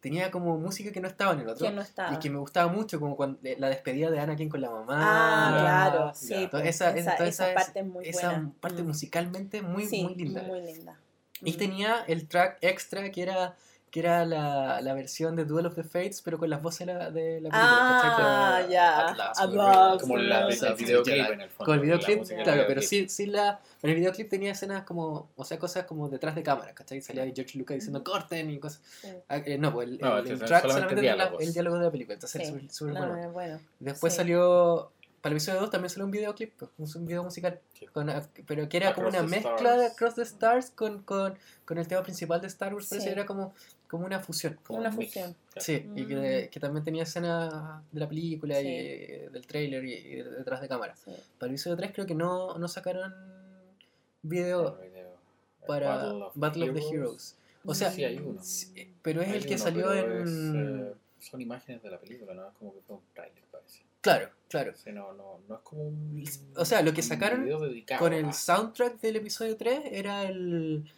tenía 0.00 0.30
como 0.30 0.56
música 0.56 0.92
que 0.92 1.00
no 1.00 1.08
estaba 1.08 1.32
en 1.32 1.40
el 1.40 1.48
otro. 1.48 1.66
Que 1.66 1.72
no 1.74 1.80
estaba. 1.82 2.14
Y 2.14 2.18
que 2.20 2.30
me 2.30 2.38
gustaba 2.38 2.70
mucho, 2.72 3.00
como 3.00 3.16
cuando 3.16 3.40
la 3.58 3.68
despedida 3.68 4.08
de 4.10 4.20
Anakin 4.20 4.48
con 4.48 4.60
la 4.60 4.70
mamá. 4.70 4.86
Ah, 4.98 5.58
claro, 5.60 6.12
sí. 6.14 6.28
Toda 6.48 6.62
pues, 6.62 6.76
esa- 6.76 6.96
esa, 6.96 7.14
esa 7.14 7.26
esa- 7.26 7.54
parte 7.54 7.80
es 7.80 7.86
muy 7.86 8.06
Esa 8.08 8.30
buena. 8.30 8.52
parte 8.60 8.82
Mm. 8.82 8.86
musicalmente 8.86 9.62
muy, 9.62 9.86
Sí, 9.86 10.04
muy 10.04 10.14
linda. 10.14 10.42
Muy 10.42 10.60
linda. 10.60 11.00
Y 11.42 11.52
Mm. 11.54 11.56
tenía 11.56 12.04
el 12.06 12.28
track 12.28 12.58
extra 12.60 13.10
que 13.10 13.22
era 13.22 13.56
que 13.90 14.00
era 14.00 14.24
la, 14.24 14.80
la 14.80 14.94
versión 14.94 15.34
de 15.34 15.44
Duel 15.44 15.66
of 15.66 15.74
the 15.74 15.82
Fates, 15.82 16.22
pero 16.22 16.38
con 16.38 16.48
las 16.48 16.62
voces 16.62 16.86
de 16.86 16.94
la, 16.94 17.10
de 17.10 17.40
la 17.40 17.50
película. 17.50 18.56
Ah, 18.56 18.62
ya. 18.70 19.08
Atlas, 19.08 19.38
Atlas, 19.40 20.00
Como 20.00 20.16
la, 20.16 20.50
Sí, 20.52 20.64
el 20.64 20.76
sí, 20.76 20.84
videoclip 20.84 21.30
en 21.32 21.40
el 21.40 21.50
fondo. 21.50 21.64
Con 21.64 21.74
el 21.74 21.80
videoclip, 21.80 22.22
claro, 22.44 22.64
pero 22.68 22.82
sí, 22.82 23.08
sí 23.08 23.26
la, 23.26 23.60
en 23.82 23.90
el 23.90 23.96
videoclip 23.96 24.28
tenía 24.30 24.52
escenas 24.52 24.84
como, 24.84 25.28
o 25.34 25.44
sea, 25.44 25.58
cosas 25.58 25.84
como 25.86 26.08
detrás 26.08 26.34
de 26.34 26.42
cámara, 26.42 26.72
¿cachai? 26.74 27.00
Salía 27.00 27.24
George 27.34 27.58
Lucas 27.58 27.74
diciendo 27.76 28.04
corten 28.04 28.50
y 28.50 28.58
cosas. 28.60 28.80
Sí. 29.00 29.08
Ah, 29.28 29.38
eh, 29.38 29.58
no, 29.58 29.72
pues 29.72 29.88
el, 29.88 29.98
No, 29.98 30.18
el- 30.18 30.26
el 30.28 30.38
track 30.38 30.62
solamente 30.62 30.94
solamente 31.10 31.44
el 31.44 31.52
diálogo 31.52 31.78
de 31.78 31.84
la 31.84 31.90
película, 31.90 32.14
entonces 32.14 32.46
Sí. 32.46 32.66
es 32.66 32.74
súper 32.76 32.94
No, 32.94 33.08
bueno. 33.08 33.30
bueno. 33.32 33.60
Después 33.80 34.12
sí. 34.12 34.16
salió, 34.18 34.92
para 35.20 35.32
el 35.32 35.36
episodio 35.36 35.60
2 35.60 35.70
también 35.70 35.90
salió 35.90 36.04
un 36.06 36.10
videoclip, 36.10 36.52
pues, 36.76 36.94
un 36.96 37.06
video 37.06 37.22
musical, 37.22 37.60
Sí. 37.74 37.86
con, 37.86 38.10
pero 38.46 38.68
que 38.68 38.76
era 38.78 38.94
como 38.94 39.08
una 39.08 39.22
mezcla 39.22 39.76
de. 39.76 39.86
Across 39.86 40.14
the 40.14 40.22
Stars 40.22 40.70
con, 40.70 41.02
con, 41.02 41.36
con 41.64 41.78
el 41.78 41.86
tema 41.86 42.02
principal 42.02 42.40
de 42.40 42.46
Star 42.46 42.72
Wars, 42.74 42.86
pero 42.88 43.02
Sí. 43.02 43.08
era 43.08 43.26
como, 43.26 43.52
como 43.88 44.06
una 44.06 44.20
fusión. 44.20 44.58
Como 44.64 44.78
Una 44.78 44.90
fusión. 44.92 45.34
Sí, 45.56 45.90
y 45.94 46.06
que, 46.06 46.46
Mm. 46.46 46.50
que 46.50 46.60
también 46.60 46.84
tenía 46.84 47.02
escenas 47.02 47.52
de 47.92 48.00
la 48.00 48.08
película 48.08 48.56
Sí. 48.60 48.66
y 48.68 49.06
del 49.32 49.46
trailer 49.46 49.84
y, 49.84 49.92
y 49.94 50.16
detrás 50.22 50.60
de 50.60 50.68
cámara. 50.68 50.94
Sí. 50.96 51.10
Para 51.38 51.48
el 51.48 51.54
episodio 51.54 51.76
3 51.76 51.92
creo 51.92 52.06
que 52.06 52.14
no, 52.14 52.56
no 52.58 52.68
sacaron 52.68 53.12
video 54.22 54.78
para 55.66 55.96
Battle 55.96 56.24
Battle 56.34 56.70
of, 56.70 56.74
the 56.76 56.88
Heroes. 56.94 57.36
O 57.64 57.74
sea, 57.74 57.90
Sí, 57.90 58.04
hay 58.04 58.16
uno. 58.18 58.42
sí, 58.42 58.94
pero 59.02 59.20
es 59.20 59.28
Hay 59.28 59.34
el 59.36 59.46
que 59.46 59.54
uno, 59.54 59.62
salió 59.64 59.92
en... 59.92 60.22
es, 60.22 60.30
eh, 60.54 60.94
son 61.20 61.40
imágenes 61.42 61.82
de 61.82 61.90
la 61.90 61.98
película, 62.00 62.32
¿no? 62.32 62.48
Es 62.48 62.54
como 62.54 62.72
que 62.72 62.80
fue 62.80 62.96
un 62.96 63.02
trailer, 63.14 63.44
parece. 63.50 63.82
Claro, 64.00 64.30
claro. 64.48 64.72
O 64.72 64.76
sea, 64.76 64.92
no, 64.92 65.12
no, 65.12 65.40
no 65.48 65.54
es 65.56 65.60
como 65.62 65.82
un. 65.88 66.24
O 66.56 66.64
sea, 66.64 66.82
lo 66.82 66.92
que 66.94 67.02
sacaron 67.02 67.48
Con 67.98 68.12
el 68.12 68.26
a- 68.26 68.32
soundtrack 68.32 69.00
del 69.00 69.16
episodio 69.16 69.56
3 69.56 69.80
era 69.92 70.22
el... 70.24 70.90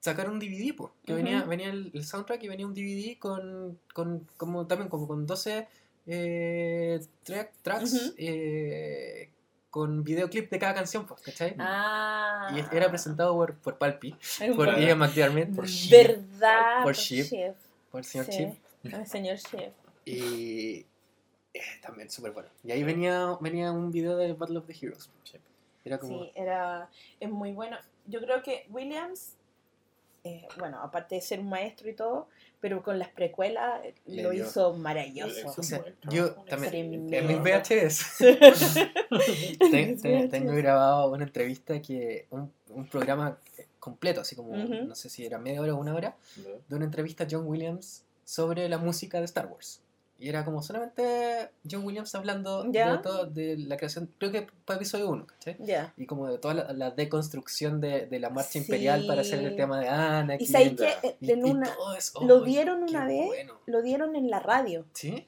Sacaron 0.00 0.32
un 0.34 0.38
DVD, 0.40 0.74
po, 0.74 0.94
que 1.04 1.12
venía, 1.12 1.42
venía 1.44 1.68
el, 1.68 1.90
el 1.92 2.04
soundtrack 2.06 2.42
y 2.44 2.48
venía 2.48 2.66
un 2.66 2.72
DVD 2.72 3.18
con, 3.18 3.78
con 3.92 4.26
como 4.38 4.66
también 4.66 4.88
como 4.88 5.06
con 5.06 5.26
12 5.26 5.68
eh, 6.06 7.00
track- 7.22 7.52
tracks 7.60 8.14
eh, 8.16 9.28
con 9.68 10.02
videoclip 10.02 10.50
de 10.50 10.58
cada 10.58 10.72
canción, 10.74 11.06
pues, 11.06 11.20
¿cachai? 11.20 11.54
Ah. 11.58 12.50
Y 12.56 12.74
era 12.76 12.88
presentado 12.88 13.34
por, 13.34 13.54
por 13.56 13.76
Palpi, 13.76 14.16
por. 14.56 14.80
Ian 14.80 14.98
McDiarmid, 14.98 15.54
por 15.54 15.66
Sheep, 15.66 15.90
¿Verdad? 16.08 16.76
por 16.76 16.84
Por 16.84 16.94
Sheep. 16.96 17.26
Chef. 17.28 17.56
por 17.90 17.98
el 18.00 18.04
señor 18.06 18.26
Sí. 18.32 18.48
El 18.84 19.06
señor 19.06 19.36
Chef. 19.38 19.72
Y, 20.06 20.86
Eh, 21.54 21.60
también 21.82 22.08
súper 22.10 22.32
bueno. 22.32 22.48
Y 22.64 22.70
ahí 22.72 22.82
venía, 22.84 23.36
venía 23.40 23.72
un 23.72 23.90
video 23.90 24.16
de 24.16 24.32
Battle 24.34 24.58
of 24.58 24.66
the 24.66 24.74
Heroes. 24.80 25.10
Sí. 25.24 25.38
Era 25.84 25.98
como... 25.98 26.22
Sí, 26.24 26.32
era, 26.34 26.88
es 27.18 27.30
muy 27.30 27.52
bueno. 27.52 27.76
Yo 28.06 28.20
creo 28.20 28.42
que 28.42 28.66
Williams, 28.70 29.34
eh, 30.24 30.46
bueno, 30.58 30.78
aparte 30.80 31.14
de 31.16 31.20
ser 31.20 31.40
un 31.40 31.48
maestro 31.48 31.88
y 31.88 31.94
todo, 31.94 32.28
pero 32.60 32.82
con 32.82 32.98
las 32.98 33.08
precuelas 33.08 33.82
eh, 33.84 33.94
Le 34.06 34.22
lo 34.22 34.30
dio- 34.30 34.44
hizo 34.44 34.74
maravilloso. 34.74 35.48
O 35.56 35.62
sea, 35.62 35.82
yo 36.10 36.32
también, 36.44 36.70
Tremendo. 37.08 37.16
en 37.16 37.26
mis 37.26 37.38
VHS, 37.38 38.18
te- 39.70 39.96
te- 39.96 40.28
tengo 40.28 40.52
grabado 40.54 41.10
una 41.12 41.24
entrevista 41.24 41.80
que, 41.80 42.26
un, 42.30 42.52
un 42.68 42.86
programa 42.86 43.38
completo, 43.78 44.20
así 44.20 44.36
como, 44.36 44.54
no 44.56 44.94
sé 44.94 45.08
si 45.08 45.24
era 45.24 45.38
media 45.38 45.60
hora 45.62 45.74
o 45.74 45.78
una 45.78 45.94
hora, 45.94 46.16
de 46.68 46.76
una 46.76 46.84
entrevista 46.84 47.24
a 47.24 47.26
John 47.30 47.46
Williams 47.46 48.04
sobre 48.24 48.68
la 48.68 48.78
música 48.78 49.18
de 49.18 49.24
Star 49.24 49.46
Wars. 49.46 49.80
Y 50.20 50.28
era 50.28 50.44
como 50.44 50.62
solamente 50.62 51.50
John 51.68 51.82
Williams 51.84 52.14
hablando 52.14 52.64
¿Ya? 52.70 52.92
de 52.92 52.98
todo, 52.98 53.24
de 53.26 53.56
la 53.56 53.76
creación, 53.78 54.12
creo 54.18 54.30
que 54.30 54.46
para 54.66 54.76
episodio 54.76 55.08
1, 55.08 55.26
¿cachai? 55.26 55.56
Ya. 55.60 55.94
Y 55.96 56.04
como 56.06 56.28
de 56.28 56.38
toda 56.38 56.54
la, 56.54 56.72
la 56.74 56.90
deconstrucción 56.90 57.80
de, 57.80 58.06
de 58.06 58.20
la 58.20 58.28
marcha 58.30 58.50
Sí. 58.52 58.58
imperial 58.58 59.06
para 59.06 59.22
hacer 59.22 59.38
el 59.42 59.56
tema 59.56 59.80
de 59.80 59.88
Anakin. 59.88 60.44
Y 60.44 60.46
sabéis 60.46 60.74
que 60.76 60.88
eh, 61.08 61.16
y- 61.20 61.32
en 61.32 61.44
una, 61.44 61.70
eso, 61.96 62.22
lo 62.22 62.44
¡ay, 62.44 62.50
dieron 62.52 62.82
una 62.82 63.06
vez, 63.06 63.26
bueno! 63.26 63.54
lo 63.66 63.80
dieron 63.82 64.14
en 64.14 64.28
la 64.30 64.40
radio. 64.40 64.84
¿Sí? 64.92 65.26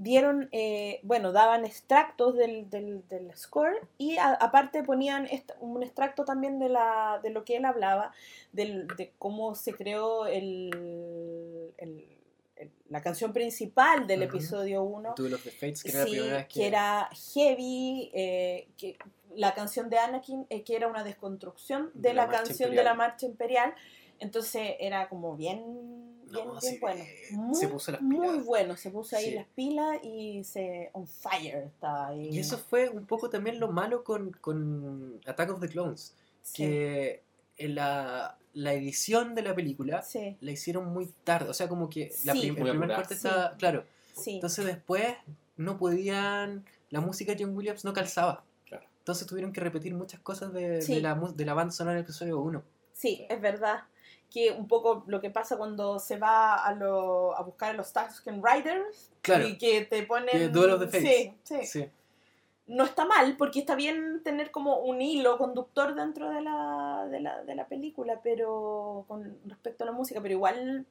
Dieron, 0.00 0.48
eh, 0.52 1.00
bueno, 1.02 1.32
daban 1.32 1.64
extractos 1.64 2.36
del, 2.36 2.70
del, 2.70 3.02
del 3.08 3.34
score 3.36 3.80
y 3.98 4.16
a- 4.18 4.34
aparte 4.34 4.84
ponían 4.84 5.26
un 5.58 5.82
extracto 5.82 6.24
también 6.24 6.60
de, 6.60 6.68
la, 6.68 7.18
de 7.20 7.30
lo 7.30 7.44
que 7.44 7.56
él 7.56 7.64
hablaba, 7.64 8.12
del, 8.52 8.86
de 8.96 9.12
cómo 9.18 9.56
se 9.56 9.74
creó 9.74 10.26
el- 10.26 11.72
la 12.88 13.00
canción 13.02 13.32
principal 13.32 14.06
del 14.06 14.22
episodio 14.22 14.82
1. 14.82 15.14
Duel 15.16 15.34
of 15.34 15.42
the 15.44 15.50
Fates, 15.50 15.82
que 15.82 15.90
era 15.90 16.00
la 16.00 16.04
Sí, 16.06 16.10
primera 16.12 16.36
vez 16.36 16.46
que... 16.46 16.54
que 16.60 16.66
era 16.66 17.08
heavy, 17.34 18.10
eh, 18.14 18.68
que 18.76 18.96
la 19.34 19.54
canción 19.54 19.88
de 19.90 19.98
Anakin, 19.98 20.46
eh, 20.50 20.62
que 20.64 20.74
era 20.76 20.88
una 20.88 21.04
desconstrucción 21.04 21.90
de, 21.94 22.08
De 22.08 22.14
la 22.14 22.28
canción 22.28 22.74
de 22.74 22.82
la 22.82 22.94
marcha 22.94 23.26
imperial. 23.26 23.74
Entonces 24.20 24.72
era 24.80 25.08
como 25.08 25.36
bien, 25.36 25.62
bien, 26.30 26.46
No, 26.48 26.58
bien 26.60 26.78
bueno. 26.80 27.04
Muy, 27.32 27.54
se 27.54 27.68
puso 27.68 27.92
las 27.92 28.00
muy 28.00 28.28
pilas. 28.30 28.44
bueno, 28.46 28.76
se 28.76 28.90
puso 28.90 29.16
ahí 29.16 29.26
Sí. 29.26 29.30
las 29.32 29.46
pilas 29.54 29.98
y 30.02 30.42
se 30.44 30.90
on 30.92 31.06
fire 31.06 31.58
estaba 31.66 32.08
ahí. 32.08 32.30
Y 32.32 32.38
eso 32.40 32.58
fue 32.58 32.88
un 32.88 33.06
poco 33.06 33.30
también 33.30 33.60
lo 33.60 33.68
malo 33.70 34.02
con, 34.02 34.32
con 34.40 35.20
Attack 35.26 35.50
of 35.50 35.60
the 35.60 35.68
Clones, 35.68 36.16
Sí, 36.42 36.62
que 36.64 37.22
la, 37.58 38.38
la 38.54 38.72
edición 38.72 39.34
de 39.34 39.42
la 39.42 39.54
película 39.54 40.02
sí, 40.02 40.36
la 40.40 40.50
hicieron 40.52 40.92
muy 40.92 41.12
tarde, 41.24 41.50
o 41.50 41.54
sea, 41.54 41.68
como 41.68 41.88
que 41.90 42.12
la 42.24 42.32
Sí. 42.34 42.40
prim- 42.52 42.66
el 42.66 42.78
primer 42.78 43.06
Sí. 43.06 43.14
estaba, 43.14 43.56
claro, 43.56 43.84
sí. 44.14 44.34
entonces 44.36 44.64
después 44.64 45.06
no 45.56 45.76
podían, 45.78 46.64
la 46.90 47.00
música 47.00 47.34
de 47.34 47.42
John 47.44 47.56
Williams 47.56 47.84
no 47.84 47.92
calzaba, 47.92 48.44
Claro. 48.66 48.84
entonces 48.98 49.26
tuvieron 49.26 49.52
que 49.52 49.60
repetir 49.60 49.94
muchas 49.94 50.20
cosas 50.20 50.52
de, 50.52 50.82
Sí. 50.82 50.94
de 50.96 51.00
la, 51.02 51.14
de 51.14 51.44
la 51.44 51.54
banda 51.54 51.72
sonora 51.72 51.96
del 51.96 52.04
episodio 52.04 52.38
1. 52.40 52.62
Sí, 52.92 53.26
es 53.28 53.40
verdad. 53.40 53.80
Que 54.30 54.50
un 54.52 54.68
poco 54.68 55.04
lo 55.06 55.20
que 55.22 55.30
pasa 55.30 55.56
cuando 55.56 55.98
se 55.98 56.18
va 56.18 56.56
a, 56.56 56.74
lo, 56.74 57.34
a 57.34 57.42
buscar 57.42 57.70
a 57.70 57.72
los 57.72 57.92
Tusken 57.94 58.42
Riders 58.44 59.10
Claro, 59.22 59.48
y 59.48 59.56
que 59.56 59.86
te 59.86 60.02
ponen. 60.02 60.52
Duel 60.52 60.72
of 60.72 60.80
the 60.80 60.86
Fates. 60.88 61.08
Sí, 61.08 61.34
sí. 61.44 61.66
sí. 61.66 61.90
No 62.68 62.84
está 62.84 63.04
mal, 63.06 63.36
porque 63.36 63.60
está 63.60 63.74
bien 63.74 64.22
tener 64.22 64.50
como 64.50 64.78
un 64.80 65.00
hilo 65.00 65.36
conductor 65.38 65.94
dentro 65.94 66.30
de 66.30 66.42
la, 66.42 67.08
de 67.10 67.20
la, 67.20 67.42
de 67.44 67.54
la 67.54 67.66
película, 67.66 68.20
pero 68.22 69.04
con 69.08 69.38
respecto 69.46 69.84
a 69.84 69.86
la 69.86 69.92
música, 69.92 70.20
pero 70.20 70.34
igual 70.34 70.86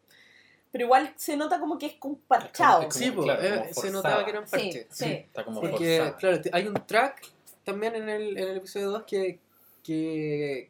pero 0.70 0.84
igual 0.84 1.14
se 1.16 1.38
nota 1.38 1.60
como 1.62 1.78
que 1.78 1.86
es 1.86 1.94
comparchado. 1.94 2.80
Como- 2.82 2.92
Sí, 2.92 3.12
claro, 3.12 3.42
eh, 3.42 3.70
como 3.74 3.88
se 3.88 3.92
notaba 3.92 4.24
que 4.26 4.32
era 4.32 4.42
un 4.42 4.48
Sí, 4.48 4.52
parche. 4.52 4.88
sí. 4.92 5.06
Está 5.06 5.46
como. 5.46 5.62
Porque, 5.62 5.98
forzada. 6.00 6.18
claro, 6.18 6.42
hay 6.52 6.68
un 6.68 6.74
track 6.86 7.22
también 7.64 7.96
en 7.96 8.10
el, 8.10 8.38
en 8.38 8.48
el 8.50 8.58
episodio 8.58 8.90
2 8.92 9.04
que, 9.04 9.40
que 9.82 10.70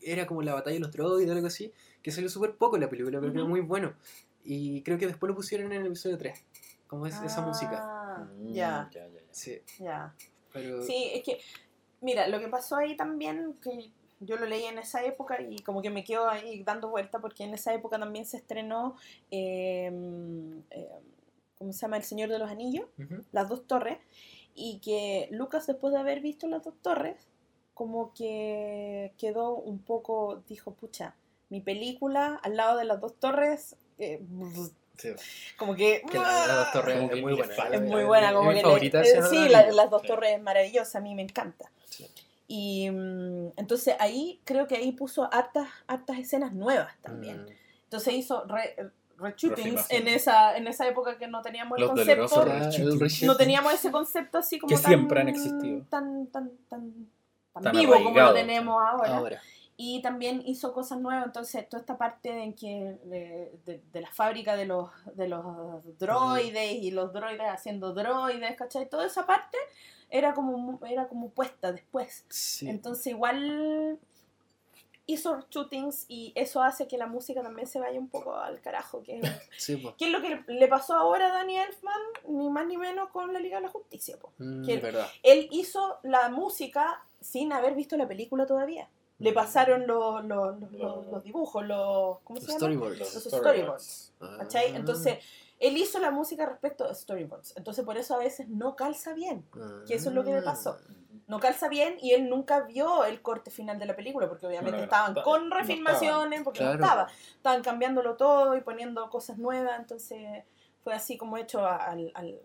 era 0.00 0.26
como 0.26 0.40
la 0.42 0.54
batalla 0.54 0.74
de 0.74 0.80
los 0.80 0.92
droides 0.92 1.28
o 1.28 1.32
algo 1.32 1.46
así, 1.48 1.72
que 2.02 2.10
salió 2.12 2.28
súper 2.30 2.54
poco 2.56 2.76
en 2.76 2.82
la 2.82 2.88
película, 2.88 3.18
pero 3.20 3.32
era 3.32 3.44
muy 3.44 3.60
bueno. 3.60 3.94
Y 4.44 4.82
creo 4.82 4.98
que 4.98 5.06
después 5.08 5.28
lo 5.28 5.34
pusieron 5.34 5.72
en 5.72 5.80
el 5.80 5.86
episodio 5.88 6.16
3, 6.16 6.42
como 6.86 7.06
es 7.06 7.20
esa 7.22 7.40
música. 7.40 7.80
Ah, 7.82 8.00
Mm, 8.38 8.52
Ya, 8.54 8.88
ya, 8.92 9.06
ya, 9.08 9.12
ya. 9.20 9.20
Sí, 9.32 9.60
ya. 9.80 10.14
Pero... 10.54 10.82
Sí, 10.82 11.10
es 11.12 11.22
que, 11.22 11.40
mira, 12.00 12.28
lo 12.28 12.40
que 12.40 12.48
pasó 12.48 12.76
ahí 12.76 12.96
también, 12.96 13.54
que 13.62 13.90
yo 14.20 14.36
lo 14.36 14.46
leí 14.46 14.64
en 14.64 14.78
esa 14.78 15.04
época 15.04 15.42
y 15.42 15.58
como 15.58 15.82
que 15.82 15.90
me 15.90 16.04
quedo 16.04 16.28
ahí 16.30 16.62
dando 16.62 16.88
vuelta, 16.88 17.20
porque 17.20 17.44
en 17.44 17.52
esa 17.52 17.74
época 17.74 17.98
también 17.98 18.24
se 18.24 18.38
estrenó, 18.38 18.96
eh, 19.30 19.92
eh, 20.70 20.88
¿cómo 21.58 21.72
se 21.72 21.80
llama? 21.80 21.98
El 21.98 22.04
Señor 22.04 22.30
de 22.30 22.38
los 22.38 22.48
Anillos, 22.48 22.86
las 23.32 23.48
dos 23.48 23.66
torres, 23.66 23.98
y 24.54 24.78
que 24.78 25.28
Lucas 25.30 25.66
después 25.66 25.92
de 25.92 25.98
haber 25.98 26.20
visto 26.20 26.46
las 26.46 26.64
dos 26.64 26.74
torres, 26.80 27.26
como 27.74 28.14
que 28.14 29.12
quedó 29.18 29.56
un 29.56 29.80
poco, 29.80 30.42
dijo, 30.48 30.72
pucha, 30.74 31.16
mi 31.50 31.60
película 31.60 32.40
al 32.42 32.56
lado 32.56 32.78
de 32.78 32.84
las 32.84 33.00
dos 33.00 33.14
torres, 33.18 33.76
eh, 33.98 34.22
Sí. 34.96 35.10
como 35.56 35.74
que... 35.74 36.02
Que 36.10 36.18
la, 36.18 36.46
la 36.46 36.54
dos 36.56 36.72
torres 36.72 36.94
Como 36.96 37.08
es 37.08 37.14
que 37.14 37.20
muy 37.22 37.32
le 37.32 37.38
buena. 37.38 37.54
falta. 37.54 37.74
Es 37.76 37.80
eh, 37.82 37.84
muy 37.84 38.00
eh, 38.00 38.04
buena, 38.04 38.26
es 38.28 38.32
como 38.34 38.48
mi 38.48 38.54
que 38.54 38.56
le- 38.56 38.62
favorita 38.62 38.98
eh, 38.98 39.00
de 39.02 39.06
Señor 39.06 39.24
de 39.24 39.36
sí, 39.36 39.48
la- 39.48 39.70
las 39.72 39.90
dos 39.90 40.02
Sí. 40.02 40.08
torres 40.08 40.30
es 40.36 40.42
maravillosa, 40.42 40.98
a 40.98 41.00
mí 41.00 41.14
me 41.14 41.22
encanta. 41.22 41.70
Sí. 41.88 42.08
Y 42.46 42.90
mm, 42.90 43.52
entonces 43.56 43.94
ahí 43.98 44.40
creo 44.44 44.66
que 44.66 44.76
ahí 44.76 44.92
puso 44.92 45.28
hartas, 45.32 45.68
hartas 45.86 46.18
escenas 46.18 46.52
nuevas 46.52 46.92
también. 47.02 47.42
Mm. 47.44 47.48
Entonces 47.84 48.14
hizo 48.14 48.44
re, 48.46 48.76
reshootings 49.18 49.86
en 49.90 50.08
esa, 50.08 50.56
en 50.56 50.66
esa 50.66 50.86
época 50.88 51.16
que 51.18 51.26
no 51.28 51.40
teníamos 51.42 51.78
el 51.78 51.82
Los 51.86 51.90
concepto. 51.92 52.42
El 52.42 53.00
reshoot. 53.00 53.26
No 53.26 53.36
teníamos 53.36 53.72
ese 53.72 53.90
concepto 53.90 54.38
así 54.38 54.58
como 54.58 54.68
Que 54.68 54.74
tan, 54.76 54.84
siempre 54.84 55.20
han 55.20 55.28
existido. 55.28 55.82
Tan, 55.88 56.26
tan, 56.28 56.50
tan, 56.68 57.08
tan, 57.52 57.62
Tan 57.62 57.72
vivo 57.76 57.94
como 58.02 58.18
lo 58.18 58.34
tenemos 58.34 58.76
ahora. 58.84 59.16
Ahora. 59.16 59.42
Y 59.76 60.00
también 60.02 60.42
hizo 60.46 60.72
cosas 60.72 61.00
nuevas, 61.00 61.26
entonces 61.26 61.68
toda 61.68 61.80
esta 61.80 61.98
parte 61.98 62.30
en 62.44 62.52
que 62.54 62.96
de, 63.04 63.52
de- 63.66 63.80
de 63.92 64.00
la 64.00 64.10
fábrica 64.12 64.54
de 64.56 64.66
los, 64.66 64.90
de 65.16 65.26
los 65.28 65.44
droides 65.98 66.74
y 66.80 66.90
los 66.92 67.12
droides 67.12 67.48
haciendo 67.48 67.92
droides, 67.92 68.56
¿cachai? 68.56 68.88
Toda 68.88 69.04
esa 69.06 69.26
parte 69.26 69.58
era 70.10 70.32
como, 70.32 70.78
era 70.86 71.08
como 71.08 71.30
puesta 71.30 71.72
después. 71.72 72.24
Sí. 72.28 72.68
Entonces 72.68 73.08
igual 73.08 73.98
hizo 75.06 75.44
shootings 75.50 76.06
y 76.08 76.32
eso 76.34 76.62
hace 76.62 76.86
que 76.88 76.96
la 76.96 77.06
música 77.06 77.42
también 77.42 77.66
se 77.66 77.78
vaya 77.78 77.98
un 77.98 78.08
poco 78.08 78.36
al 78.36 78.60
carajo. 78.60 79.02
Que, 79.02 79.20
Sí, 79.58 79.76
po. 79.76 79.94
¿Qué 79.98 80.06
es 80.06 80.12
lo 80.12 80.22
que 80.22 80.40
le 80.46 80.68
pasó 80.68 80.94
ahora 80.94 81.26
a 81.26 81.30
Danny 81.30 81.58
Elfman? 81.58 82.00
Ni 82.28 82.48
más 82.48 82.66
ni 82.66 82.76
menos 82.76 83.10
con 83.10 83.32
la 83.32 83.40
Liga 83.40 83.56
de 83.56 83.62
la 83.64 83.68
Justicia. 83.68 84.16
Mm, 84.38 84.64
Que-. 84.64 84.80
Él 85.24 85.48
hizo 85.50 85.98
la 86.04 86.28
música 86.30 87.02
sin 87.20 87.52
haber 87.52 87.74
visto 87.74 87.96
la 87.96 88.06
película 88.08 88.46
todavía. 88.46 88.88
Le 89.18 89.30
Mm. 89.30 89.34
pasaron 89.34 89.86
los, 89.86 90.24
los, 90.24 90.60
los- 90.60 90.72
Lo- 90.72 91.02
los- 91.10 91.22
dibujos, 91.24 91.64
los, 91.66 92.18
¿cómo 92.24 92.40
se 92.40 92.46
llama? 92.46 92.58
storyboards. 92.58 92.98
Los 92.98 93.24
storyboards. 93.24 94.12
Ah. 94.20 94.36
¿Cachai? 94.40 94.74
Entonces, 94.74 95.18
él 95.60 95.76
hizo 95.76 95.98
la 96.00 96.10
música 96.10 96.46
respecto 96.46 96.84
a 96.84 96.92
storyboards. 96.94 97.56
Entonces, 97.56 97.84
por 97.84 97.96
eso 97.96 98.14
a 98.14 98.18
veces 98.18 98.48
no 98.48 98.74
calza 98.76 99.12
bien. 99.14 99.44
que 99.86 99.94
eso 99.94 100.08
es 100.08 100.14
lo 100.14 100.24
que 100.24 100.30
me 100.32 100.42
pasó. 100.42 100.76
No 101.26 101.40
calza 101.40 101.68
bien 101.68 101.96
y 102.02 102.10
él 102.12 102.28
nunca 102.28 102.60
vio 102.60 103.04
el 103.06 103.22
corte 103.22 103.50
final 103.50 103.78
de 103.78 103.86
la 103.86 103.96
película 103.96 104.28
porque 104.28 104.46
obviamente 104.46 104.72
No, 104.72 104.76
no, 104.76 104.82
no, 104.82 104.84
estaban 104.84 105.14
no, 105.14 105.22
con 105.22 105.48
no 105.48 105.56
refilmaciones, 105.56 106.42
porque 106.42 106.58
Claro. 106.58 106.78
no 106.78 106.84
estaba. 106.84 107.06
Estaban 107.36 107.62
cambiándolo 107.62 108.16
todo 108.16 108.56
y 108.56 108.60
poniendo 108.60 109.08
cosas 109.08 109.38
nuevas. 109.38 109.78
Entonces, 109.78 110.44
fue 110.82 110.92
así 110.92 111.16
como 111.16 111.38
hecho 111.38 111.64
al, 111.66 112.10
al- 112.14 112.40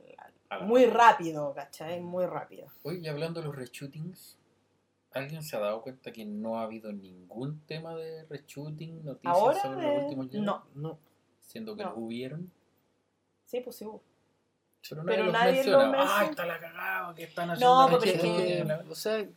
muy 0.62 0.86
rápido, 0.86 1.53
¿cachai? 1.53 1.99
Muy 1.99 2.25
rápido. 2.25 2.67
Oye, 2.84 2.99
y 2.99 3.08
hablando 3.08 3.41
de 3.41 3.47
los 3.47 3.55
reshootings, 3.55 4.38
¿alguien 5.12 5.43
se 5.43 5.56
ha 5.56 5.60
dado 5.60 5.82
cuenta 5.82 6.12
que 6.12 6.26
no 6.26 6.60
ha 6.60 6.63
habido 6.63 6.91
ningún 6.93 7.60
tema 7.65 7.95
de 7.95 8.26
reshooting, 8.26 9.04
noticias 9.04 9.34
Ahora, 9.36 9.62
sobre 9.62 9.86
de- 9.86 9.93
los 9.95 10.04
últimos 10.04 10.28
Jedi? 10.30 10.41
no. 10.41 10.63
No. 10.76 11.00
Siendo 11.41 11.76
que 11.76 11.84
No. 11.84 11.89
los 11.89 11.98
hubieron. 12.00 12.52
Sí, 13.45 13.62
pues 13.62 13.76
sí. 13.78 13.86
hubo. 13.86 14.02
Pero, 14.88 15.04
Pero 15.04 15.24
los 15.26 15.34
nadie 15.34 15.54
menciona. 15.56 15.78
lo 15.86 15.91
menciona. 15.91 16.19
¡Ay, 16.19 16.28
está 16.30 16.45
la 16.45 16.60
cagada! 16.60 17.15
que 17.15 17.24
están 17.24 17.48
No, 17.48 17.54
haciendo 17.84 18.00
pero 18.00 18.12
es 18.12 18.22
reshooting, 18.22 18.45
que- 18.48 18.63
la- 18.65 18.86
o 18.89 18.95
sea, 18.95 19.28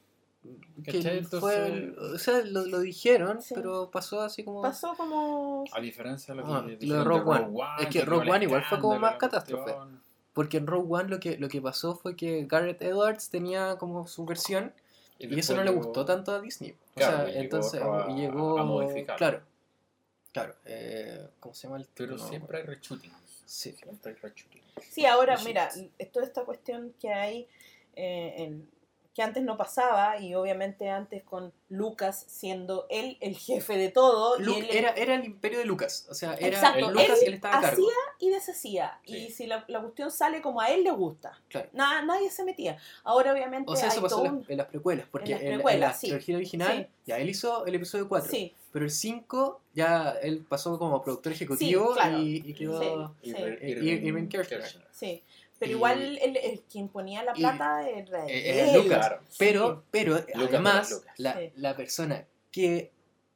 que 0.84 0.92
¿Cachai? 0.92 1.22
fue, 1.24 1.66
Entonces- 1.66 1.98
o 2.14 2.18
sea, 2.18 2.42
lo, 2.44 2.66
lo 2.66 2.80
dijeron, 2.80 3.40
Sí. 3.42 3.54
pero 3.54 3.90
pasó 3.90 4.20
así 4.20 4.44
como... 4.44 4.60
Pasó 4.62 4.94
como... 4.96 5.64
A 5.72 5.80
diferencia 5.80 6.34
de 6.34 6.40
lo 6.42 6.46
que 6.46 6.52
Ah, 6.52 6.62
lo 6.80 6.94
de 6.98 7.04
Rogue 7.04 7.30
One. 7.30 7.58
Es 7.80 7.86
que 7.86 8.00
quedó 8.00 8.06
Rogue 8.10 8.30
One 8.30 8.44
igual 8.44 8.62
fue 8.64 8.78
como 8.80 8.98
más 8.98 9.16
catástrofe. 9.16 9.62
cuestión. 9.64 10.02
Porque 10.32 10.56
en 10.58 10.66
Rogue 10.66 10.86
One 10.90 11.08
lo 11.08 11.20
que, 11.20 11.38
lo 11.38 11.48
que 11.48 11.60
pasó 11.60 11.94
fue 11.94 12.16
que 12.16 12.44
Garrett 12.46 12.80
Edwards 12.82 13.30
tenía 13.30 13.76
como 13.78 14.06
su 14.06 14.24
versión 14.24 14.72
y, 15.26 15.38
eso 15.38 15.54
después 15.54 15.56
no 15.58 15.64
le 15.64 15.70
llegó- 15.70 15.82
gustó 15.84 16.04
tanto 16.04 16.32
a 16.32 16.40
Disney. 16.40 16.70
O 16.72 16.94
Claro, 16.96 17.16
sea, 17.16 17.24
y 17.28 17.32
llegó 17.32 17.42
entonces 17.42 17.80
otro 17.80 18.04
a- 18.04 18.10
y 18.10 18.14
llegó... 18.20 18.58
a 18.58 18.64
modificarlo. 18.64 19.18
Claro, 19.18 19.42
claro. 20.32 20.54
Eh, 20.66 21.28
¿Cómo 21.40 21.54
se 21.54 21.66
llama 21.66 21.78
el 21.78 21.86
Pero 21.94 22.16
no, 22.16 22.28
siempre 22.28 22.58
hay 22.58 22.64
reshootings. 22.64 23.14
Sí. 23.46 23.72
Siempre 23.72 24.12
hay 24.12 24.18
reshootings. 24.18 24.64
Sí, 24.90 25.04
ahora, 25.06 25.36
mira, 25.44 25.70
toda 26.12 26.24
esta 26.26 26.44
cuestión 26.44 26.94
que 27.00 27.12
hay, 27.12 27.46
eh, 27.96 28.34
en- 28.38 28.68
que 29.14 29.20
antes 29.22 29.42
no 29.42 29.58
pasaba 29.58 30.18
y 30.18 30.34
obviamente 30.34 30.88
antes 30.88 31.22
con 31.22 31.52
Lucas 31.68 32.24
siendo 32.28 32.86
él 32.88 33.18
el 33.20 33.36
jefe 33.36 33.76
de 33.76 33.90
todo. 33.90 34.38
y 34.40 34.42
Lu- 34.42 34.54
él 34.56 34.68
era, 34.70 34.90
era 34.92 35.14
el 35.14 35.24
imperio 35.24 35.58
de 35.58 35.66
Lucas. 35.66 36.06
O 36.10 36.14
sea, 36.14 36.34
era 36.34 36.56
Exacto, 36.56 36.86
el 36.88 36.92
Lucas 36.94 37.08
él 37.10 37.16
y 37.22 37.26
él 37.26 37.34
estaba 37.34 37.58
a 37.58 37.60
cargo. 37.60 37.82
hacía 37.86 37.96
y 38.20 38.30
deshacía. 38.30 38.98
Sí. 39.04 39.16
Y 39.16 39.30
si 39.30 39.46
la, 39.46 39.64
la 39.68 39.80
cuestión 39.80 40.10
sale 40.10 40.40
como 40.40 40.60
a 40.62 40.68
él 40.70 40.82
le 40.84 40.90
gusta, 40.92 41.38
Claro. 41.48 41.68
nada, 41.72 42.00
nadie 42.02 42.30
se 42.30 42.42
metía. 42.44 42.78
Ahora 43.04 43.32
obviamente 43.32 43.70
O 43.70 43.76
sea, 43.76 43.88
eso 43.88 43.96
hay 43.98 44.02
pasó 44.02 44.16
todo 44.16 44.26
en 44.26 44.38
las, 44.40 44.50
en 44.50 44.56
las 44.56 44.66
precuelas, 44.68 45.06
porque 45.10 45.32
las 45.32 45.40
en, 45.42 45.46
en 45.48 45.54
precuelas, 45.56 45.90
la 45.90 45.94
sí. 45.98 46.06
trilogía 46.06 46.36
original, 46.36 46.76
Sí. 46.88 46.94
ya 47.06 47.18
él 47.18 47.28
hizo 47.28 47.66
el 47.66 47.74
episodio 47.74 48.08
4, 48.08 48.30
Sí, 48.30 48.54
pero 48.72 48.84
el 48.86 48.90
5 48.90 49.60
ya 49.74 50.10
él 50.22 50.44
pasó 50.48 50.78
como 50.78 51.02
productor 51.02 51.32
ejecutivo 51.32 51.92
claro. 51.92 52.18
y, 52.18 52.42
y 52.46 52.54
quedó... 52.54 53.14
Sí. 53.22 53.30
Irving- 53.30 54.28
Eh, 55.02 55.22
Pero 55.62 55.70
Y- 55.72 55.74
igual 55.76 56.18
el, 56.18 56.36
el 56.36 56.60
quien 56.62 56.88
ponía 56.88 57.22
la 57.22 57.32
y- 57.36 57.40
plata 57.40 57.88
era 57.88 58.26
él. 58.26 58.30
era 58.46 58.76
Lucas. 58.76 58.98
Claro. 58.98 59.20
Pero, 59.38 59.84
pero 59.92 60.14
Lucas 60.14 60.34
además, 60.48 60.90
Lucas. 60.90 61.14
la, 61.18 61.38
Sí. 61.38 61.52
la 61.54 61.76
persona 61.76 62.26
que 62.50 62.90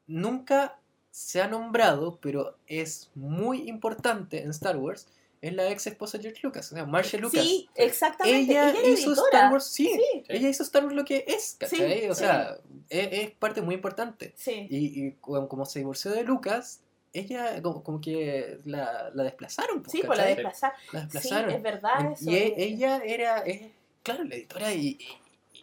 nunca 0.06 0.78
se 1.10 1.40
ha 1.40 1.46
nombrado, 1.48 2.18
pero 2.20 2.56
es 2.66 3.10
muy 3.14 3.68
importante 3.68 4.42
en 4.42 4.50
Star 4.50 4.76
Wars, 4.76 5.08
es 5.40 5.52
la 5.54 5.70
ex 5.70 5.86
esposa 5.86 6.18
de 6.18 6.24
George 6.24 6.40
Lucas, 6.42 6.72
o 6.72 6.74
sea, 6.74 6.84
Marcia 6.84 7.18
Lucas. 7.20 7.42
Sí, 7.44 7.68
exactamente. 7.74 8.52
Ella, 8.52 8.70
hizo 8.70 9.10
editora. 9.12 9.28
Star 9.38 9.52
Wars, 9.52 9.66
sí, 9.66 9.86
Sí, 9.94 10.24
ella 10.28 10.48
hizo 10.48 10.62
Star 10.64 10.82
Wars 10.84 10.96
lo 10.96 11.04
que 11.04 11.24
es, 11.28 11.56
¿cachai? 11.60 12.00
Sí, 12.00 12.08
o 12.08 12.14
sí. 12.14 12.20
sea, 12.20 12.58
es, 12.88 13.08
es 13.12 13.30
parte 13.32 13.62
muy 13.62 13.74
importante. 13.76 14.32
sí. 14.36 14.66
Y, 14.68 15.06
y 15.06 15.12
como 15.20 15.64
se 15.64 15.78
divorció 15.78 16.10
de 16.10 16.24
Lucas, 16.24 16.80
ella 17.20 17.62
como, 17.62 17.82
como 17.82 18.00
que 18.00 18.58
la, 18.64 19.10
la 19.14 19.22
desplazaron. 19.24 19.82
pues, 19.82 19.92
Sí, 19.92 20.02
por 20.02 20.16
la 20.16 20.22
¿cachai? 20.24 20.34
desplazar. 20.36 20.72
La 20.92 21.00
Sí, 21.00 21.06
desplazaron. 21.12 21.50
es 21.50 21.62
verdad 21.62 22.12
eso. 22.12 22.30
Y 22.30 22.34
e- 22.36 22.54
ella 22.56 23.00
era, 23.04 23.38
es, 23.40 23.62
claro, 24.02 24.24
la 24.24 24.34
editora 24.34 24.72
y, 24.72 24.98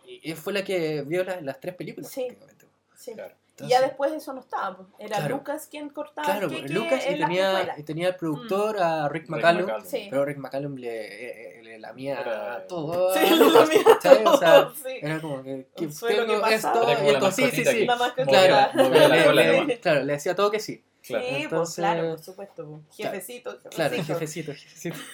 y- 0.07 0.31
y 0.31 0.33
fue 0.33 0.53
la 0.53 0.63
que 0.63 1.01
vio 1.03 1.23
la- 1.23 1.41
las 1.41 1.59
tres 1.59 1.75
películas. 1.75 2.11
Sí. 2.11 2.21
prácticamente. 2.23 2.65
Sí. 2.95 3.13
Claro. 3.13 3.33
Y 3.35 3.55
Entonces, 3.55 3.77
ya 3.79 3.85
después 3.85 4.11
eso 4.13 4.33
no 4.33 4.39
estaba. 4.39 4.75
pues. 4.77 4.87
Era 4.97 5.17
Claro. 5.17 5.35
Lucas 5.37 5.67
quien 5.69 5.89
cortaba 5.89 6.25
Claro, 6.25 6.47
el 6.47 6.53
porque 6.53 6.61
queque 6.63 6.73
Lucas 6.73 7.03
y 7.05 7.09
en 7.13 7.19
las 7.19 7.29
tenía, 7.29 7.75
y 7.77 7.83
tenía 7.83 8.07
el 8.07 8.15
productor 8.15 8.81
a 8.81 9.07
Rick 9.09 9.23
Rick 9.23 9.29
McCallum, 9.29 9.61
McCallum. 9.67 9.85
Sí. 9.85 10.07
pero 10.09 10.25
Rick 10.25 10.37
McCallum 10.39 10.75
le, 10.77 11.09
le, 11.09 11.61
le 11.63 11.79
lamía 11.79 12.19
Era- 12.19 12.65
todo. 12.65 13.13
Sí, 13.13 13.19
Lucas, 13.35 13.69
lamía 13.69 13.83
¿cachai? 13.83 14.25
O 14.25 14.37
sea, 14.37 14.53
todo, 14.63 14.73
sí. 14.83 14.97
era 15.03 15.21
como 15.21 15.43
que, 15.43 15.67
que 15.75 15.85
tengo 15.87 16.41
que 16.47 16.55
esto. 16.55 16.89
Era 16.89 16.93
y 16.93 16.95
como 16.97 17.11
la 17.11 17.17
esto, 17.29 17.31
sí, 17.31 17.43
sí, 17.51 17.63
sí. 17.63 17.63
que 17.63 17.85
La. 17.85 18.13
Claro, 18.25 18.89
la 18.89 19.33
le- 19.33 19.65
le- 19.65 19.79
claro, 19.79 20.03
le 20.03 20.13
decía 20.13 20.35
todo 20.35 20.49
que 20.49 20.59
sí. 20.59 20.83
Claro. 21.05 21.23
Sí, 21.25 21.31
pues 21.31 21.43
Entonces- 21.43 21.75
claro, 21.75 22.09
por 22.15 22.23
supuesto. 22.23 22.65
pues. 22.67 22.97
Jefecito, 22.97 23.51
jefecito. 23.51 23.69
Claro, 23.75 24.03
jefecito, 24.03 24.53
jefecito. 24.53 24.97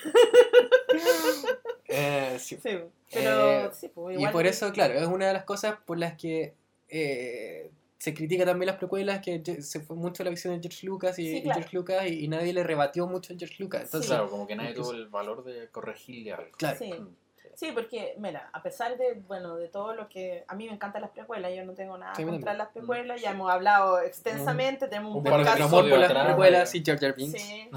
Eh, 1.92 2.38
sí. 2.40 2.56
Sí, 2.62 2.78
pero 3.12 3.50
Eh, 3.50 3.70
sí, 3.74 3.88
pues 3.90 4.14
Y 4.16 4.20
igual. 4.20 4.32
por 4.32 4.46
eso, 4.46 4.72
claro, 4.72 4.94
es 4.94 5.08
una 5.08 5.28
de 5.28 5.34
las 5.34 5.44
cosas 5.44 5.78
por 5.86 5.98
las 5.98 6.14
que 6.18 6.54
eh, 6.88 7.72
se 7.98 8.14
critica 8.14 8.46
también 8.46 8.68
las 8.68 8.78
precuelas, 8.78 9.22
que 9.22 9.42
se 9.64 9.80
fue 9.82 9.96
mucho 9.96 10.24
la 10.24 10.30
visión 10.30 10.54
de 10.54 10.62
George 10.62 10.86
Lucas 10.86 11.18
y, 11.20 11.24
Sí, 11.30 11.38
y. 11.38 11.42
George 11.44 11.70
Lucas 11.76 12.06
y, 12.08 12.26
y 12.26 12.28
nadie 12.28 12.54
le 12.54 12.64
rebatió 12.64 13.08
mucho 13.08 13.34
a 13.34 13.38
George 13.38 13.56
Lucas. 13.60 13.84
Entonces, 13.86 14.10
Claro, 14.12 14.30
como 14.30 14.46
que 14.48 14.56
nadie 14.56 14.74
tuvo 14.74 14.92
el 14.94 15.08
valor 15.08 15.44
de 15.44 15.68
corregirle 15.70 16.34
algo. 16.34 16.52
claro. 16.58 16.78
Sí. 16.78 16.94
Mm. 17.60 17.66
Sí, 17.66 17.72
porque, 17.74 18.16
mira, 18.18 18.50
a 18.54 18.62
pesar 18.62 18.98
de, 18.98 19.22
bueno, 19.28 19.56
de 19.58 19.68
todo 19.68 19.94
lo 19.94 20.08
que... 20.08 20.46
A 20.48 20.56
mí 20.56 20.66
me 20.66 20.74
encantan 20.74 21.02
las 21.02 21.12
precuelas, 21.12 21.54
yo 21.54 21.66
no 21.66 21.74
tengo 21.74 21.98
nada 21.98 22.16
Sí, 22.16 22.24
contra 22.24 22.54
las 22.54 22.70
precuelas, 22.70 23.22
ya 23.22 23.32
hemos 23.32 23.52
hablado 23.52 24.00
extensamente, 24.00 24.88
tenemos 24.88 25.12
un, 25.12 25.18
Un 25.18 25.24
podcast 25.26 25.62
amor 25.62 25.90
por 25.90 26.00
las 26.00 26.26
precuelas 26.26 26.74
y 26.76 26.84
Jar 26.84 27.00
Jar 27.00 27.16
Binks. 27.16 27.42
Sí, 27.42 27.70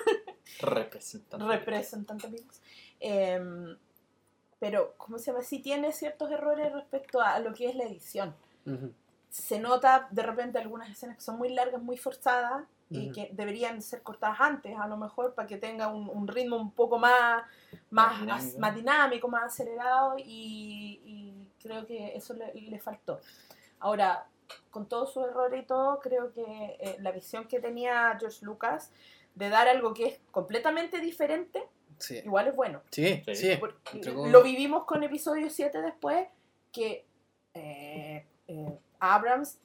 Representante. 0.60 1.46
representante 1.46 2.26
amigos. 2.26 2.60
Em, 3.00 3.76
pero, 4.58 4.94
¿cómo 4.96 5.18
se 5.18 5.30
llama? 5.30 5.44
Sí 5.44 5.60
tiene 5.60 5.92
ciertos 5.92 6.30
errores 6.30 6.72
respecto 6.72 7.20
a 7.20 7.38
lo 7.38 7.54
que 7.54 7.68
es 7.68 7.76
la 7.76 7.84
edición. 7.84 8.34
Se 9.30 9.60
nota 9.60 10.08
de 10.10 10.22
repente 10.22 10.58
algunas 10.58 10.90
escenas 10.90 11.16
que 11.16 11.22
son 11.22 11.38
muy 11.38 11.50
largas, 11.50 11.80
muy 11.80 11.96
forzadas 11.96 12.64
y 12.90 13.12
que 13.12 13.28
deberían 13.32 13.82
ser 13.82 14.02
cortadas 14.02 14.40
antes, 14.40 14.74
a 14.78 14.86
lo 14.86 14.96
mejor, 14.96 15.34
para 15.34 15.46
que 15.46 15.56
tenga 15.58 15.88
un, 15.88 16.08
un 16.08 16.26
ritmo 16.26 16.56
un 16.56 16.70
poco 16.72 16.98
más, 16.98 17.42
más, 17.90 18.20
dinámico. 18.20 18.58
más 18.58 18.74
dinámico, 18.74 19.28
más 19.28 19.44
acelerado 19.44 20.14
y, 20.18 21.00
y 21.04 21.34
creo 21.62 21.86
que 21.86 22.16
eso 22.16 22.32
le, 22.34 22.52
le 22.54 22.78
faltó. 22.78 23.20
Ahora, 23.78 24.26
con 24.70 24.86
todos 24.88 25.12
sus 25.12 25.24
errores 25.26 25.62
y 25.62 25.66
todo, 25.66 25.98
creo 26.00 26.32
que 26.32 26.42
eh, 26.80 26.96
la 27.00 27.12
visión 27.12 27.46
que 27.46 27.60
tenía 27.60 28.16
George 28.18 28.44
Lucas 28.44 28.90
de 29.34 29.50
dar 29.50 29.68
algo 29.68 29.92
que 29.92 30.06
es 30.06 30.20
completamente 30.30 30.98
diferente, 31.00 31.62
Sí, 31.98 32.16
igual 32.24 32.46
es 32.48 32.54
bueno. 32.56 32.80
sí, 32.90 33.22
Sí. 33.34 33.56
Porque 33.58 33.76
Entregó- 33.98 34.28
Lo 34.28 34.42
vivimos 34.42 34.84
con 34.84 35.02
episodio 35.02 35.50
7 35.50 35.82
después, 35.82 36.26
que 36.72 37.04
eh, 37.54 38.24
eh, 38.46 38.78
Abrams 39.00 39.58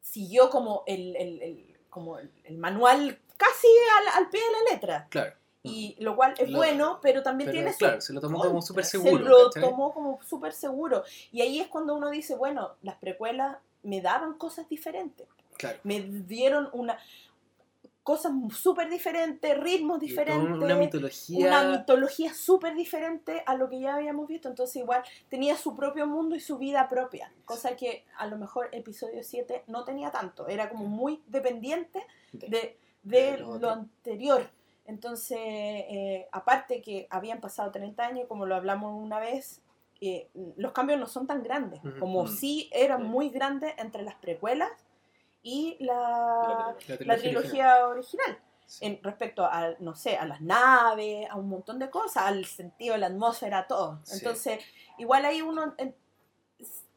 siguió 0.00 0.50
como 0.50 0.84
el, 0.86 1.16
el- 1.16 1.42
el- 1.42 1.75
como 1.96 2.18
el, 2.18 2.30
el 2.44 2.58
manual 2.58 3.18
casi 3.38 3.66
al, 3.98 4.22
al 4.22 4.28
pie 4.28 4.38
de 4.40 4.46
la 4.52 4.74
letra. 4.74 5.06
Claro. 5.08 5.32
Y 5.62 5.96
lo 5.98 6.14
cual 6.14 6.34
es 6.36 6.50
Lo- 6.50 6.58
bueno, 6.58 6.98
pero 7.00 7.22
también 7.22 7.48
Pero 7.48 7.56
tiene 7.56 7.72
su 7.72 7.78
claro, 7.78 8.00
se 8.02 8.12
lo 8.12 8.20
tomó 8.20 8.38
como 8.38 8.60
súper 8.60 8.84
Se 8.84 8.98
seguro. 8.98 9.24
lo 9.24 9.44
¿cachai? 9.50 9.62
tomó 9.70 9.94
como 9.94 10.22
súper 10.22 10.52
seguro. 10.52 11.02
Y 11.32 11.40
ahí 11.40 11.58
es 11.58 11.68
cuando 11.68 11.94
uno 11.94 12.10
dice, 12.10 12.36
bueno, 12.36 12.72
las 12.82 12.96
precuelas 12.96 13.56
me 13.82 14.02
daban 14.02 14.34
cosas 14.34 14.68
diferentes. 14.68 15.26
Claro. 15.56 15.78
Me 15.84 16.00
dieron 16.02 16.68
una 16.74 16.98
cosas 18.06 18.32
súper 18.54 18.88
diferentes, 18.88 19.58
ritmos 19.58 19.98
diferentes 19.98 20.48
una 20.48 20.76
mitología. 20.76 21.48
una 21.48 21.78
mitología 21.78 22.32
súper 22.32 22.76
diferente 22.76 23.42
a 23.44 23.56
lo 23.56 23.68
que 23.68 23.80
ya 23.80 23.96
habíamos 23.96 24.28
visto. 24.28 24.48
Entonces 24.48 24.76
igual 24.76 25.02
tenía 25.28 25.56
su 25.56 25.74
propio 25.74 26.06
mundo 26.06 26.36
y 26.36 26.40
su 26.40 26.56
vida 26.56 26.88
propia. 26.88 27.32
Cosa 27.44 27.74
que 27.74 28.04
a 28.16 28.28
lo 28.28 28.38
mejor 28.38 28.68
episodio 28.70 29.24
7 29.24 29.64
no 29.66 29.82
tenía 29.82 30.12
tanto. 30.12 30.46
Era 30.46 30.68
como 30.68 30.84
muy 30.86 31.20
dependiente 31.26 32.06
De- 32.32 32.78
de, 33.02 33.38
lo 33.38 33.70
anterior. 33.70 34.48
Entonces, 34.84 35.38
eh, 35.40 36.28
aparte 36.30 36.80
que 36.82 37.08
habían 37.10 37.40
pasado 37.40 37.72
30 37.72 38.06
años, 38.06 38.28
como 38.28 38.46
lo 38.46 38.54
hablamos 38.54 39.02
una 39.02 39.18
vez, 39.18 39.62
eh, 40.00 40.28
los 40.56 40.70
cambios 40.70 41.00
no 41.00 41.08
son 41.08 41.26
tan 41.26 41.42
grandes. 41.42 41.80
Como 41.98 42.22
Mm. 42.22 42.28
sí 42.28 42.70
eran 42.72 43.02
muy 43.02 43.30
grandes 43.30 43.74
entre 43.78 44.04
las 44.04 44.14
precuelas 44.14 44.70
y 45.48 45.76
la, 45.78 46.74
la 46.88 46.96
La 46.98 47.06
la 47.06 47.16
trilogía 47.18 47.86
original 47.86 48.38
Sí. 48.66 48.84
en 48.84 49.00
respecto 49.00 49.44
a, 49.44 49.74
no 49.78 49.94
sé, 49.94 50.16
a 50.16 50.24
las 50.26 50.40
naves, 50.40 51.28
a 51.30 51.36
un 51.36 51.48
montón 51.48 51.78
de 51.78 51.88
cosas, 51.88 52.24
al 52.24 52.44
sentido 52.46 52.94
de 52.94 52.98
la 52.98 53.06
atmósfera, 53.06 53.58
a 53.60 53.66
todo. 53.68 54.00
Sí. 54.02 54.14
Entonces, 54.18 54.58
igual 54.98 55.24
ahí 55.24 55.40
uno 55.40 55.72
en- 55.78 55.94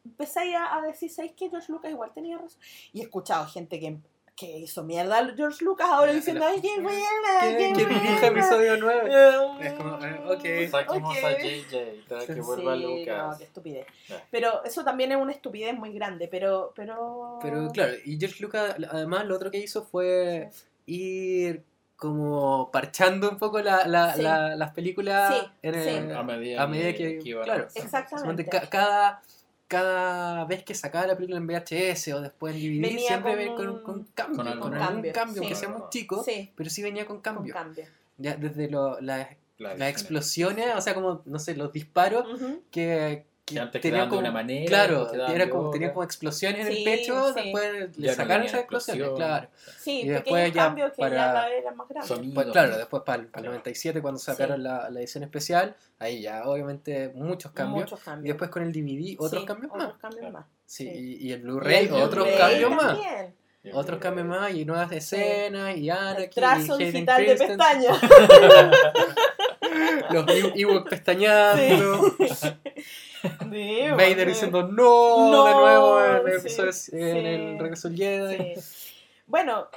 empezáis 0.04 0.56
a, 0.56 0.74
a 0.76 0.82
decir, 0.82 1.10
¿sabéis 1.12 1.34
que 1.34 1.48
George 1.48 1.70
Lucas 1.70 1.92
igual 1.92 2.12
tenía 2.12 2.38
razón? 2.38 2.60
Y 2.92 3.00
he 3.00 3.04
escuchado 3.04 3.46
gente 3.46 3.78
que, 3.78 3.98
que 4.40 4.58
hizo 4.58 4.82
mierda 4.82 5.18
a 5.18 5.34
George 5.36 5.62
Lucas 5.62 5.86
ahora 5.90 6.12
diciendo, 6.12 6.42
¡ay, 6.46 6.62
qué 6.62 6.80
buena! 6.80 6.98
Que, 7.42 7.56
qué 7.58 7.72
que 7.76 7.84
buena". 7.84 8.00
dirija 8.00 8.26
episodio 8.28 8.76
9. 8.78 9.10
Eh, 9.60 9.66
Es 9.66 9.72
como, 9.74 9.96
eh, 10.04 10.20
ok. 10.26 10.70
Saquemos 10.70 11.16
a 11.22 11.30
JJ, 11.32 12.26
que 12.26 12.34
Sí, 12.34 12.40
vuelva 12.40 12.74
Sí, 12.76 12.82
no, 12.82 12.88
Lucas. 12.96 13.38
qué 13.38 13.44
estupidez. 13.44 13.86
Pero 14.30 14.64
eso 14.64 14.82
también 14.82 15.12
es 15.12 15.18
una 15.18 15.32
estupidez 15.32 15.74
muy 15.76 15.92
grande, 15.92 16.26
pero... 16.28 16.72
Pero, 16.74 17.38
Pero 17.42 17.68
claro, 17.70 17.92
y 18.04 18.18
George 18.18 18.42
Lucas 18.42 18.76
además 18.90 19.26
lo 19.26 19.36
otro 19.36 19.50
que 19.50 19.58
hizo 19.58 19.84
fue 19.84 20.48
ir 20.86 21.62
como 21.96 22.70
parchando 22.72 23.28
un 23.28 23.36
poco 23.36 23.60
la, 23.60 23.86
la- 23.86 24.14
Sí. 24.14 24.22
la- 24.22 24.56
las 24.56 24.70
películas 24.72 25.34
Sí, 25.34 25.46
en 25.62 25.74
sí. 25.74 25.88
el- 25.90 26.16
A 26.16 26.22
medida, 26.22 26.62
a 26.62 26.66
medida 26.66 26.94
que, 26.94 27.20
iban 27.22 27.44
claro, 27.44 27.60
avanzando. 27.64 27.84
Exactamente. 27.84 28.44
Cada, 28.70 29.20
cada 29.70 30.44
vez 30.46 30.64
que 30.64 30.74
sacaba 30.74 31.06
la 31.06 31.14
película 31.16 31.38
en 31.38 31.46
VHS 31.46 32.08
o 32.14 32.20
después 32.20 32.56
en 32.56 32.60
DVD, 32.60 32.80
Venía 32.82 33.06
siempre 33.06 33.30
con 33.32 33.38
venía 33.38 33.54
con, 33.56 33.68
un- 33.68 33.82
con 33.84 34.04
cambio, 34.14 34.36
con 34.36 34.46
con, 34.58 34.74
algún 34.74 34.78
cambio, 34.78 35.12
cambio, 35.12 35.42
sí. 35.44 35.48
que 35.48 35.54
sea 35.54 35.68
muy 35.68 35.82
chico, 35.90 36.24
Sí, 36.24 36.50
pero 36.56 36.68
sí 36.68 36.82
venía 36.82 37.06
con 37.06 37.20
con 37.20 37.22
cambio. 37.22 37.54
Ya 38.18 38.34
desde 38.36 38.68
lo- 38.68 39.00
la- 39.00 39.36
La 39.58 39.74
las 39.76 39.88
explosiones, 39.90 40.66
o 40.74 40.80
sea, 40.80 40.94
como, 40.94 41.22
no 41.24 41.38
sé, 41.38 41.54
los 41.54 41.72
disparos 41.72 42.24
Que 42.72 43.26
antes 43.58 43.80
tenían 43.80 44.08
quedaban 44.08 44.10
de 44.10 44.18
una 44.18 44.30
manera, 44.32 44.66
Claro, 44.68 45.12
era 45.28 45.50
como, 45.50 45.62
otra. 45.64 45.72
tenían 45.72 45.92
como 45.92 46.04
explosiones 46.04 46.66
en 46.66 46.72
Sí, 46.72 46.78
el 46.78 46.84
pecho, 46.84 47.34
sí. 47.34 47.40
después 47.42 47.90
Ya 47.96 48.06
le 48.10 48.14
sacaron 48.14 48.46
esas 48.46 48.60
explosiones, 48.60 49.02
explosión. 49.02 49.28
claro. 49.28 49.48
Sí, 49.78 50.00
Y 50.02 50.08
después 50.08 50.52
ya 50.52 50.62
cambios 50.64 50.92
que 50.92 51.02
ya 51.02 51.08
para- 51.08 51.46
vez 51.48 51.58
eran 51.62 51.76
más 51.76 51.88
grandes. 51.88 52.08
Sonido. 52.08 52.34
Pues, 52.34 52.46
claro, 52.48 52.76
después 52.78 53.02
para 53.04 53.22
el, 53.22 53.28
para 53.28 53.40
el 53.40 53.44
Claro. 53.44 53.50
97 53.52 54.02
cuando 54.02 54.20
sacaron 54.20 54.62
la, 54.62 54.90
la 54.90 55.00
edición 55.00 55.24
especial, 55.24 55.76
ahí 55.98 56.22
ya 56.22 56.44
obviamente 56.46 57.10
muchos 57.14 57.52
cambios. 57.52 57.84
Muchos 57.84 58.00
cambios. 58.00 58.24
Y 58.24 58.28
después 58.28 58.50
con 58.50 58.62
el 58.62 58.72
DVD 58.72 59.16
otros 59.18 59.40
Sí, 59.42 59.46
cambios 59.46 59.72
otros 59.72 59.88
más. 59.88 59.98
cambios 60.00 60.20
Claro. 60.20 60.32
más. 60.34 60.46
Sí, 60.66 60.88
sí. 60.88 61.18
Y, 61.20 61.28
y 61.28 61.32
el 61.32 61.42
Blu-ray 61.42 61.90
otros 61.90 62.28
cambios 62.38 62.70
más. 62.70 62.98
Otros 63.74 63.98
cambios 64.00 64.26
más 64.26 64.54
y 64.54 64.64
nuevas 64.64 64.90
escenas 64.90 65.76
y 65.76 65.90
Anakin 65.90 66.30
trazo 66.30 66.80
y 66.80 66.84
digital 66.86 67.26
de 67.26 67.34
pestañas. 67.36 67.98
los 70.10 70.26
Ew- 70.26 70.52
Ewok 70.56 70.88
pestañeando, 70.88 72.10
Sí, 72.18 72.18
Vader 73.40 73.94
bueno. 73.94 74.24
diciendo 74.24 74.62
no, 74.64 75.30
No, 75.30 75.44
de 75.46 75.54
nuevo 75.54 76.04
en 76.04 76.28
el, 76.28 76.40
sí, 76.40 76.46
episodio- 76.46 76.68
en 76.68 76.72
sí. 76.74 76.96
el 76.96 77.58
regreso 77.58 77.88
del 77.88 77.98
Jedi. 77.98 78.60
Sí. 78.60 78.92
Bueno, 79.26 79.68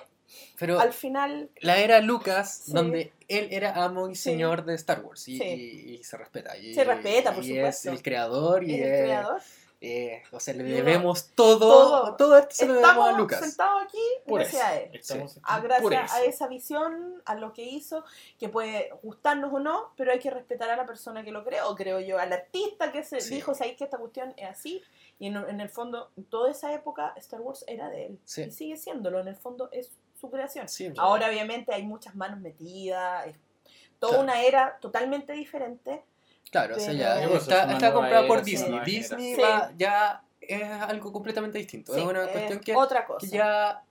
Pero 0.59 0.79
al 0.79 0.93
final, 0.93 1.49
la 1.61 1.77
era 1.77 1.99
Lucas, 1.99 2.63
Sí. 2.65 2.71
donde 2.73 3.11
él 3.27 3.47
era 3.51 3.83
amo 3.83 4.07
y 4.09 4.15
Sí. 4.15 4.23
señor 4.23 4.65
de 4.65 4.75
Star 4.75 5.01
Wars 5.01 5.27
y, 5.27 5.37
Sí. 5.37 5.43
y- 5.43 5.93
y 5.95 6.03
se 6.03 6.15
respeta. 6.17 6.55
Y, 6.57 6.73
Se 6.73 6.83
respeta, 6.83 7.33
por 7.33 7.43
y 7.43 7.47
supuesto. 7.55 7.89
es 7.91 7.95
el 7.97 8.01
creador 8.03 8.63
y 8.63 8.75
es 8.75 8.81
el 8.81 8.93
es- 8.93 9.01
creador. 9.03 9.41
Eh, 9.85 10.23
o 10.31 10.39
sea, 10.39 10.53
le 10.53 10.63
debemos 10.63 11.31
todo, 11.35 11.59
todo. 11.59 12.15
todo, 12.15 12.37
esto 12.37 12.55
se 12.55 12.65
lo 12.67 12.75
debemos 12.75 12.95
a 12.95 13.01
Estamos 13.01 13.19
Lucas. 13.19 13.39
sentados 13.41 13.83
aquí 13.83 13.97
Por 14.25 14.39
gracias 14.39 14.61
eso. 14.61 14.71
a 14.71 14.75
él. 14.77 14.89
Estamos 14.93 15.39
A 15.43 15.59
gracias 15.59 16.13
a 16.13 16.23
esa 16.23 16.47
visión, 16.47 17.21
a 17.25 17.35
lo 17.35 17.51
que 17.51 17.63
hizo, 17.63 18.05
que 18.39 18.47
puede 18.47 18.91
gustarnos 19.03 19.51
o 19.53 19.59
no, 19.59 19.91
pero 19.97 20.13
hay 20.13 20.19
que 20.19 20.29
respetar 20.31 20.69
a 20.69 20.77
la 20.77 20.85
persona 20.85 21.23
que 21.25 21.31
lo 21.31 21.43
creó, 21.43 21.75
creo 21.75 21.99
yo, 21.99 22.17
al 22.17 22.31
artista 22.31 22.91
que 22.93 23.03
se 23.03 23.19
Sí. 23.19 23.35
dijo, 23.35 23.53
sabéis 23.53 23.75
que 23.77 23.83
esta 23.83 23.97
cuestión 23.97 24.33
es 24.37 24.49
así, 24.49 24.81
y 25.19 25.27
en, 25.27 25.35
en 25.35 25.59
el 25.59 25.69
fondo, 25.69 26.11
toda 26.29 26.49
esa 26.49 26.73
época, 26.73 27.13
Star 27.17 27.41
Wars 27.41 27.65
era 27.67 27.89
de 27.89 28.05
él, 28.05 28.19
Sí. 28.23 28.43
y 28.43 28.51
sigue 28.51 28.77
siéndolo, 28.77 29.19
en 29.19 29.27
el 29.27 29.35
fondo 29.35 29.67
es 29.73 29.91
su 30.19 30.31
creación. 30.31 30.69
Sí, 30.69 30.93
Ahora 30.97 31.27
obviamente 31.27 31.73
hay 31.73 31.83
muchas 31.83 32.15
manos 32.15 32.39
metidas, 32.39 33.27
es 33.27 33.35
toda 33.99 34.13
Claro. 34.13 34.23
una 34.23 34.41
era 34.43 34.77
totalmente 34.79 35.33
diferente. 35.33 36.03
Claro, 36.53 36.75
o 36.77 36.79
sea, 36.79 36.93
ya 36.93 37.27
pues, 37.27 37.41
está, 37.41 37.63
está 37.63 37.77
nueva 37.77 37.93
comprado 37.93 38.27
por 38.27 38.43
Disney. 38.43 38.79
Disney 38.85 39.35
va- 39.35 39.73
ya 39.77 40.23
es 40.39 40.63
algo 40.63 41.11
completamente 41.11 41.57
distinto. 41.57 41.93
Sí, 41.93 41.99
es 41.99 42.05
una 42.05 42.23
es 42.23 42.31
cuestión 42.31 42.59
que, 42.61 42.75
otra 42.75 43.05
cosa. 43.05 43.19
que 43.27 43.35
ya. 43.35 43.83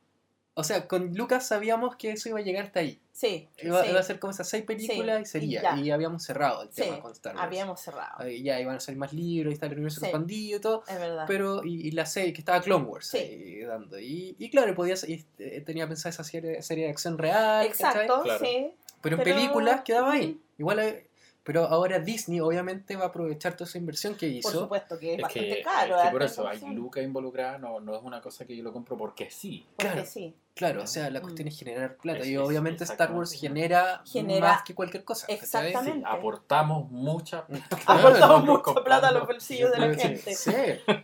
O 0.54 0.62
sea, 0.64 0.86
con 0.86 1.14
Lucas 1.14 1.46
sabíamos 1.48 1.96
que 1.96 2.10
eso 2.12 2.28
iba 2.28 2.38
a 2.38 2.42
llegar 2.42 2.66
hasta 2.66 2.80
ahí. 2.80 3.00
Sí, 3.10 3.48
Iba, 3.62 3.82
sí, 3.84 3.90
iba 3.90 4.00
a 4.00 4.02
ser 4.02 4.18
como 4.18 4.32
esas 4.32 4.46
seis 4.50 4.64
películas 4.64 5.16
Sí, 5.30 5.38
y 5.38 5.40
sería. 5.40 5.76
y 5.78 5.90
habíamos 5.90 6.22
cerrado 6.24 6.62
el 6.64 6.68
Sí, 6.70 6.82
tema 6.82 7.00
con 7.00 7.12
Star 7.12 7.34
Wars. 7.34 7.46
habíamos 7.46 7.80
cerrado, 7.80 8.12
Ahí 8.18 8.42
Ya 8.42 8.60
iban 8.60 8.76
a 8.76 8.80
salir 8.80 8.98
más 8.98 9.14
libros 9.14 9.50
y 9.50 9.54
está 9.54 9.64
el 9.64 9.72
universo 9.72 10.00
Sí. 10.00 10.06
expandido 10.06 10.58
y 10.58 10.60
todo. 10.60 10.84
es 10.86 10.98
verdad. 10.98 11.24
Pero, 11.26 11.64
y, 11.64 11.88
y 11.88 11.90
la 11.92 12.04
serie 12.04 12.34
que 12.34 12.40
estaba 12.42 12.60
Clone 12.60 12.84
Wars 12.84 13.06
Sí. 13.08 13.16
ahí 13.16 13.60
dando. 13.62 13.98
Y, 13.98 14.36
y 14.38 14.50
claro, 14.50 14.74
podías, 14.74 15.08
y, 15.08 15.24
eh, 15.38 15.62
tenía 15.64 15.88
pensada 15.88 16.10
esa 16.10 16.22
serie, 16.24 16.60
serie 16.62 16.84
de 16.84 16.90
acción 16.90 17.16
real. 17.16 17.64
Exacto, 17.64 18.22
Claro. 18.22 18.44
sí. 18.44 18.72
Pero 19.00 19.16
en 19.16 19.22
Pero- 19.24 19.34
películas 19.34 19.80
quedaba 19.82 20.12
ahí. 20.12 20.38
Igual, 20.58 20.78
eh, 20.80 21.08
pero 21.44 21.64
ahora 21.66 21.98
Disney 21.98 22.40
obviamente 22.40 22.94
va 22.96 23.04
a 23.04 23.08
aprovechar 23.08 23.54
toda 23.54 23.68
esa 23.68 23.78
inversión 23.78 24.14
que 24.14 24.26
hizo. 24.28 24.50
Por 24.50 24.60
supuesto 24.60 24.98
que 24.98 25.12
es, 25.12 25.16
Es 25.18 25.22
bastante 25.22 25.56
que, 25.56 25.62
caro. 25.62 25.96
es 25.96 26.02
que 26.04 26.10
por 26.10 26.22
eso 26.22 26.46
hay 26.48 26.60
lucas 26.74 27.02
involucradas, 27.04 27.60
no, 27.60 27.80
no 27.80 27.96
es 27.96 28.02
una 28.02 28.20
cosa 28.20 28.44
que 28.44 28.56
yo 28.56 28.62
lo 28.62 28.72
compro 28.72 28.96
porque 28.96 29.30
sí. 29.30 29.66
Porque 29.76 29.92
Claro. 29.92 30.06
sí, 30.08 30.34
Claro, 30.54 30.82
o 30.82 30.86
sea, 30.86 31.08
la 31.08 31.20
Mm. 31.20 31.22
cuestión 31.22 31.48
es 31.48 31.58
generar 31.58 31.96
plata. 31.96 32.18
Es- 32.20 32.26
y 32.26 32.36
obviamente 32.36 32.84
Star 32.84 33.10
Wars 33.12 33.32
genera, 33.32 34.02
Genera- 34.04 34.48
más 34.48 34.62
que 34.62 34.74
cualquier 34.74 35.02
cosa. 35.02 35.24
Exactamente. 35.28 35.92
Sí, 36.00 36.02
aportamos 36.06 36.90
mucha 36.90 37.46
aportamos 37.86 38.12
Estamos 38.12 38.44
mucha 38.44 38.84
plata 38.84 39.08
a 39.08 39.12
los 39.12 39.26
bolsillos 39.26 39.72
de 39.72 39.78
la 39.78 39.94
Sí, 39.94 40.00
gente. 40.00 40.34
Sí, 40.34 40.52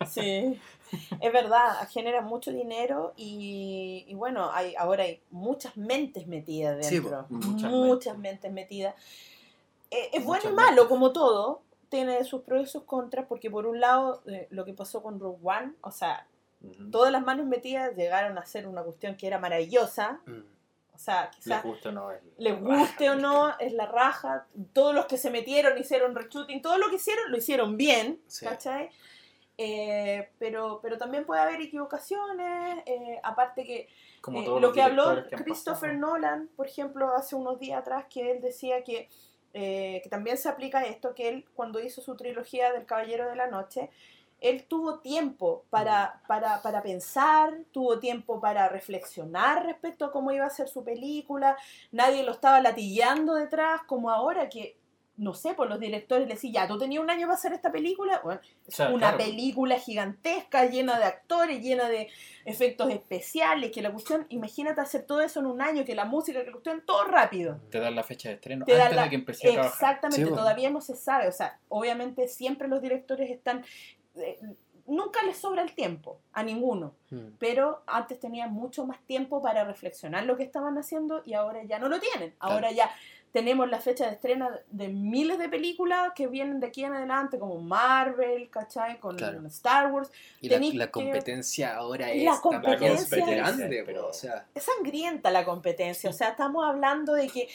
Sí, 0.06 0.60
es 1.20 1.32
verdad, 1.32 1.88
genera 1.90 2.20
mucho 2.20 2.50
dinero 2.52 3.14
y, 3.16 4.04
y 4.06 4.14
bueno, 4.14 4.50
hay, 4.52 4.74
ahora 4.76 5.04
hay 5.04 5.22
muchas 5.30 5.76
mentes 5.78 6.26
metidas 6.26 6.86
Sí, 6.86 6.96
dentro. 6.96 7.26
po, 7.28 7.34
muchas 7.34 7.70
muchas 7.72 8.18
mentes 8.18 8.52
metidas. 8.52 8.94
Eh, 9.90 10.10
es 10.12 10.24
bueno 10.24 10.50
y 10.50 10.52
malo, 10.52 10.88
como 10.88 11.12
todo. 11.12 11.62
Tiene 11.88 12.22
sus 12.24 12.42
pros 12.42 12.62
y 12.62 12.66
sus 12.66 12.84
contras, 12.84 13.26
porque 13.28 13.50
por 13.50 13.66
un 13.66 13.80
lado, 13.80 14.22
eh, 14.26 14.46
lo 14.50 14.64
que 14.64 14.74
pasó 14.74 15.02
con 15.02 15.18
Rogue 15.18 15.38
One, 15.42 15.72
o 15.80 15.90
sea, 15.90 16.26
todas 16.90 17.10
las 17.10 17.22
manos 17.22 17.46
metidas 17.46 17.94
llegaron 17.96 18.36
a 18.36 18.44
ser 18.44 18.66
una 18.66 18.82
cuestión 18.82 19.16
que 19.16 19.26
era 19.26 19.38
maravillosa. 19.38 20.20
Mm. 20.26 20.40
O 20.94 20.98
sea, 20.98 21.26
Les 21.26 21.36
quizás 21.36 21.62
gusta 21.62 21.88
o 21.90 21.92
no. 21.92 22.10
es- 22.10 22.20
les 22.38 22.60
guste 22.60 23.08
o 23.08 23.14
no, 23.14 23.56
es 23.58 23.72
la 23.72 23.86
raja. 23.86 24.46
Todos 24.72 24.94
los 24.94 25.06
que 25.06 25.16
se 25.16 25.30
metieron 25.30 25.78
hicieron 25.78 26.14
reshooting, 26.14 26.60
todo 26.60 26.76
lo 26.76 26.88
que 26.90 26.96
hicieron 26.96 27.30
lo 27.30 27.36
hicieron 27.38 27.76
bien, 27.76 28.20
Sí. 28.26 28.44
¿cachai? 28.44 28.90
Eh, 29.56 30.28
pero, 30.38 30.78
pero 30.82 30.98
también 30.98 31.24
puede 31.24 31.40
haber 31.40 31.60
equivocaciones, 31.60 32.82
eh, 32.86 33.18
aparte 33.22 33.64
que 33.64 33.88
Como 34.20 34.40
eh, 34.42 34.60
lo 34.60 34.72
que 34.72 34.82
habló 34.82 35.26
que 35.28 35.36
Christopher 35.36 35.90
pasado. 35.92 36.12
Nolan, 36.12 36.48
por 36.56 36.66
ejemplo, 36.66 37.12
hace 37.14 37.34
unos 37.34 37.58
días 37.58 37.80
atrás, 37.80 38.04
que 38.10 38.30
él 38.32 38.40
decía 38.40 38.84
que, 38.84 39.08
eh, 39.54 40.00
que 40.02 40.08
también 40.08 40.36
se 40.38 40.48
aplica 40.48 40.84
esto, 40.84 41.14
que 41.14 41.28
él 41.28 41.44
cuando 41.54 41.80
hizo 41.80 42.00
su 42.00 42.16
trilogía 42.16 42.72
del 42.72 42.86
Caballero 42.86 43.28
de 43.28 43.36
la 43.36 43.46
Noche, 43.46 43.90
él 44.40 44.64
tuvo 44.68 45.00
tiempo 45.00 45.64
para, 45.68 46.22
para, 46.28 46.62
para 46.62 46.82
pensar, 46.82 47.58
tuvo 47.72 47.98
tiempo 47.98 48.40
para 48.40 48.68
reflexionar 48.68 49.66
respecto 49.66 50.04
a 50.04 50.12
cómo 50.12 50.30
iba 50.30 50.46
a 50.46 50.50
ser 50.50 50.68
su 50.68 50.84
película, 50.84 51.56
nadie 51.90 52.22
lo 52.22 52.32
estaba 52.32 52.60
latillando 52.60 53.34
detrás, 53.34 53.82
como 53.82 54.10
ahora 54.10 54.48
que, 54.48 54.77
no 55.18 55.34
sé, 55.34 55.52
por 55.54 55.68
los 55.68 55.78
directores 55.80 56.26
le 56.26 56.34
decían, 56.34 56.52
ya, 56.54 56.68
tú 56.68 56.78
tenías 56.78 57.02
un 57.02 57.10
año 57.10 57.26
para 57.26 57.34
hacer 57.36 57.52
esta 57.52 57.70
película, 57.70 58.20
bueno, 58.24 58.40
O 58.66 58.70
sea, 58.70 58.88
una 58.88 59.08
claro, 59.12 59.18
película 59.18 59.76
gigantesca, 59.78 60.64
llena 60.66 60.98
de 60.98 61.04
actores, 61.04 61.60
llena 61.60 61.88
de 61.88 62.08
efectos 62.44 62.88
especiales, 62.90 63.70
que 63.72 63.82
la 63.82 63.90
cuestión, 63.92 64.26
imagínate 64.30 64.80
hacer 64.80 65.02
todo 65.02 65.20
eso 65.20 65.40
en 65.40 65.46
un 65.46 65.60
año, 65.60 65.84
que 65.84 65.94
la 65.94 66.04
música, 66.04 66.40
que 66.40 66.46
la 66.46 66.52
cuestión, 66.52 66.82
todo 66.86 67.04
rápido. 67.04 67.58
Te 67.70 67.80
dan 67.80 67.94
la 67.96 68.04
fecha 68.04 68.28
de 68.30 68.36
estreno 68.36 68.64
Te 68.64 68.80
antes 68.80 68.96
la- 68.96 69.02
de 69.02 69.08
que 69.10 69.16
empecé 69.16 69.48
a 69.48 69.52
trabajar. 69.52 69.72
Exactamente, 69.74 70.16
Sí, 70.16 70.22
bueno. 70.22 70.36
todavía 70.36 70.70
no 70.70 70.80
se 70.80 70.96
sabe, 70.96 71.28
o 71.28 71.32
sea, 71.32 71.58
obviamente 71.68 72.28
siempre 72.28 72.68
los 72.68 72.80
directores 72.80 73.28
están, 73.30 73.64
eh, 74.16 74.38
nunca 74.86 75.22
les 75.24 75.36
sobra 75.36 75.60
el 75.62 75.74
tiempo, 75.74 76.18
a 76.32 76.42
ninguno, 76.42 76.94
Mm. 77.10 77.32
pero 77.38 77.82
antes 77.86 78.18
tenían 78.18 78.52
mucho 78.54 78.86
más 78.86 78.98
tiempo 79.02 79.42
para 79.42 79.64
reflexionar 79.64 80.24
lo 80.24 80.36
que 80.38 80.44
estaban 80.44 80.78
haciendo 80.78 81.22
y 81.26 81.34
ahora 81.34 81.62
ya 81.64 81.78
no 81.78 81.88
lo 81.90 82.00
tienen, 82.00 82.34
ahora 82.38 82.70
ya 82.72 82.90
tenemos 83.38 83.68
la 83.70 83.78
fecha 83.80 84.06
de 84.06 84.12
estreno 84.12 84.50
de 84.70 84.88
miles 84.88 85.38
de 85.38 85.48
películas 85.48 86.12
que 86.14 86.26
vienen 86.26 86.58
de 86.60 86.66
aquí 86.66 86.84
en 86.84 86.92
adelante, 86.92 87.38
como 87.38 87.60
Marvel, 87.60 88.50
¿cachai? 88.50 88.98
Con 88.98 89.16
Claro. 89.16 89.46
Star 89.46 89.92
Wars, 89.92 90.10
Y 90.40 90.48
la, 90.48 90.58
la 90.58 90.86
que- 90.86 90.90
competencia 90.90 91.76
ahora 91.76 92.06
La 92.08 92.12
es 92.14 92.24
también 92.24 92.40
competencia 92.40 93.18
es- 93.18 93.26
grande, 93.26 93.68
pero- 93.68 93.84
pero, 93.86 94.08
o 94.08 94.12
sea, 94.12 94.46
es 94.54 94.62
sangrienta 94.64 95.30
la 95.30 95.44
competencia. 95.44 96.10
O 96.10 96.12
sea, 96.12 96.30
estamos 96.30 96.64
hablando 96.66 97.12
de 97.14 97.28
que 97.28 97.48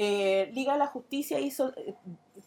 eh, 0.00 0.50
Liga 0.54 0.74
de 0.74 0.78
la 0.78 0.86
Justicia 0.86 1.40
hizo. 1.40 1.72
eh, 1.76 1.94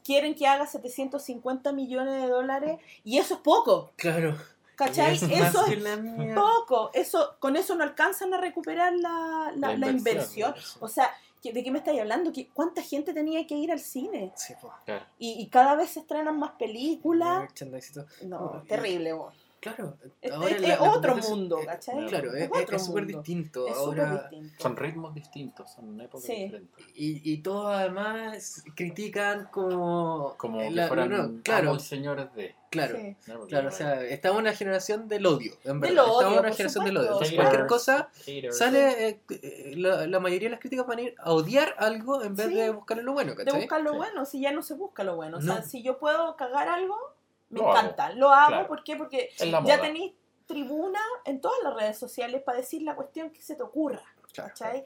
quieren 0.06 0.34
que 0.36 0.48
haga 0.48 0.66
750 0.66 1.74
millones 1.74 2.22
de 2.22 2.28
dólares 2.30 2.80
y 3.04 3.18
eso 3.20 3.36
es 3.36 3.40
poco. 3.42 3.92
claro. 3.98 4.36
¿Cachai? 4.76 5.14
es 5.14 5.22
Eso 5.22 5.66
es 5.68 5.80
la 5.84 5.96
poco. 6.34 6.90
Eso, 6.96 7.36
con 7.40 7.56
eso 7.56 7.76
no 7.76 7.84
alcanzan 7.84 8.34
a 8.34 8.38
recuperar 8.38 8.94
la, 8.94 9.52
la- 9.56 9.68
La 9.74 9.78
la 9.78 9.88
inversión, 9.92 10.50
inversión. 10.50 10.78
O 10.80 10.88
sea, 10.88 11.12
¿qué- 11.12 11.31
¿de 11.44 11.64
qué 11.64 11.72
me 11.72 11.80
estáis 11.80 12.00
hablando? 12.00 12.32
¿Qué- 12.32 12.48
¿Cuánta 12.54 12.82
gente 12.84 13.14
tenía 13.14 13.46
que 13.48 13.56
ir 13.56 13.72
al 13.72 13.80
cine? 13.80 14.32
Sí. 14.36 14.54
Claro. 14.86 15.06
Y, 15.18 15.42
y 15.42 15.48
cada 15.48 15.76
vez 15.76 15.90
se 15.92 16.02
estrenan 16.02 16.38
más 16.38 16.52
películas. 16.52 17.40
Todo. 17.40 18.06
No, 18.24 18.38
Oh, 18.40 18.62
terrible, 18.68 19.14
vos. 19.14 19.34
Claro, 19.62 19.96
Es, 20.22 20.32
ahora 20.32 20.50
es- 20.50 20.62
la- 20.62 20.74
es 20.74 20.80
la 20.82 20.92
otro 20.92 21.16
mundo, 21.18 21.60
eh, 21.60 21.66
¿cachai? 21.68 22.08
Claro, 22.08 22.34
es 22.34 22.50
otro 22.52 22.76
es 22.78 22.84
súper 22.86 23.04
mundo. 23.04 23.18
distinto. 23.20 23.68
Ahora. 23.70 24.30
Son 24.58 24.76
ritmos 24.76 25.14
distintos, 25.14 25.72
son 25.72 26.02
épocas 26.02 26.26
Sí. 26.26 26.34
diferentes. 26.46 26.86
y, 26.96 27.32
y 27.32 27.38
todos 27.44 27.68
además 27.74 28.64
critican 28.76 29.46
como... 29.52 30.34
Como 30.38 30.62
la- 30.72 30.84
que 30.84 30.88
fueran 30.88 31.10
no, 31.12 31.44
claro, 31.44 31.78
señores 31.80 32.34
de. 32.34 32.56
claro. 32.72 32.98
Sí. 32.98 33.16
Claro, 33.48 33.68
o 33.68 33.72
sea, 33.72 34.02
estamos 34.04 34.40
en 34.40 34.46
una 34.48 34.54
generación 34.56 35.08
del 35.08 35.26
odio, 35.28 35.54
en 35.64 35.80
Del 35.80 35.96
verdad. 35.96 36.06
odio, 36.06 36.14
estamos 36.22 36.34
en 36.34 36.40
una 36.46 36.54
generación 36.54 36.86
del 36.86 36.98
odio. 36.98 37.06
Entonces, 37.08 37.30
Haters. 37.30 37.44
cualquier 37.48 37.68
cosa 37.68 38.10
haters. 38.26 38.58
sale, 38.58 39.08
eh, 39.10 39.20
eh, 39.30 39.74
la, 39.78 40.08
la 40.08 40.20
mayoría 40.20 40.48
de 40.48 40.52
las 40.52 40.60
críticas 40.60 40.88
van 40.88 40.98
a 40.98 41.02
ir 41.04 41.16
a 41.20 41.32
odiar 41.34 41.76
algo 41.78 42.24
en 42.24 42.36
vez 42.36 42.48
Sí. 42.48 42.56
de 42.56 42.70
buscarle 42.72 43.04
lo 43.04 43.14
bueno, 43.14 43.32
de 43.36 43.38
¿cachai? 43.46 43.60
buscar 43.62 43.82
lo 43.82 43.92
Sí. 43.92 43.98
bueno, 43.98 44.26
si 44.26 44.42
ya 44.42 44.52
no 44.52 44.64
se 44.64 44.74
busca 44.74 45.04
lo 45.04 45.16
bueno. 45.16 45.38
O 45.38 45.42
sea, 45.42 45.56
No. 45.60 45.62
si 45.64 45.84
yo 45.84 46.00
puedo 46.00 46.36
cagar 46.36 46.68
algo, 46.68 46.98
me 47.52 47.60
Lo 47.60 47.70
hago. 47.72 47.78
encanta. 47.80 48.14
Lo 48.14 48.30
hago, 48.30 48.48
Claro. 48.50 48.68
¿por 48.68 48.84
qué? 48.84 48.96
Porque 48.96 49.30
ya 49.66 49.80
tenéis 49.82 50.14
tribuna 50.46 51.00
en 51.26 51.40
todas 51.40 51.58
las 51.64 51.74
redes 51.76 51.98
sociales 51.98 52.42
para 52.44 52.58
decir 52.58 52.82
la 52.82 52.96
cuestión 52.96 53.30
que 53.32 53.42
se 53.42 53.56
te 53.56 53.64
ocurra, 53.64 54.04
Claro. 54.34 54.50
¿cachai? 54.50 54.84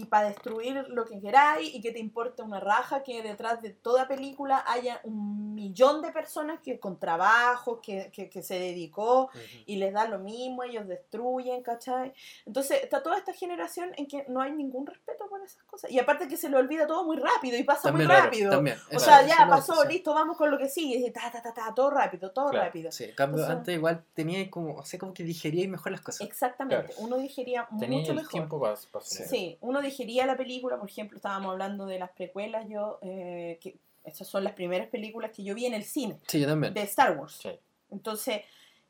Y 0.00 0.06
para 0.06 0.28
destruir 0.28 0.84
lo 0.88 1.04
que 1.04 1.20
queráis 1.20 1.74
y 1.74 1.80
que 1.80 1.92
te 1.92 1.98
importe 1.98 2.42
una 2.42 2.58
raja 2.58 3.02
que 3.02 3.22
detrás 3.22 3.60
de 3.60 3.70
toda 3.70 4.08
película 4.08 4.64
haya 4.66 5.00
un 5.04 5.54
millón 5.54 6.00
de 6.00 6.10
personas 6.10 6.60
que 6.60 6.80
con 6.80 6.98
trabajo, 6.98 7.80
que, 7.82 8.10
que, 8.12 8.30
que 8.30 8.42
se 8.42 8.58
dedicó 8.58 9.24
Ujú. 9.24 9.38
y 9.66 9.76
les 9.76 9.92
da 9.92 10.06
lo 10.08 10.18
mismo, 10.18 10.62
ellos 10.62 10.86
destruyen, 10.88 11.62
¿cachai? 11.62 12.14
Entonces 12.46 12.82
está 12.82 13.02
toda 13.02 13.18
esta 13.18 13.32
generación 13.34 13.90
en 13.96 14.06
que 14.06 14.24
no 14.28 14.40
hay 14.40 14.52
ningún 14.52 14.86
respeto 14.86 15.28
por 15.28 15.42
esas 15.42 15.62
cosas. 15.64 15.90
Y 15.90 15.98
aparte 15.98 16.28
que 16.28 16.36
se 16.38 16.48
le 16.48 16.56
olvida 16.56 16.86
todo 16.86 17.04
muy 17.04 17.18
rápido 17.18 17.58
y 17.58 17.64
pasa 17.64 17.82
También, 17.90 18.06
muy 18.08 18.14
claro, 18.16 18.24
rápido. 18.30 18.50
también. 18.50 18.78
O 18.90 18.96
Eso- 18.96 19.04
sea, 19.04 19.26
ya 19.26 19.46
pasó, 19.48 19.82
sí. 19.82 19.88
listo, 19.88 20.14
vamos 20.14 20.36
con 20.38 20.50
lo 20.50 20.56
que 20.58 20.68
sigue. 20.68 20.96
Y 21.06 21.10
ta, 21.10 21.30
ta, 21.30 21.42
ta, 21.42 21.52
ta, 21.52 21.74
todo 21.74 21.90
rápido, 21.90 22.30
todo 22.30 22.48
Claro. 22.50 22.66
rápido. 22.66 22.90
Sí, 22.90 23.12
cambio, 23.14 23.42
O 23.42 23.46
sea- 23.46 23.56
antes 23.56 23.74
igual 23.74 24.02
tenía 24.14 24.50
como, 24.50 24.76
o 24.76 24.84
sea, 24.84 24.98
como 24.98 25.12
que 25.12 25.24
digeríais 25.24 25.68
mejor 25.68 25.92
las 25.92 26.00
cosas. 26.00 26.26
Exactamente, 26.26 26.86
Claro. 26.86 27.00
uno 27.02 27.18
digería 27.18 27.68
Tenía 27.78 27.98
mucho 27.98 28.12
el 28.12 28.16
mejor. 28.16 28.30
tiempo 28.32 28.60
para, 28.60 28.76
para 28.90 29.04
eso. 29.04 29.24
Sí, 29.28 29.58
uno 29.60 29.82
digería 29.90 30.26
la 30.26 30.36
película, 30.36 30.78
por 30.78 30.88
ejemplo, 30.88 31.16
estábamos 31.16 31.52
hablando 31.52 31.86
de 31.86 31.98
las 31.98 32.10
precuelas, 32.10 32.66
yo, 32.68 32.98
eh, 33.02 33.58
que 33.60 33.76
esas 34.04 34.26
son 34.26 34.42
las 34.44 34.54
primeras 34.54 34.88
películas 34.88 35.30
que 35.30 35.44
yo 35.44 35.54
vi 35.54 35.66
en 35.66 35.74
el 35.74 35.84
cine, 35.84 36.18
Sí, 36.26 36.40
yo 36.40 36.46
también. 36.48 36.72
de 36.72 36.82
Star 36.82 37.16
Wars. 37.18 37.38
Sí. 37.42 37.50
Entonces, 37.90 38.42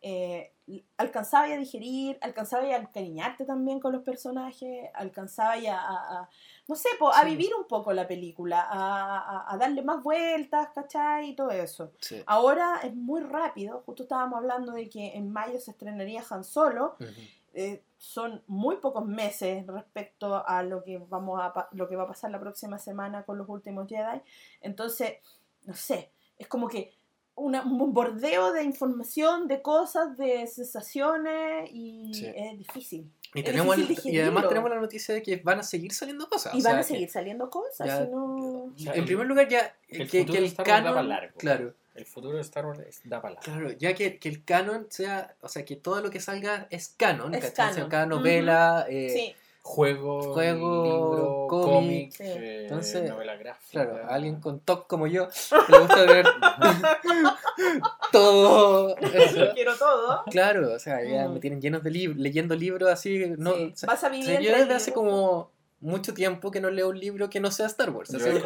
eh, 0.02 0.52
alcanzaba 0.96 1.44
a 1.46 1.56
digerir, 1.58 2.16
alcanzaba 2.22 2.62
a 2.64 2.76
encariñarte 2.76 3.44
también 3.44 3.80
con 3.80 3.92
los 3.92 4.02
personajes, 4.02 4.88
alcanzaba 4.94 5.54
a, 5.54 5.56
a- 5.58 6.20
a- 6.20 6.30
no 6.68 6.74
sé, 6.76 6.88
po, 6.98 7.10
a 7.12 7.22
Sí. 7.22 7.30
vivir 7.30 7.50
un 7.54 7.66
poco 7.66 7.92
la 7.92 8.06
película, 8.06 8.60
a, 8.62 9.18
a- 9.18 9.52
a 9.52 9.58
darle 9.58 9.82
más 9.82 10.02
vueltas, 10.02 10.68
¿cachai? 10.74 11.30
Y 11.30 11.34
todo 11.34 11.50
eso. 11.50 11.92
Sí. 12.00 12.22
Ahora 12.26 12.80
es 12.84 12.94
muy 12.94 13.20
rápido, 13.20 13.82
justo 13.84 14.04
estábamos 14.04 14.38
hablando 14.38 14.72
de 14.72 14.88
que 14.88 15.16
en 15.16 15.30
mayo 15.30 15.58
se 15.58 15.72
estrenaría 15.72 16.22
Han 16.30 16.44
Solo, 16.44 16.94
Ujú. 17.00 17.10
Eh, 17.54 17.82
son 17.98 18.42
muy 18.46 18.76
pocos 18.76 19.04
meses 19.06 19.66
respecto 19.66 20.42
a 20.46 20.62
lo 20.62 20.82
que 20.82 20.98
vamos 20.98 21.40
a 21.42 21.52
pa- 21.52 21.68
lo 21.72 21.88
que 21.88 21.96
va 21.96 22.04
a 22.04 22.08
pasar 22.08 22.30
la 22.30 22.40
próxima 22.40 22.78
semana 22.78 23.24
con 23.24 23.36
los 23.38 23.48
últimos 23.48 23.88
Jedi. 23.88 24.20
Entonces, 24.62 25.14
no 25.66 25.74
sé, 25.74 26.10
es 26.38 26.46
como 26.46 26.68
que 26.68 26.92
una- 27.34 27.62
un 27.62 27.78
bombardeo 27.78 28.52
de 28.52 28.62
información, 28.64 29.48
de 29.48 29.62
cosas, 29.62 30.16
de 30.16 30.46
sensaciones 30.46 31.68
y 31.72 32.12
Sí. 32.14 32.26
es 32.34 32.58
difícil. 32.58 33.10
Y, 33.34 33.38
Es 33.40 33.44
tenemos 33.44 33.76
el- 33.76 33.86
difícil 33.86 34.14
y 34.14 34.20
además 34.20 34.48
tenemos 34.48 34.70
la 34.70 34.80
noticia 34.80 35.14
de 35.14 35.22
que 35.22 35.36
van 35.36 35.60
a 35.60 35.62
seguir 35.62 35.92
saliendo 35.92 36.28
cosas. 36.28 36.52
Y 36.54 36.60
o 36.60 36.64
van 36.64 36.72
sea, 36.72 36.80
a 36.80 36.82
seguir 36.82 37.08
saliendo 37.10 37.48
cosas, 37.48 37.86
ya- 37.86 38.04
si 38.04 38.10
no... 38.10 38.34
O 38.64 38.72
sea, 38.76 38.92
En 38.92 39.00
el- 39.00 39.04
primer 39.06 39.26
lugar, 39.26 39.48
ya 39.48 39.74
el 39.88 40.10
que, 40.10 40.26
que 40.26 40.38
el 40.38 40.54
canon. 40.56 41.08
largo. 41.08 41.38
Claro, 41.38 41.74
El 42.00 42.06
futuro 42.06 42.36
de 42.36 42.42
Star 42.42 42.64
Wars 42.66 42.80
es- 42.80 43.00
da 43.04 43.20
para 43.20 43.34
largo. 43.34 43.44
claro, 43.52 43.70
ya 43.72 43.94
que, 43.94 44.18
que 44.18 44.28
el 44.28 44.44
canon 44.44 44.86
sea. 44.90 45.34
O 45.42 45.48
sea, 45.48 45.64
que 45.64 45.76
todo 45.76 46.00
lo 46.00 46.10
que 46.10 46.18
salga 46.20 46.66
es 46.70 46.94
canon. 46.96 47.34
Es 47.34 47.52
sea. 47.54 47.88
Cada 47.88 48.06
novela. 48.06 48.86
eh, 48.88 49.10
Sí, 49.12 49.34
Juego, 49.62 50.32
Juego, 50.32 50.84
libro, 50.84 51.46
cómic. 51.48 51.72
cómic, 51.74 52.12
Sí. 52.12 52.22
eh, 52.24 52.62
Entonces, 52.62 53.08
novela 53.10 53.36
gráfica. 53.36 53.70
Claro, 53.84 54.00
alguien 54.08 54.40
con 54.40 54.60
TOC 54.60 54.86
como 54.86 55.06
yo, 55.06 55.28
que 55.28 55.72
le 55.72 55.78
gusta 55.80 56.02
ver 56.06 56.24
todo 58.12 58.96
eso. 58.96 59.48
quiero 59.54 59.76
todo. 59.76 60.24
Claro, 60.30 60.72
o 60.74 60.78
sea, 60.78 61.04
ya 61.04 61.28
me 61.28 61.40
tienen 61.40 61.60
llenos 61.60 61.82
de 61.82 61.90
libros, 61.90 62.18
leyendo 62.18 62.54
libros 62.56 62.90
así. 62.90 63.34
No, 63.36 63.54
Sí, 63.54 63.70
o 63.74 63.76
sea, 63.76 63.86
Vas 63.86 64.04
a 64.04 64.08
vivir 64.08 64.50
hace 64.74 64.92
como 64.92 65.50
mucho 65.80 66.12
tiempo 66.12 66.50
que 66.50 66.60
no 66.60 66.68
leo 66.70 66.90
un 66.90 66.98
libro 67.00 67.30
que 67.30 67.40
no 67.40 67.50
sea 67.50 67.64
Star 67.66 67.88
Wars. 67.90 68.14
Así 68.14 68.22
como 68.28 68.38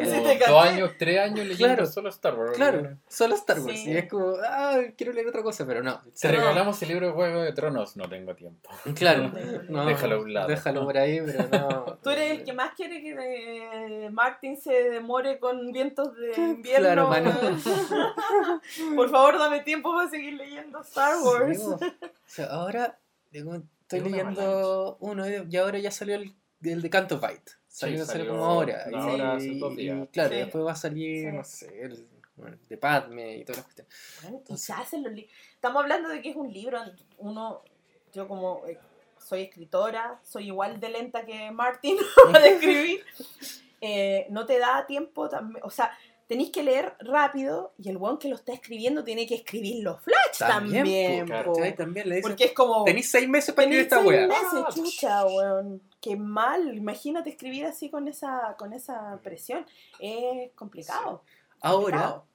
dos 0.47 0.65
años, 0.65 0.91
tres 0.97 1.19
años 1.19 1.45
leyendo 1.45 1.75
Claro. 1.75 1.85
solo 1.85 2.09
Star 2.09 2.33
Wars. 2.39 2.53
claro, 2.55 2.97
solo 3.09 3.35
Star 3.35 3.59
Wars. 3.59 3.77
Sí. 3.77 3.91
Y 3.91 3.97
es 3.97 4.09
como, 4.09 4.35
ah, 4.47 4.79
quiero 4.97 5.11
leer 5.11 5.27
otra 5.27 5.43
cosa, 5.43 5.65
pero 5.65 5.83
no. 5.83 6.01
Te 6.19 6.27
No. 6.29 6.33
regalamos 6.35 6.81
el 6.81 6.87
libro 6.89 7.07
de 7.07 7.13
Juego 7.13 7.41
de 7.41 7.51
Tronos, 7.51 7.97
no 7.97 8.07
tengo 8.07 8.33
tiempo. 8.35 8.69
Claro, 8.95 9.31
no, 9.69 9.85
Déjalo 9.85 10.15
a 10.15 10.19
un 10.21 10.33
lado. 10.33 10.47
Déjalo 10.47 10.85
por 10.85 10.97
ahí, 10.97 11.21
pero 11.25 11.47
no. 11.51 11.97
Tú 12.03 12.09
eres 12.09 12.31
el 12.31 12.43
que 12.45 12.53
más 12.53 12.73
quiere 12.73 13.01
que 13.01 14.05
eh, 14.05 14.09
Martin 14.11 14.55
se 14.55 14.71
demore 14.89 15.37
con 15.39 15.71
vientos 15.73 16.15
de 16.15 16.33
invierno. 16.41 16.85
Claro, 16.85 17.07
mano. 17.09 17.31
Por 18.95 19.09
favor, 19.09 19.37
dame 19.39 19.61
tiempo 19.61 19.93
para 19.93 20.09
seguir 20.09 20.33
leyendo 20.33 20.79
Star 20.81 21.15
Wars. 21.21 21.57
Sí, 21.57 21.63
bo. 21.63 21.73
o 21.75 21.79
sea, 22.25 22.45
ahora 22.47 22.97
estoy 23.31 23.99
leyendo 23.99 24.97
uno 24.99 25.25
y 25.27 25.57
ahora 25.57 25.79
ya 25.79 25.91
salió 25.91 26.15
el, 26.15 26.33
el 26.63 26.81
de 26.81 26.89
Canto 26.89 27.19
Bite. 27.19 27.51
Salió, 27.67 27.99
Sí, 27.99 28.05
salió 28.05 28.25
salió 28.25 28.31
como 28.31 28.45
ahora. 28.45 28.85
y, 28.89 28.93
hora 28.93 29.33
hace 29.35 29.47
y- 29.47 29.59
dos 29.59 29.73
y 29.73 29.75
días. 29.77 30.07
claro, 30.11 30.29
Sí. 30.29 30.35
después 30.37 30.65
va 30.65 30.71
a 30.71 30.75
salir, 30.75 31.29
Sí. 31.29 31.35
no 31.37 31.43
sé, 31.43 31.81
el, 31.81 32.07
bueno, 32.37 32.57
de 32.69 32.77
Padme 32.77 33.37
y 33.37 33.45
todas 33.45 33.57
las 33.57 33.65
cuestiones. 33.65 33.93
Bueno, 34.23 34.41
quizás 34.45 34.93
en 34.93 35.03
los 35.03 35.13
Estamos 35.53 35.81
hablando 35.83 36.09
de 36.09 36.21
que 36.21 36.29
es 36.29 36.35
un 36.35 36.51
libro. 36.51 36.79
Uno, 37.17 37.63
yo 38.13 38.27
como 38.27 38.63
eh, 38.67 38.77
soy 39.17 39.41
escritora, 39.43 40.19
soy 40.23 40.47
igual 40.47 40.79
de 40.79 40.89
lenta 40.89 41.25
que 41.25 41.51
Martin 41.51 41.97
para 42.31 42.45
escribir. 42.47 43.03
eh, 43.81 44.27
no 44.29 44.45
te 44.45 44.57
da 44.59 44.85
tiempo 44.85 45.27
también. 45.29 45.63
O 45.65 45.69
sea, 45.69 45.91
tenéis 46.27 46.51
que 46.51 46.63
leer 46.63 46.95
rápido 46.99 47.73
y 47.77 47.89
el 47.89 47.97
weón 47.97 48.17
que 48.17 48.27
lo 48.29 48.35
está 48.35 48.53
escribiendo 48.53 49.03
tiene 49.03 49.27
que 49.27 49.35
escribir 49.35 49.83
los 49.83 50.01
flash 50.01 50.37
también. 50.39 51.27
po, 51.27 51.43
po. 51.43 51.53
¿cachai? 51.53 51.75
También 51.75 52.09
le 52.09 52.15
dicen, 52.15 52.29
porque 52.31 52.45
es 52.45 52.53
como. 52.53 52.83
tenéis 52.83 53.09
seis 53.11 53.27
meses 53.29 53.53
para 53.53 53.67
escribir 53.67 53.87
Tenéis 53.89 53.91
esta 53.91 53.97
seis 53.97 54.07
wea. 54.07 54.27
meses, 54.27 54.65
Ah, 54.67 54.73
chucha, 54.73 55.25
weón. 55.25 55.81
Qué 56.01 56.15
mal. 56.15 56.75
Imagínate 56.77 57.29
escribir 57.29 57.65
así 57.65 57.89
con 57.89 58.07
esa, 58.07 58.55
con 58.57 58.73
esa 58.73 59.19
presión. 59.23 59.65
Es 59.99 60.51
complicado. 60.53 61.23
Ahora, 61.61 61.97
complicado. 61.97 62.25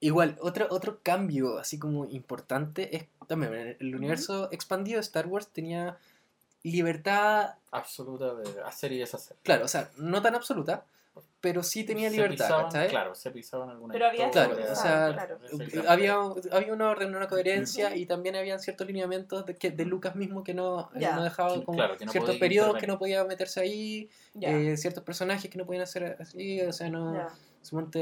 igual, 0.00 0.36
otro, 0.40 0.66
otro 0.70 1.00
cambio 1.02 1.58
así 1.58 1.78
como 1.78 2.06
importante 2.06 2.96
es 2.96 3.04
también 3.28 3.76
el 3.78 3.94
universo 3.94 4.48
expandido 4.50 4.96
de 4.96 5.02
Star 5.02 5.26
Wars 5.26 5.48
tenía 5.48 5.98
libertad, 6.62 7.54
Absoluta 7.70 8.34
de 8.34 8.60
hacer 8.62 8.92
y 8.92 8.98
deshacer. 8.98 9.36
claro, 9.42 9.64
o 9.64 9.68
sea, 9.68 9.90
no 9.96 10.20
tan 10.22 10.34
absoluta, 10.34 10.84
pero 11.40 11.62
sí 11.62 11.84
tenía 11.84 12.08
Se 12.08 12.16
libertad, 12.16 12.44
pisaban, 12.46 12.64
¿cachai? 12.66 12.88
Claro, 12.88 13.14
se 13.14 13.30
pisaban 13.30 13.68
algunas 13.70 13.92
Pero 13.94 14.06
había 14.06 14.30
Claro, 14.30 14.56
o 14.70 14.74
sea. 14.74 15.28
Había, 15.88 16.16
había 16.52 16.72
una 16.72 16.88
orden, 16.88 17.14
una 17.14 17.26
coherencia 17.28 17.94
y 17.96 18.06
también 18.06 18.36
habían 18.36 18.60
ciertos 18.60 18.86
lineamientos 18.86 19.44
de, 19.44 19.56
que, 19.56 19.70
de 19.70 19.84
Lucas 19.84 20.14
mismo 20.16 20.44
que 20.44 20.54
no, 20.54 20.90
Ya. 20.94 21.16
no 21.16 21.24
dejaba 21.24 21.54
Que- 21.54 21.64
como 21.64 21.76
claro, 21.76 21.96
que 21.96 22.06
no 22.06 22.12
ciertos 22.12 22.30
podía 22.30 22.40
periodos 22.40 22.76
que 22.78 22.86
no 22.86 22.98
podía 22.98 23.24
meterse 23.24 23.60
ahí, 23.60 24.08
eh, 24.40 24.76
ciertos 24.76 25.02
personajes 25.02 25.50
que 25.50 25.58
no 25.58 25.66
podían 25.66 25.82
hacer 25.82 26.16
así, 26.20 26.60
o 26.62 26.72
sea, 26.72 26.88
no... 26.88 27.14
ya. 27.14 27.28
Suponte, 27.62 28.00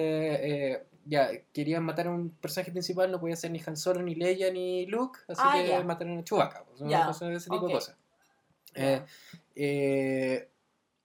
eh, 0.73 0.87
ya, 1.05 1.31
querían 1.53 1.85
matar 1.85 2.07
a 2.07 2.11
un 2.11 2.31
personaje 2.31 2.71
principal, 2.73 3.11
no 3.11 3.21
podía 3.21 3.37
ser 3.37 3.51
ni 3.51 3.61
Han 3.67 3.77
Solo, 3.77 4.01
ni 4.03 4.15
Leia, 4.15 4.51
ni 4.51 4.87
Luke, 4.87 5.19
así 5.29 5.41
Ah, 5.45 5.63
que 5.63 5.85
mataron 5.85 6.19
a 6.19 6.25
Chewbacca, 6.25 6.65
pues, 6.65 6.81
de 6.81 7.35
ese 7.35 7.51
tipo 7.51 7.67
de 7.67 7.73
cosas. 7.75 7.95
Ya. 8.75 8.83
Eh, 8.95 9.03
eh, 9.57 10.49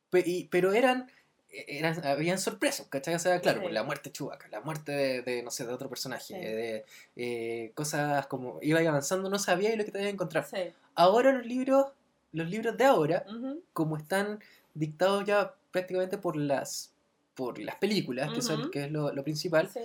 pe- 0.10 0.24
y- 0.26 0.46
pero 0.46 0.74
eran, 0.74 1.10
eran, 1.50 2.06
habían 2.06 2.38
sorpresas, 2.38 2.88
¿cachai? 2.88 3.16
O 3.16 3.20
sea, 3.20 3.40
claro, 3.42 3.60
Sí. 3.60 3.64
pues, 3.64 3.74
la 3.74 3.84
muerte 3.84 4.10
de 4.10 4.14
Chewbacca, 4.14 4.48
la 4.50 4.62
muerte 4.62 4.92
de, 4.92 5.22
de, 5.22 5.44
no 5.44 5.52
sé, 5.52 5.66
de 5.66 5.74
otro 5.74 5.90
personaje, 5.90 6.24
Sí. 6.26 6.34
de 6.34 6.86
eh, 7.16 7.72
cosas 7.76 8.28
como, 8.28 8.60
iba 8.62 8.80
avanzando, 8.80 9.30
no 9.30 9.40
sabía 9.40 9.76
lo 9.76 9.86
que 9.86 9.92
te 9.92 10.00
iba 10.00 10.08
a 10.08 10.12
encontrar. 10.12 10.46
Sí. 10.46 10.58
Ahora 10.96 11.32
los 11.32 11.46
libros, 11.46 11.88
los 12.34 12.50
libros 12.50 12.78
de 12.78 12.84
ahora, 12.86 13.26
como 13.74 13.98
están 13.98 14.40
dictados 14.74 15.26
ya 15.26 15.54
prácticamente 15.72 16.18
por 16.18 16.36
las 16.36 16.92
por 17.36 17.60
las 17.60 17.76
películas, 17.76 18.32
que, 18.34 18.42
son, 18.42 18.62
Ujú. 18.62 18.72
que 18.72 18.86
es 18.86 18.92
lo, 18.92 19.12
lo 19.14 19.22
principal, 19.26 19.68
Sí. 19.70 19.82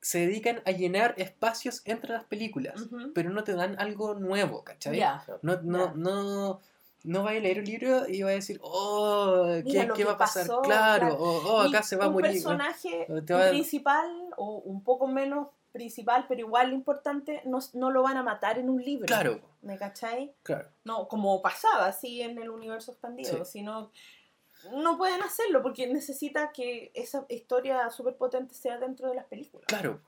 se 0.00 0.20
dedican 0.20 0.62
a 0.64 0.70
llenar 0.70 1.14
espacios 1.18 1.82
entre 1.84 2.12
las 2.14 2.24
películas, 2.24 2.80
Ujú. 2.80 3.12
pero 3.14 3.28
no 3.28 3.44
te 3.44 3.52
dan 3.52 3.78
algo 3.78 4.14
nuevo, 4.14 4.64
¿cachai? 4.64 4.96
Ya. 4.96 5.22
No, 5.42 5.60
no, 5.60 5.86
Ya. 5.88 5.92
no, 5.96 6.60
no 7.08 7.22
vas 7.22 7.32
a 7.36 7.40
leer 7.40 7.58
un 7.60 7.64
libro 7.64 8.06
y 8.08 8.22
vas 8.22 8.32
a 8.32 8.34
decir, 8.34 8.60
oh, 8.62 9.46
¿qué, 9.64 9.88
qué 9.96 10.04
va 10.04 10.12
a 10.12 10.18
pasar? 10.18 10.46
pasó, 10.46 10.60
claro, 10.62 11.06
claro. 11.08 11.14
o 11.18 11.54
oh, 11.56 11.64
Y 11.64 11.68
acá 11.68 11.82
se 11.82 11.96
va 11.96 12.04
a 12.04 12.08
un 12.08 12.14
morir. 12.14 12.28
¿no? 12.28 12.34
personaje 12.34 13.06
va- 13.32 13.48
principal 13.50 14.10
o 14.36 14.56
un 14.58 14.82
poco 14.84 15.06
menos 15.06 15.48
principal, 15.72 16.26
pero 16.28 16.40
igual 16.40 16.72
importante, 16.72 17.42
no, 17.44 17.58
no 17.74 17.90
lo 17.90 18.02
van 18.02 18.16
a 18.16 18.22
matar 18.22 18.58
en 18.58 18.68
un 18.68 18.82
libro. 18.82 19.06
Claro, 19.06 19.40
¿Me 19.62 19.78
cachai? 19.78 20.34
claro. 20.42 20.68
No, 20.84 21.08
como 21.08 21.40
pasaba 21.40 21.86
así 21.86 22.20
en 22.20 22.38
el 22.38 22.50
universo 22.50 22.92
expandido, 22.92 23.44
Sí. 23.44 23.52
sino 23.52 23.90
no 24.72 24.98
pueden 24.98 25.22
hacerlo 25.22 25.62
porque 25.62 25.86
necesita 25.86 26.52
que 26.52 26.90
esa 26.94 27.24
historia 27.28 27.88
súper 27.90 28.16
potente 28.16 28.54
sea 28.54 28.78
dentro 28.78 29.08
de 29.08 29.14
las 29.14 29.26
películas. 29.26 29.66
Claro, 29.66 30.00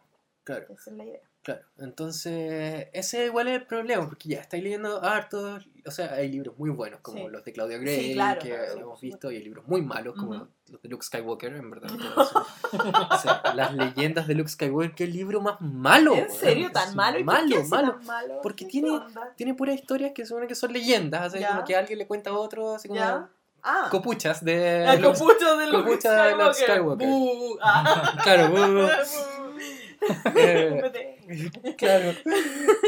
claro, 0.44 0.66
Esa 0.74 0.90
es 0.90 0.96
la 0.96 1.05
idea. 1.05 1.30
Claro. 1.43 1.62
Entonces, 1.78 2.88
ese 2.93 3.26
igual 3.26 3.49
es 3.49 3.55
el 3.61 3.66
problema, 3.66 4.07
porque 4.09 4.28
ya 4.30 4.41
estáis 4.41 4.62
leyendo 4.62 5.03
hartos, 5.03 5.66
o 5.86 5.91
sea, 5.91 6.12
hay 6.14 6.28
libros 6.30 6.59
muy 6.59 6.70
buenos, 6.70 7.01
como 7.01 7.18
Sí. 7.18 7.28
los 7.30 7.45
de 7.45 7.53
Claudia 7.53 7.78
Gray, 7.78 8.01
Sí, 8.01 8.12
claro, 8.14 8.41
que 8.41 8.49
claro, 8.51 8.80
hemos 8.80 9.01
visto, 9.01 9.30
y 9.30 9.36
hay 9.36 9.43
libros 9.45 9.66
muy 9.66 9.82
malos, 9.82 10.14
como 10.14 10.49
los 10.68 10.82
de 10.82 10.88
Luke 10.88 11.05
Skywalker, 11.05 11.55
en 11.55 11.70
verdad. 11.70 11.91
o 13.11 13.18
sea, 13.18 13.43
las 13.55 13.74
leyendas 13.74 14.26
de 14.26 14.34
Luke 14.34 14.51
Skywalker, 14.51 14.95
qué 14.95 15.07
libro 15.07 15.41
más 15.41 15.61
malo. 15.61 16.14
¿En 16.14 16.30
serio? 16.30 16.70
¿Tan 16.72 16.95
malo? 16.95 17.18
¿Y 17.18 17.24
por 17.24 17.34
Malo, 17.34 17.64
malo. 17.68 17.93
tan 17.95 18.05
malo? 18.07 18.41
Porque 18.43 18.64
¿Qué 18.66 18.70
tiene- 18.72 18.91
onda? 18.91 19.32
Tiene 19.36 19.55
puras 19.55 19.74
historias 19.74 20.12
que 20.14 20.24
suponen 20.26 20.49
que 20.49 20.55
son 20.55 20.72
leyendas, 20.72 21.34
así 21.34 21.45
como 21.45 21.64
que 21.64 21.76
alguien 21.76 21.99
le 21.99 22.07
cuenta 22.07 22.30
a 22.30 22.34
otro, 22.34 22.74
así 22.74 22.88
como 22.88 23.01
¿Ya? 23.01 23.28
Ah, 23.62 23.88
copuchas 23.91 24.43
de 24.43 24.86
copucho 25.03 25.57
de 25.59 25.66
Luke 25.66 25.84
copucha 25.84 26.24
de 26.24 26.32
Luke 26.32 26.55
Skywalker. 26.55 27.07
Bú, 27.07 27.59
ah. 27.61 28.16
Claro, 28.22 28.88
eh. 30.34 31.20
claro. 31.78 32.12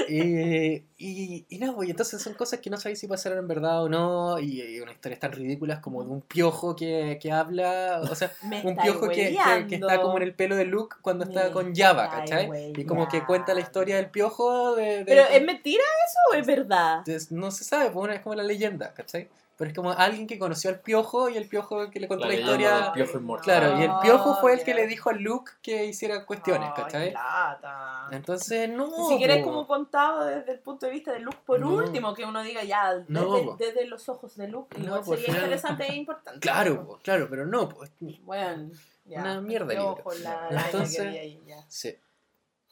Y, 0.09 0.82
y, 0.99 1.47
y 1.49 1.59
nada, 1.59 1.74
pues, 1.74 1.88
y 1.88 1.90
entonces 1.93 2.20
son 2.20 2.34
cosas 2.34 2.61
que 2.61 2.70
no 2.70 2.76
sabéis 2.76 2.99
si 2.99 3.07
pasaron 3.07 3.38
en 3.38 3.49
verdad 3.49 3.82
o 3.84 3.88
no, 3.88 4.38
y, 4.38 4.61
y 4.62 4.80
unas 4.80 4.95
historias 4.95 5.20
tan 5.20 5.32
ridículas 5.32 5.80
como 5.80 6.03
de 6.05 6.11
un 6.11 6.20
piojo 6.22 6.74
que, 6.76 7.18
que 7.20 7.30
habla, 7.32 8.01
o 8.11 8.14
sea, 8.14 8.32
un 8.64 8.76
piojo 8.76 9.09
que, 9.09 9.30
que- 9.61 9.66
que 9.68 9.74
está 9.76 10.01
como 10.03 10.16
en 10.18 10.22
el 10.24 10.34
pelo 10.34 10.57
de 10.57 10.64
Luke 10.64 10.97
cuando 11.03 11.24
está 11.24 11.45
Me 11.47 11.53
con 11.53 11.74
Java, 11.74 12.09
¿cachai? 12.11 12.47
Y 12.76 12.84
como 12.84 13.09
que 13.09 13.24
cuenta 13.24 13.55
la 13.55 13.61
historia 13.61 13.97
del 13.97 14.11
piojo 14.11 14.74
de... 14.74 14.99
de- 14.99 15.05
¿Pero 15.05 15.22
es 15.28 15.43
mentira 15.45 15.82
eso 16.07 16.18
o 16.32 16.40
es 16.40 16.47
verdad? 16.47 16.99
Entonces, 16.99 17.30
no 17.32 17.51
se 17.51 17.64
sabe, 17.64 17.90
pues 17.90 18.14
es 18.14 18.20
como 18.20 18.34
la 18.34 18.43
leyenda, 18.43 18.93
¿cachai? 18.95 19.28
Pero 19.59 19.70
es 19.70 19.76
como 19.76 19.92
alguien 19.92 20.26
que 20.26 20.38
conoció 20.38 20.70
al 20.70 20.80
piojo 20.80 21.28
y 21.28 21.36
el 21.36 21.46
piojo 21.48 21.88
que 21.90 22.00
le 22.00 22.09
contó 22.09 22.24
la, 22.24 22.32
La 22.32 22.40
historia. 22.40 22.74
del 22.80 22.92
piojo 22.92 23.18
inmortal. 23.18 23.44
Claro, 23.44 23.78
y 23.78 23.82
el 23.84 23.90
piojo 24.03 24.34
fue 24.40 24.55
el 24.55 24.64
que 24.64 24.74
le 24.74 24.86
dijo 24.86 25.11
a 25.11 25.12
Luke 25.12 25.53
que 25.62 25.84
hiciera 25.84 26.24
cuestiones, 26.24 26.70
Ay, 26.74 26.82
¿cachai? 26.82 27.12
lata. 27.12 28.09
Entonces, 28.12 28.68
no. 28.70 28.86
Ni 28.88 29.09
siquiera 29.09 29.34
es 29.36 29.44
po. 29.44 29.50
como 29.50 29.66
contado 29.66 30.24
desde 30.24 30.53
el 30.53 30.59
punto 30.59 30.86
de 30.86 30.92
vista 30.92 31.12
de 31.12 31.20
Luke, 31.20 31.36
por 31.46 31.61
No. 31.61 31.70
último, 31.74 32.14
que 32.14 32.24
uno 32.24 32.42
diga 32.42 32.64
ya, 32.64 32.94
desde, 32.94 33.12
No, 33.12 33.26
po. 33.44 33.57
desde 33.59 33.86
los 33.86 34.09
ojos 34.09 34.34
de 34.36 34.48
Luke, 34.48 34.76
No, 34.78 34.84
igual 34.86 35.03
po, 35.05 35.12
al 35.12 35.18
sería 35.18 35.26
final- 35.34 35.40
interesante 35.44 35.84
e 35.84 35.94
importante. 35.96 36.40
Claro, 36.40 36.86
po, 36.86 36.98
claro, 37.03 37.26
pero 37.30 37.46
no, 37.46 37.68
pues. 37.68 37.92
Bueno, 38.22 38.70
ya. 39.05 39.20
Una 39.20 39.40
mierda 39.42 39.66
de 39.66 39.74
Qué 39.74 39.80
libro. 39.80 39.92
ojo 40.00 40.14
la 40.14 40.48
Entonces- 40.64 40.96
que 40.96 41.07
había 41.09 41.20
ahí, 41.20 41.42
ya. 41.46 41.64
Sí. 41.68 41.94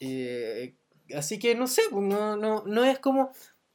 Eh, 0.01 0.75
así 1.17 1.39
que 1.39 1.55
no 1.55 1.67
sé, 1.67 1.83
no, 1.93 2.37
no, 2.37 2.63
no 2.67 2.85
es 2.85 2.99
como. 2.99 3.33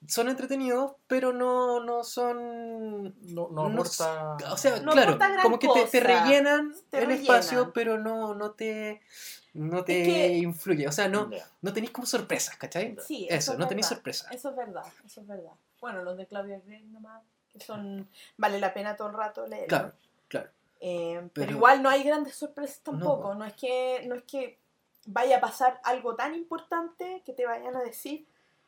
Son 0.07 0.29
entretenidos, 0.29 0.93
pero 1.07 1.33
no, 1.33 1.79
no 1.83 2.03
son. 2.03 3.03
No, 3.33 3.49
no 3.49 3.69
No. 3.69 3.81
O 3.81 3.85
sea, 3.85 4.79
No 4.81 4.91
claro, 4.91 5.17
como 5.41 5.59
que 5.59 5.67
te, 5.91 5.99
rellenan 5.99 6.73
Te 6.89 6.99
el 6.99 7.07
rellenan. 7.07 7.21
espacio, 7.21 7.71
pero 7.73 7.97
no, 7.97 8.33
no 8.35 8.51
te. 8.51 9.01
No 9.53 9.83
te 9.85 10.03
que- 10.03 10.33
influye. 10.37 10.87
O 10.87 10.91
sea, 10.91 11.07
no, 11.07 11.29
no 11.61 11.73
tenéis 11.73 11.91
como 11.91 12.05
sorpresas, 12.05 12.57
¿cachai? 12.57 12.97
Sí, 13.05 13.25
Eso, 13.29 13.53
es 13.53 13.59
no 13.59 13.67
tenéis 13.67 13.85
verdad. 13.87 13.95
sorpresa. 13.97 14.27
Eso 14.31 14.49
es 14.49 14.55
verdad, 14.55 14.83
eso 15.05 15.21
es 15.21 15.27
verdad. 15.27 15.53
bueno, 15.79 16.03
los 16.03 16.17
de 16.17 16.25
Claudia 16.25 16.59
Gray 16.65 16.83
nomás, 16.85 17.21
que 17.53 17.59
son, 17.61 18.09
vale 18.37 18.59
la 18.59 18.73
pena 18.73 18.95
todo 18.97 19.07
el 19.09 19.13
rato 19.13 19.47
leer. 19.47 19.67
Claro, 19.67 19.93
claro. 20.27 20.49
pero, 20.79 21.29
Pero- 21.33 21.51
igual 21.51 21.81
no 21.83 21.89
hay 21.89 22.03
grandes 22.03 22.35
sorpresas 22.35 22.79
tampoco, 22.79 23.29
po. 23.29 23.35
no, 23.35 23.45
es 23.45 23.53
que, 23.53 24.03
no 24.07 24.15
es 24.15 24.23
que 24.23 24.57
vaya 25.05 25.37
a 25.37 25.41
pasar 25.41 25.79
algo 25.83 26.15
tan 26.15 26.33
importante 26.35 27.21
que 27.25 27.31
te 27.33 27.45
vayan 27.45 27.75
a 27.75 27.81
decir 27.81 28.25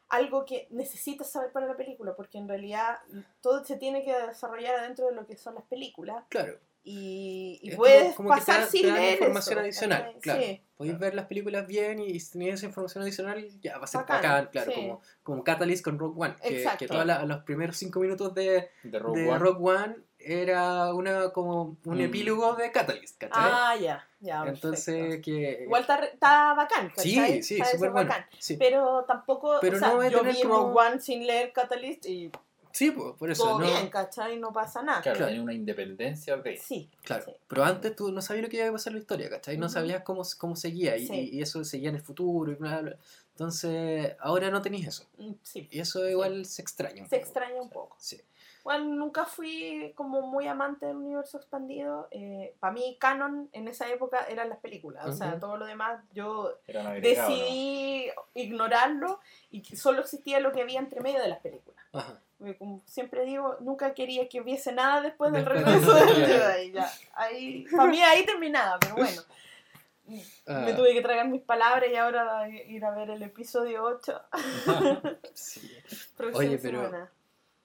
algo 0.10 0.46
que 0.46 0.68
necesitas 0.72 1.30
saber 1.32 1.52
para 1.52 1.68
la 1.68 1.76
película, 1.78 2.16
porque 2.16 2.38
en 2.38 2.48
realidad 2.48 2.98
todo 3.42 3.64
se 3.66 3.76
tiene 3.78 4.04
que 4.04 4.14
desarrollar 4.28 4.76
adentro 4.76 5.08
de 5.08 5.16
lo 5.16 5.26
que 5.28 5.36
son 5.38 5.56
las 5.56 5.64
películas. 5.66 6.24
Claro. 6.30 6.58
Y, 6.90 7.60
y 7.64 7.72
Es 7.72 7.76
puedes 7.76 8.16
como- 8.16 8.30
como 8.30 8.30
que 8.30 8.36
te 8.36 8.46
pasar 8.46 8.62
da- 8.62 8.68
sin 8.68 8.82
te 8.84 8.92
leer 8.94 9.14
información 9.20 9.58
eso, 9.60 9.64
adicional, 9.66 10.16
claro. 10.22 10.42
Sí. 10.42 10.62
Podéis 10.78 11.00
ver 11.00 11.16
las 11.16 11.26
películas 11.26 11.68
bien 11.68 12.00
y 12.00 12.18
si 12.22 12.32
tenéis 12.32 12.54
esa 12.54 12.66
información 12.68 13.04
adicional, 13.04 13.46
ya 13.60 13.78
va 13.78 13.84
a 13.84 13.88
ser 13.88 14.02
Bacán, 14.02 14.22
bacán, 14.22 14.50
claro, 14.54 14.72
sí. 14.72 14.76
como, 14.78 15.02
como 15.24 15.44
Catalyst 15.44 15.84
con 15.84 16.00
Rogue 16.00 16.16
One. 16.26 16.36
Que, 16.42 16.58
Exacto. 16.60 16.80
que 16.80 16.88
todos 16.88 17.06
los 17.28 17.44
primeros 17.44 17.76
cinco 17.76 18.00
minutos 18.00 18.34
de, 18.34 18.70
De 18.84 19.00
Rogue 19.00 19.22
de 19.22 19.30
One. 19.30 19.40
Rogue 19.40 19.70
One 19.78 19.96
era 20.20 20.94
una 20.94 21.30
como 21.30 21.78
un 21.86 21.98
Mm. 21.98 22.02
epílogo 22.02 22.54
de 22.56 22.72
Catalyst, 22.72 23.18
¿cachai? 23.18 23.38
Ah, 23.44 23.76
ya, 23.80 24.08
ya. 24.20 24.46
Entonces, 24.48 24.96
perfecto. 24.96 25.26
que. 25.26 25.64
Igual 25.64 25.86
está, 26.12 26.54
bacán, 26.54 26.92
sí, 26.98 27.16
¿cachai? 27.16 27.44
sí, 27.44 27.54
Está 27.56 27.68
ese 27.68 27.78
súper 27.78 27.92
bueno. 27.92 28.10
bacán. 28.10 28.26
Sí, 28.40 28.58
Pero 28.58 29.04
tampoco, 29.06 29.58
Pero 29.62 29.78
o 29.78 29.80
sea, 29.80 29.90
no 29.90 29.96
voy 29.98 30.08
a 30.08 30.10
yo 30.10 30.24
vi 30.24 30.42
como- 30.42 30.56
Rogue 30.74 30.88
One 30.88 31.00
sin 31.02 31.26
leer 31.28 31.54
Catalyst 31.54 32.06
y 32.08 32.32
sí 32.72 32.92
por 32.92 33.30
eso. 33.32 33.44
todo 33.44 33.60
no, 33.60 33.66
bien, 33.66 33.90
¿cachai? 33.90 34.38
No 34.38 34.52
pasa 34.52 34.82
nada. 34.84 35.02
Claro, 35.02 35.18
Claro. 35.18 35.30
tiene 35.32 35.44
una 35.44 35.54
independencia 35.54 36.36
de. 36.38 36.58
Sí, 36.58 36.90
Claro, 37.04 37.24
sí. 37.26 37.32
pero 37.48 37.64
antes 37.64 37.96
tú 37.96 38.12
no 38.12 38.22
sabías 38.22 38.44
lo 38.44 38.50
que 38.50 38.58
iba 38.58 38.68
a 38.68 38.72
pasar 38.72 38.92
en 38.92 38.96
la 38.96 39.02
historia, 39.02 39.30
¿cachai? 39.30 39.58
No 39.58 39.70
sabías 39.70 40.04
cómo, 40.04 40.24
cómo 40.38 40.56
seguía 40.56 40.98
y, 40.98 41.08
Sí. 41.08 41.30
y 41.34 41.42
eso 41.42 41.64
seguía 41.64 41.90
en 41.90 41.96
el 41.96 42.02
futuro 42.02 42.52
y 42.52 42.56
bla, 42.56 42.82
bla. 42.82 42.98
Entonces, 43.32 44.16
ahora 44.20 44.50
no 44.50 44.62
tenéis 44.64 44.88
eso. 44.88 45.06
Mm, 45.20 45.34
sí. 45.44 45.68
Y 45.72 45.80
eso 45.80 46.08
igual 46.10 46.46
se 46.48 46.62
extraña. 46.64 47.04
un 47.04 47.10
Se 47.10 47.18
poco. 47.18 47.26
extraña 47.28 47.62
un 47.62 47.70
poco. 47.70 47.96
Sí. 48.00 48.20
Bueno, 48.68 48.84
nunca 48.96 49.24
fui 49.24 49.94
como 49.96 50.24
muy 50.24 50.46
amante 50.46 50.88
del 50.88 50.98
universo 50.98 51.38
expandido. 51.38 52.10
Para 52.60 52.74
mí, 52.74 52.98
canon 53.00 53.48
en 53.54 53.70
esa 53.70 53.88
época 53.88 54.26
eran 54.28 54.50
las 54.50 54.58
películas. 54.58 55.06
O 55.06 55.14
sea, 55.14 55.40
todo 55.40 55.56
lo 55.56 55.66
demás 55.66 56.04
yo 56.12 56.54
decidí 57.02 58.10
ignorarlo 58.34 59.22
y 59.52 59.62
que 59.62 59.78
solo 59.78 60.02
existía 60.02 60.42
lo 60.42 60.52
que 60.52 60.62
había 60.64 60.80
entre 60.80 61.00
medio 61.00 61.22
de 61.22 61.30
las 61.30 61.40
películas. 61.40 61.82
Ajá. 61.94 62.20
Como 62.60 62.82
siempre 62.86 63.24
digo, 63.24 63.56
nunca 63.62 63.94
quería 63.94 64.28
que 64.28 64.42
hubiese 64.42 64.74
nada 64.74 65.00
después 65.00 65.32
del 65.32 65.46
regreso 65.46 65.94
del- 65.96 66.26
Jedi. 66.26 66.72
Ya. 66.74 66.92
Ahí, 67.14 67.66
para 67.74 67.86
mí 67.90 68.04
ahí 68.04 68.26
terminaba, 68.26 68.80
pero 68.80 68.96
bueno. 68.96 69.22
Me 70.08 70.22
Ah, 70.46 70.76
tuve 70.76 70.92
que 70.94 71.02
tragar 71.02 71.30
mis 71.30 71.42
palabras 71.42 71.90
y 71.90 71.96
ahora 71.96 72.50
ir 72.50 72.84
a 72.84 72.92
ver 72.92 73.12
el 73.12 73.24
episodio 73.24 73.84
8. 73.86 74.22
sí. 75.34 75.72
Oye, 76.34 76.58
pero- 76.58 76.84
semana. 76.84 77.12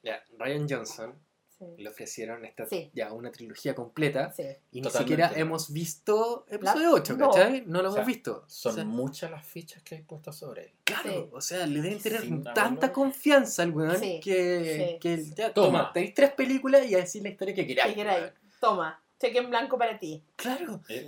Ya, 0.03 0.23
Ryan 0.39 0.67
Johnson 0.69 1.15
Sí. 1.59 1.67
le 1.79 1.89
ofrecieron 1.91 2.45
esta, 2.45 2.67
Sí. 2.67 2.91
ya 2.93 3.13
una 3.13 3.31
trilogía 3.31 3.73
completa 3.73 4.33
Sí. 4.33 4.43
y 4.73 4.81
ni 4.81 4.83
Totalmente. 4.83 4.99
siquiera 4.99 5.33
hemos 5.41 5.73
visto 5.73 6.45
episodio 6.49 6.89
La- 6.89 6.95
8, 6.95 7.17
no. 7.17 7.31
¿cachai? 7.31 7.63
No 7.67 7.83
lo 7.83 7.91
O 7.91 7.93
sea, 7.93 8.01
hemos 8.03 8.07
visto. 8.09 8.45
Son 8.49 8.73
O 8.73 8.75
sea, 8.75 8.85
muchas 8.85 9.31
las 9.31 9.47
fichas 9.47 9.81
que 9.85 9.95
hay 9.95 10.03
puestas 10.03 10.37
sobre 10.37 10.65
él. 10.65 10.73
Claro, 10.83 11.11
Sí. 11.11 11.29
o 11.31 11.41
sea, 11.41 11.65
le 11.67 11.81
deben 11.81 12.01
tener 12.01 12.23
Sin 12.23 12.43
tanta 12.43 12.93
confianza 12.93 13.63
al 13.63 13.71
weón 13.71 13.97
Sí, 13.97 14.19
que, 14.21 14.89
sí, 14.93 14.99
que 14.99 15.19
sí. 15.19 15.35
ya 15.37 15.55
Toma. 15.55 15.67
toma, 15.79 15.93
tenéis 15.93 16.15
tres 16.15 16.33
películas 16.33 16.85
y 16.85 16.95
a 16.97 16.99
decir 16.99 17.23
la 17.23 17.29
historia 17.29 17.55
que 17.55 17.65
queráis. 17.67 17.95
¿Qué 17.95 18.01
queráis? 18.01 18.33
Toma, 18.61 19.01
cheque 19.21 19.39
en 19.39 19.49
blanco 19.51 19.79
para 19.79 19.97
ti. 20.01 20.21
Claro. 20.35 20.81
Eh, 20.89 21.07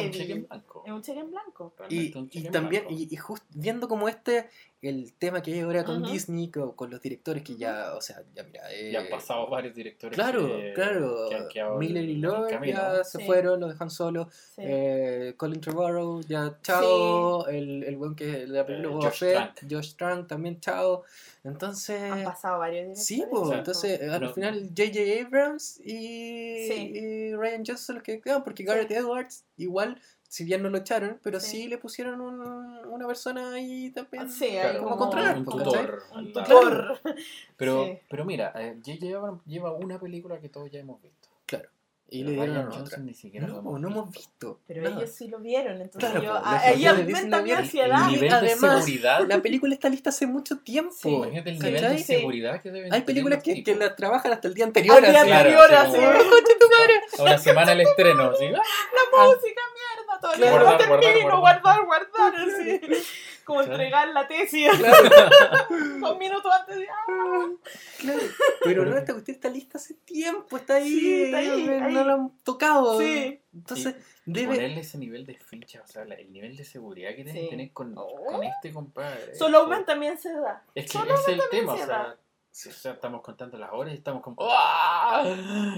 es 0.00 0.04
un 0.06 0.10
cheque 0.12 0.32
en 0.32 0.46
blanco. 0.46 0.82
Es 0.86 0.92
un 0.92 1.02
cheque 1.02 1.20
en 1.20 1.30
blanco. 1.30 1.74
Y, 1.90 2.14
y 2.32 2.44
también, 2.48 2.84
blanco. 2.84 2.98
y, 2.98 3.08
y 3.10 3.16
just 3.16 3.44
viendo 3.50 3.86
como 3.86 4.08
este, 4.08 4.48
el 4.88 5.12
tema 5.14 5.42
que 5.42 5.52
hay 5.54 5.60
ahora 5.60 5.84
con. 5.84 6.02
Disney, 6.02 6.50
con, 6.50 6.72
con 6.72 6.90
los 6.90 7.00
directores 7.00 7.42
que 7.42 7.56
ya, 7.56 7.94
o 7.94 8.00
sea, 8.00 8.22
ya 8.34 8.42
mira. 8.44 8.70
eh, 8.72 8.90
Ya 8.92 9.00
han 9.00 9.08
pasado 9.08 9.48
varios 9.48 9.74
directores. 9.74 10.14
Claro, 10.16 10.46
que- 10.46 10.72
claro. 10.74 11.26
que 11.28 11.34
han 11.36 11.48
quedado 11.48 11.78
Miller 11.78 12.04
y 12.04 12.16
Lord 12.16 12.50
ya 12.64 13.02
se 13.04 13.18
Sí. 13.18 13.24
fueron, 13.24 13.60
los 13.60 13.70
dejan 13.72 13.90
solos. 13.90 14.28
Sí. 14.54 14.62
Eh, 14.64 15.34
Colin 15.36 15.60
Trevorrow, 15.60 16.20
ya 16.22 16.58
chao. 16.62 17.46
El, 17.48 17.84
el 17.84 17.96
buen 17.96 18.14
que 18.14 18.46
la 18.46 18.64
película 18.66 18.90
Eh, 19.06 19.08
Josh 19.10 19.18
Fett, 19.18 19.54
Trank. 19.56 19.72
Josh 19.72 19.94
Trank 19.96 20.26
también 20.28 20.60
chao. 20.60 21.04
Entonces. 21.42 22.00
Han 22.10 22.24
pasado 22.24 22.58
varios 22.58 22.82
directores. 22.84 23.06
Sí, 23.06 23.24
pues, 23.30 23.48
sea, 23.48 23.58
entonces 23.58 24.00
eh, 24.00 24.10
al 24.10 24.20
no- 24.22 24.32
final 24.32 24.70
J.J. 24.76 25.26
Abrams 25.26 25.78
y, 25.80 26.68
Sí. 26.68 26.92
y 26.94 27.34
Ryan 27.34 27.64
Johnson 27.66 27.96
los 27.96 28.02
que 28.02 28.20
quedan, 28.20 28.42
porque 28.44 28.62
Sí. 28.62 28.66
Garrett 28.66 28.90
Edwards 28.90 29.44
igual, 29.56 30.00
si 30.34 30.42
bien 30.44 30.62
no 30.64 30.68
lo 30.68 30.78
echaron, 30.78 31.20
pero 31.22 31.38
sí, 31.38 31.62
Sí. 31.62 31.68
le 31.68 31.78
pusieron 31.78 32.20
un- 32.20 32.84
una 32.88 33.06
persona 33.06 33.52
ahí 33.54 33.90
también. 33.90 34.28
Sí, 34.28 34.46
ahí 34.46 34.52
Claro, 34.62 34.78
como 34.80 34.90
como 34.96 35.02
controlar, 35.10 35.38
un 35.38 35.44
tutor. 35.44 36.02
Un 36.12 36.32
tutor. 36.32 37.00
Pero, 37.56 37.84
Sí. 37.84 37.98
pero 38.10 38.24
mira, 38.24 38.52
eh. 38.56 38.76
Abrams 39.16 39.42
lleva 39.46 39.70
una 39.72 40.00
película 40.00 40.40
que 40.40 40.48
todos 40.48 40.68
ya 40.72 40.80
hemos 40.80 41.00
visto. 41.00 41.28
Claro. 41.46 41.68
Y 42.10 42.22
Pero 42.22 42.36
le 42.36 42.46
dieron 42.52 42.68
otra. 42.72 42.98
Ni 42.98 43.14
siquiera 43.14 43.46
No, 43.46 43.58
hemos 43.60 43.80
no 43.80 43.88
visto. 43.88 44.00
hemos 44.00 44.10
visto. 44.14 44.60
Pero 44.66 44.82
nada. 44.82 44.96
ellos 44.96 45.10
sí 45.10 45.26
lo 45.28 45.38
vieron, 45.38 45.80
entonces 45.80 46.10
Claro, 46.10 46.24
yo, 46.24 46.32
ah, 46.34 46.60
ahí 46.62 46.84
aumenta 46.84 47.42
mi 47.42 47.50
ansiedad. 47.52 48.06
El 48.08 48.12
nivel 48.14 48.32
además, 48.32 48.60
de 48.60 48.68
seguridad. 48.82 49.20
La 49.28 49.40
película 49.40 49.72
está 49.74 49.88
lista 49.88 50.10
hace 50.10 50.26
mucho 50.26 50.58
tiempo. 50.58 50.92
Sí. 50.94 51.08
Imagínate 51.08 51.50
el 51.50 51.58
nivel 51.58 51.74
¿Cachai? 51.74 51.92
de 51.96 51.98
Sí. 52.02 52.14
seguridad 52.16 52.60
que 52.60 52.70
deben 52.70 52.92
Hay 52.92 53.02
películas 53.02 53.42
que, 53.42 53.64
que 53.64 53.74
las 53.74 53.96
trabajan 53.96 54.32
hasta 54.32 54.48
el 54.48 54.54
día 54.54 54.64
anterior. 54.66 54.96
Al 54.96 55.10
día 55.10 55.22
anterior, 55.22 55.74
así 55.74 55.96
una 57.20 57.38
semana 57.38 57.72
el 57.72 57.80
estreno, 57.80 58.30
así. 58.30 58.44
¡ah! 58.46 58.50
La 58.52 59.24
música, 59.26 59.60
todavía 60.24 60.46
Claro. 60.46 60.58
no 60.58 60.64
Guardar, 60.64 60.88
guardar, 60.88 61.12
termino, 61.12 61.40
guardar. 61.40 61.84
guardar, 61.84 62.10
guardar, 62.12 62.48
así. 62.48 62.80
Como 63.44 63.58
Claro. 63.60 63.72
entregar 63.74 64.08
la 64.08 64.26
tesis 64.26 64.68
dos 66.00 66.18
minutos 66.18 66.50
antes 66.60 66.76
de... 66.76 66.88
¡ah! 66.88 67.46
Claro. 67.98 68.20
Pero 68.64 68.84
no, 68.86 68.96
esta 68.96 69.12
cuestión 69.12 69.34
está 69.34 69.50
lista 69.50 69.76
hace 69.78 69.94
tiempo, 69.94 70.56
está 70.56 70.76
ahí, 70.76 70.88
Sí, 70.88 71.22
está 71.24 71.36
ahí, 71.38 71.66
no, 71.66 71.78
no 71.80 71.86
ahí. 72.00 72.06
lo 72.06 72.12
han 72.14 72.30
tocado. 72.42 72.98
Sí. 72.98 73.40
Entonces, 73.52 73.94
debe. 74.24 74.54
ponerle 74.54 74.80
ese 74.80 74.96
nivel 74.98 75.26
de 75.26 75.34
ficha, 75.34 75.82
o 75.84 75.86
sea, 75.86 76.04
la- 76.06 76.14
el 76.14 76.32
nivel 76.32 76.56
de 76.56 76.64
seguridad 76.64 77.10
que 77.10 77.16
tienen 77.24 77.34
Sí. 77.34 77.40
que 77.42 77.50
tener 77.50 77.72
con, 77.72 77.92
Oh. 77.98 78.24
con 78.24 78.42
este 78.44 78.72
compadre. 78.72 79.34
Solo 79.34 79.58
Es- 79.58 79.64
aumenta 79.64 79.86
también 79.92 80.16
se 80.18 80.32
da. 80.32 80.64
Es 80.74 80.86
que 80.86 80.98
Solo 80.98 81.14
es 81.14 81.28
el 81.28 81.40
tema, 81.50 81.74
o 81.74 81.76
sea, 81.76 82.16
ansiedad. 82.54 82.76
o 82.76 82.80
sea, 82.80 82.92
estamos 82.92 83.22
contando 83.22 83.58
las 83.58 83.70
horas 83.72 83.94
y 83.94 83.96
estamos 83.96 84.22
como. 84.22 84.36
¡Ah! 84.40 85.24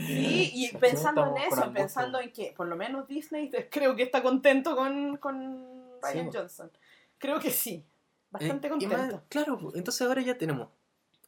Sí, 0.06 0.50
y 0.54 0.76
pensando 0.76 1.26
en 1.36 1.42
eso, 1.52 1.72
pensando 1.72 2.20
en 2.20 2.32
que 2.32 2.52
por 2.56 2.66
lo 2.68 2.76
menos 2.76 3.06
Disney 3.08 3.50
creo 3.70 3.96
que 3.96 4.02
está 4.02 4.22
contento 4.22 4.76
con, 4.76 5.16
con 5.16 5.66
Ryan 6.02 6.30
Sí. 6.32 6.38
Johnson. 6.38 6.70
Creo 7.18 7.40
que 7.40 7.50
sí. 7.50 7.84
Bastante 8.30 8.68
eh, 8.68 8.70
y 8.78 8.86
más- 8.86 8.96
contento. 8.98 9.22
claro, 9.28 9.72
entonces 9.74 10.06
ahora 10.06 10.20
ya 10.20 10.36
tenemos 10.36 10.68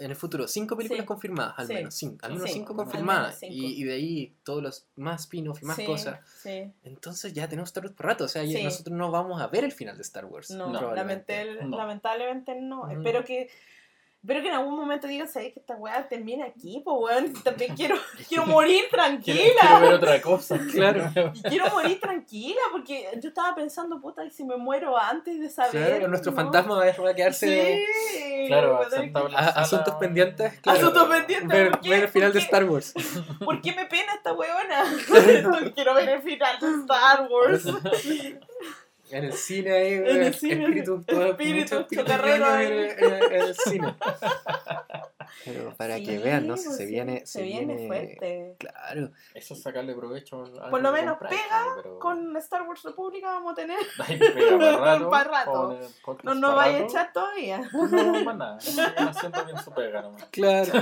en 0.00 0.10
el 0.10 0.16
futuro 0.16 0.46
cinco 0.46 0.76
películas 0.76 1.02
Sí. 1.02 1.06
confirmadas, 1.06 1.58
al 1.58 1.66
Sí. 1.66 1.74
menos 1.74 1.94
cinco, 1.94 2.26
al 2.26 2.32
menos 2.34 2.46
Sí. 2.48 2.52
cinco 2.54 2.76
confirmadas. 2.76 3.40
menos 3.42 3.54
cinco. 3.54 3.54
Y, 3.54 3.80
y 3.80 3.84
de 3.84 3.94
ahí 3.94 4.34
todos 4.44 4.62
los 4.62 4.86
más 4.96 5.22
spin-off 5.22 5.60
y 5.62 5.64
más 5.64 5.76
sí, 5.76 5.86
cosas. 5.86 6.20
Sí. 6.40 6.70
Entonces 6.84 7.32
ya 7.32 7.48
tenemos 7.48 7.70
Star 7.70 7.84
Wars 7.84 7.96
por 7.96 8.06
rato. 8.06 8.24
O 8.24 8.28
sea, 8.28 8.42
Sí. 8.46 8.62
nosotros 8.62 8.96
no 8.96 9.10
vamos 9.10 9.40
a 9.40 9.46
ver 9.48 9.64
el 9.64 9.72
final 9.72 9.96
de 9.96 10.02
Star 10.02 10.26
Wars. 10.26 10.50
No, 10.50 10.70
probablemente. 10.70 11.44
lamentel- 11.44 11.68
No. 11.68 11.76
lamentablemente 11.78 12.54
no. 12.60 12.82
Ujú. 12.82 12.90
Espero 12.92 13.24
que 13.24 13.50
espero 14.20 14.42
que 14.42 14.48
en 14.48 14.54
algún 14.54 14.76
momento 14.76 15.06
digan, 15.06 15.28
¿sabes 15.28 15.52
que 15.54 15.60
esta 15.60 15.74
weá 15.76 16.06
termina 16.08 16.44
aquí? 16.46 16.82
Pues 16.84 16.96
weón, 16.98 17.32
también 17.44 17.74
quiero, 17.76 17.96
quiero 18.28 18.46
morir 18.46 18.84
tranquila. 18.90 19.38
quiero 19.60 19.80
ver 19.80 19.92
otra 19.94 20.20
cosa. 20.20 20.58
Claro. 20.72 21.10
Y 21.34 21.42
quiero 21.42 21.68
morir 21.70 21.98
tranquila, 22.00 22.60
porque 22.72 23.08
yo 23.20 23.28
estaba 23.28 23.54
pensando, 23.54 24.00
puta, 24.00 24.24
¿y 24.24 24.30
si 24.30 24.44
me 24.44 24.56
muero 24.56 24.96
antes 24.96 25.40
de 25.40 25.48
saber? 25.48 25.70
Claro, 25.96 26.08
nuestro 26.08 26.32
¿no? 26.32 26.36
fantasma 26.36 26.76
va 26.76 27.10
a 27.10 27.14
quedarse 27.14 27.84
Sí. 27.88 28.46
Claro, 28.46 28.80
que- 28.90 29.12
asuntos 29.36 29.94
pendientes. 29.94 30.60
Claro. 30.60 30.78
Asuntos 30.78 31.08
pendientes. 31.08 31.48
Ver, 31.48 31.70
¿por 31.70 31.80
qué? 31.80 31.90
ver 31.90 32.02
el 32.04 32.08
final 32.08 32.32
de. 32.32 32.38
Star 32.38 32.64
Wars. 32.64 32.94
¿Por 33.44 33.60
qué 33.60 33.72
me 33.74 33.86
pena 33.86 34.14
esta 34.14 34.32
weona? 34.32 34.84
quiero 35.74 35.94
ver 35.94 36.08
el 36.08 36.22
final 36.22 36.58
de 36.60 36.80
Star 36.82 37.28
Wars. 37.30 37.64
En 39.10 39.24
el 39.24 39.32
cine 39.32 39.72
ahí, 39.72 39.92
En 39.94 40.22
el 40.22 40.34
cine, 40.34 40.64
espíritu, 40.64 41.02
todo, 41.06 41.26
espíritu, 41.26 41.86
chocarrero 41.90 42.46
ahí. 42.46 42.66
en, 42.66 43.04
en- 43.04 43.22
en 43.32 43.42
el 43.42 43.54
cine. 43.54 43.94
Pero 45.44 45.74
para 45.76 45.96
Sí, 45.96 46.04
que 46.04 46.18
vean, 46.18 46.46
¿no? 46.46 46.56
Si 46.56 46.64
pues 46.64 46.76
se 46.78 46.86
sí, 46.86 46.90
viene, 46.92 47.24
se 47.26 47.42
viene 47.42 47.86
fuerte. 47.86 48.56
Claro. 48.58 49.10
Eso 49.34 49.54
es 49.54 49.62
sacarle 49.62 49.94
provecho 49.94 50.42
al- 50.62 50.70
Por 50.70 50.80
lo 50.82 50.90
menos 50.92 51.18
compraste, 51.18 51.36
pega 51.42 51.64
pero- 51.76 51.98
Con 51.98 52.36
Star 52.38 52.62
Wars 52.62 52.82
República 52.82 53.28
vamos 53.28 53.52
a 53.52 53.54
tener. 53.54 53.78
Ay, 54.06 54.18
pega 54.18 54.58
para 54.58 54.78
rato. 54.98 55.10
Pa' 55.10 55.24
rato. 55.24 55.52
con 55.52 55.72
el 55.76 55.88
podcast 56.04 56.24
No 56.24 56.34
nos 56.34 56.50
pa' 56.50 56.56
vaya 56.56 56.76
a 56.78 56.80
echar 56.80 57.12
todavía. 57.12 57.60
No, 57.72 58.24
más 58.24 58.36
nada. 58.36 58.58
Haciendo 58.58 59.44
bien 59.44 59.58
su 59.58 59.70
pega 59.72 60.02
nomás. 60.02 60.24
Claro. 60.30 60.72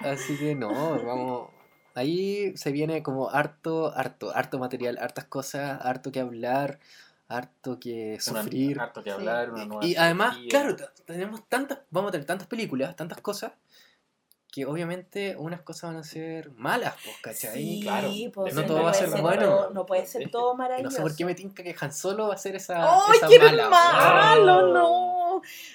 Así 0.00 0.36
que 0.38 0.54
no, 0.54 0.68
vamos. 1.04 1.50
Ahí 1.94 2.56
se 2.56 2.72
viene 2.72 3.02
como 3.02 3.30
harto, 3.30 3.92
harto, 3.96 4.34
harto 4.34 4.58
material, 4.58 4.98
hartas 4.98 5.24
cosas, 5.26 5.78
harto 5.84 6.10
que 6.12 6.20
hablar, 6.20 6.78
harto 7.28 7.78
que 7.80 8.18
Una- 8.30 8.42
sufrir. 8.42 8.80
harto 8.80 9.02
que 9.02 9.10
Sí. 9.10 9.14
hablar, 9.14 9.50
una 9.52 9.64
nueva 9.66 9.84
Y 9.86 9.96
además, 9.96 10.36
claro, 10.48 10.76
tenemos 11.06 11.46
tantas, 11.48 11.80
vamos 11.90 12.08
a 12.08 12.12
tener 12.12 12.26
tantas 12.26 12.46
películas, 12.48 12.94
tantas 12.96 13.20
cosas, 13.20 13.52
que 14.50 14.66
obviamente 14.66 15.34
unas 15.38 15.62
cosas 15.62 15.92
van 15.92 16.00
a 16.00 16.04
ser 16.04 16.50
malas, 16.52 16.94
pues, 17.02 17.16
¿cachai? 17.22 17.54
Sí, 17.54 17.80
claro. 17.82 18.10
pues, 18.34 18.54
No 18.54 18.66
todo 18.66 18.82
va 18.82 18.90
a 18.90 18.92
puede 18.92 19.06
ser 19.10 19.20
bueno. 19.22 19.42
todo- 19.46 19.70
no 19.70 19.86
puede 19.86 20.06
ser 20.06 20.30
todo 20.30 20.50
Y 20.50 20.52
no 20.52 20.58
maravilloso. 20.58 20.96
sé 20.96 21.02
por 21.02 21.16
qué 21.16 21.24
me 21.24 21.34
tinca 21.34 21.62
que 21.62 21.74
Han 21.80 21.92
Solo 21.92 22.28
va 22.28 22.34
a 22.34 22.36
ser 22.38 22.56
esa, 22.56 22.74
¡Ay, 22.84 23.16
esa 23.16 23.28
qué 23.28 23.38
mala. 23.38 23.68
malo! 23.70 24.66
No. 24.72 25.21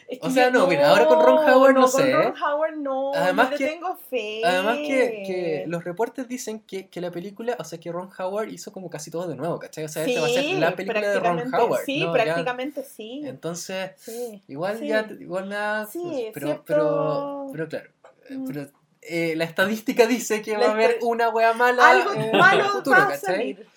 Es 0.07 0.19
O 0.21 0.29
sea, 0.29 0.49
no, 0.51 0.67
mira, 0.67 0.89
ahora 0.89 1.05
con 1.07 1.23
Ron 1.25 1.37
Howard 1.49 1.73
no 1.73 1.87
sé, 1.87 2.11
Con 2.11 2.21
¿eh? 2.21 2.23
Ron 2.25 2.43
Howard 2.43 2.75
no, 2.77 3.13
Además 3.13 3.45
no 3.47 3.51
le 3.51 3.57
que- 3.57 3.65
tengo 3.67 3.95
fe. 4.09 4.41
Además 4.45 4.77
que, 4.77 5.23
que 5.27 5.63
los 5.67 5.83
reportes 5.83 6.27
dicen 6.27 6.59
que, 6.61 6.87
que 6.87 7.01
la 7.01 7.11
película, 7.11 7.55
o 7.59 7.63
sea 7.63 7.79
que 7.79 7.91
Ron 7.91 8.09
Howard 8.17 8.49
hizo 8.49 8.71
como 8.71 8.89
casi 8.89 9.11
todo 9.11 9.27
de 9.27 9.35
nuevo, 9.35 9.59
¿cachai? 9.59 9.83
O 9.85 9.89
sea, 9.89 10.03
esta 10.05 10.21
va 10.21 10.27
a 10.27 10.29
ser 10.29 10.45
la 10.59 10.75
película 10.75 11.01
de 11.09 11.19
Ron 11.19 11.53
Howard. 11.53 11.81
Sí, 11.85 11.99
¿no? 11.99 12.05
Ya- 12.15 12.23
prácticamente 12.23 12.83
sí. 12.83 13.21
entonces, 13.25 13.91
sí. 13.97 14.41
igual 14.47 14.79
Sí. 14.79 14.87
ya, 14.87 15.07
igual 15.19 15.49
nada, 15.49 15.87
pues, 15.91 16.31
pero, 16.33 16.63
pero, 16.65 17.47
pero 17.51 17.67
claro, 17.67 17.89
eh, 18.29 18.35
Mm. 18.35 18.45
pero 18.47 18.67
eh, 19.01 19.33
la 19.37 19.45
estadística 19.45 20.05
dice 20.05 20.41
que 20.41 20.51
La 20.53 20.59
va 20.59 20.65
a 20.67 20.71
haber 20.71 20.97
una 21.01 21.29
wea 21.29 21.53
mala 21.53 21.89
Algo 21.91 22.13
en 22.13 22.21
el 22.23 22.31
malo 22.37 22.65
futuro, 22.69 22.97
va 22.97 23.03
a 23.03 23.07
¿cachai? 23.11 23.19
salir. 23.35 23.67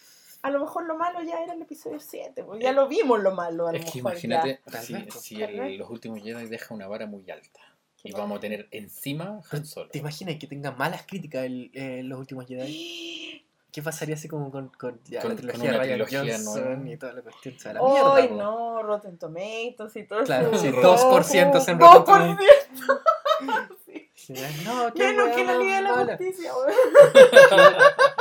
A 0.43 0.51
lo 0.51 0.61
mejor 0.61 0.86
lo 0.86 0.97
malo 0.97 1.22
ya 1.22 1.43
era 1.43 1.53
el 1.53 1.62
episodio 1.62 2.01
7, 2.01 2.45
pues 2.45 2.61
ya 2.62 2.72
lo 2.72 2.88
vimos 2.88 3.20
lo 3.20 3.32
malo. 3.32 3.66
A 3.68 3.72
lo 3.72 3.78
Es 3.78 3.84
que 3.84 3.99
mejor 4.03 4.12
imagínate 4.12 4.61
Tal 4.70 4.82
si, 4.82 4.93
vez, 4.95 5.14
si 5.14 5.43
el- 5.43 5.76
los 5.76 5.91
últimos 5.91 6.22
Jedi 6.22 6.47
deja 6.47 6.74
una 6.74 6.86
vara 6.88 7.07
muy 7.07 7.30
alta. 7.30 7.61
Y 8.03 8.12
vamos 8.12 8.38
a 8.38 8.41
tener 8.41 8.66
encima 8.70 9.41
Han 9.51 9.66
Solo. 9.66 9.91
¿Te 9.91 9.99
imaginas 9.99 10.36
que 10.36 10.47
tenga 10.47 10.70
malas 10.70 11.05
críticas 11.07 11.45
el, 11.45 11.70
eh, 11.74 12.01
los 12.03 12.18
últimos 12.18 12.47
Jedi? 12.47 13.45
¿Qué 13.72 13.82
pasaría 13.82 14.14
así 14.16 14.26
como 14.26 14.51
con, 14.51 14.68
con, 14.70 14.99
ya, 15.05 15.20
Con- 15.20 15.30
la 15.32 15.36
trilogía 15.36 15.70
de 15.72 15.78
Ryan 15.78 15.88
trilogía 16.07 16.20
Johnson 16.34 16.64
nueva? 16.84 16.91
y 16.91 16.97
toda 16.97 17.12
la 17.12 17.22
cuestión? 17.22 17.55
O 17.55 17.59
sea, 17.61 17.72
la 17.74 17.80
ya? 17.80 17.86
mierda, 17.86 18.34
no, 18.36 18.82
Rotten 18.82 19.18
Tomatoes 19.18 19.95
y 19.97 20.05
todo 20.05 20.24
Claro, 20.24 20.51
eso. 20.51 20.59
sí, 20.62 20.70
No, 20.70 20.80
2% 20.82 21.68
en 21.68 21.78
Rotten 21.78 22.36
2%. 22.38 22.38
Sí. 24.16 24.34
No, 24.64 24.93
qué 24.93 24.99
Menos 25.09 25.34
que 25.34 25.45
la 25.45 25.57
Liga 25.59 25.76
de 25.76 25.82
la. 25.82 26.16
Justicia, 26.16 26.53
weón. 26.57 26.72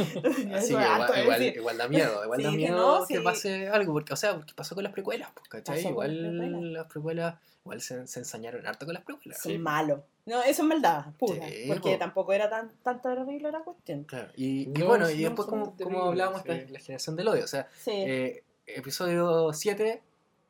Así 0.54 0.68
que 0.68 0.72
igual, 0.72 1.10
igual, 1.22 1.38
decir. 1.40 1.56
igual 1.56 1.78
da 1.78 1.88
miedo, 1.88 2.24
igual 2.24 2.38
Sí, 2.40 2.44
da 2.44 2.50
que 2.50 2.56
miedo 2.56 2.76
no, 3.00 3.06
que 3.06 3.16
sí. 3.18 3.22
pase 3.22 3.68
algo, 3.68 3.92
porque, 3.92 4.12
o 4.12 4.16
sea, 4.16 4.34
porque 4.36 4.54
pasó 4.54 4.74
con 4.74 4.84
las 4.84 4.92
precuelas, 4.92 5.30
pues, 5.34 5.48
¿cachai? 5.48 5.76
Las 5.82 5.90
Igual 5.90 6.10
precuelas. 6.18 6.62
las 6.72 6.86
precuelas, 6.86 7.34
igual 7.64 7.80
se, 7.80 8.06
se 8.06 8.18
ensañaron 8.20 8.66
harto 8.66 8.86
con 8.86 8.94
las 8.94 9.04
precuelas. 9.04 9.40
Son 9.40 9.52
Sí. 9.52 9.58
malos. 9.58 10.00
No, 10.26 10.42
eso 10.42 10.62
es 10.62 10.68
maldad, 10.68 11.06
pura. 11.18 11.48
Sí, 11.48 11.64
porque 11.66 11.92
po. 11.92 11.98
tampoco 11.98 12.32
era 12.32 12.48
tan, 12.48 12.70
tan 12.82 13.00
terrible 13.02 13.50
la 13.50 13.60
cuestión. 13.60 14.04
Claro, 14.04 14.30
y, 14.36 14.62
y 14.62 14.66
No, 14.66 14.86
bueno, 14.86 15.10
y 15.10 15.22
después 15.22 15.48
como, 15.48 15.74
como 15.76 16.04
hablábamos 16.04 16.42
sí. 16.42 16.48
de 16.48 16.68
la 16.68 16.78
generación 16.78 17.16
del 17.16 17.28
odio, 17.28 17.44
o 17.44 17.48
sea, 17.48 17.68
Sí. 17.82 17.90
eh, 17.94 18.44
episodio 18.66 19.52
7 19.52 20.02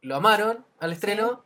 lo 0.03 0.17
amaron 0.17 0.65
al 0.79 0.93
estreno, 0.93 1.45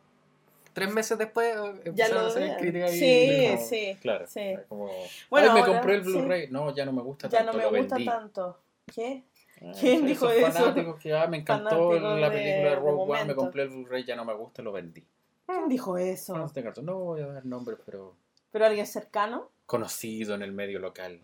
tres 0.75 0.93
meses 0.93 1.17
después 1.17 1.47
eh, 1.55 1.57
ya 1.95 2.05
empezaron 2.05 2.23
lo 2.25 2.29
a 2.29 2.33
vean. 2.35 2.57
críticas 2.59 2.93
y... 2.93 2.99
Sí, 2.99 3.47
como- 3.55 3.65
sí. 3.67 3.97
Claro. 4.01 4.27
Sí. 4.27 4.53
Como, 4.69 4.91
Bueno, 5.31 5.53
me 5.53 5.59
ahora, 5.61 5.73
compré 5.73 5.95
el 5.95 6.03
sí. 6.03 6.11
Blu-ray. 6.11 6.47
No, 6.51 6.75
ya 6.75 6.85
no 6.85 6.91
me 6.93 7.01
gusta 7.01 7.27
Ya 7.29 7.39
tanto. 7.39 7.51
no 7.53 7.57
me 7.57 7.63
lo 7.63 7.69
gusta 7.77 7.95
vendí. 7.95 8.05
tanto. 8.05 8.59
¿Qué? 8.93 9.23
Ah, 9.61 9.71
¿Quién 9.79 10.01
sí, 10.01 10.05
dijo 10.05 10.29
esos 10.29 10.49
eso? 10.49 10.59
fanáticos 10.59 10.99
que 11.01 11.13
ah, 11.15 11.27
me 11.27 11.37
encantó 11.37 11.69
Fanáticos 11.89 12.19
la 12.19 12.29
película 12.31 12.69
de 12.69 12.75
Rogue 12.75 13.11
One, 13.13 13.25
me 13.25 13.35
compré 13.35 13.63
el 13.63 13.69
Blu-ray, 13.69 14.03
ya 14.03 14.15
no 14.15 14.25
me 14.25 14.33
gusta, 14.35 14.61
lo 14.61 14.71
vendí. 14.71 15.03
¿Quién 15.47 15.67
dijo 15.69 15.97
eso? 15.97 16.37
No, 16.37 16.49
tengo- 16.49 16.71
no 16.83 16.99
voy 16.99 17.21
a 17.21 17.27
dar 17.27 17.45
nombres, 17.45 17.79
pero 17.85 18.15
¿Pero 18.51 18.65
alguien 18.65 18.85
cercano? 18.85 19.49
conocido 19.65 20.35
en 20.35 20.41
el 20.43 20.51
medio 20.51 20.79
local. 20.79 21.21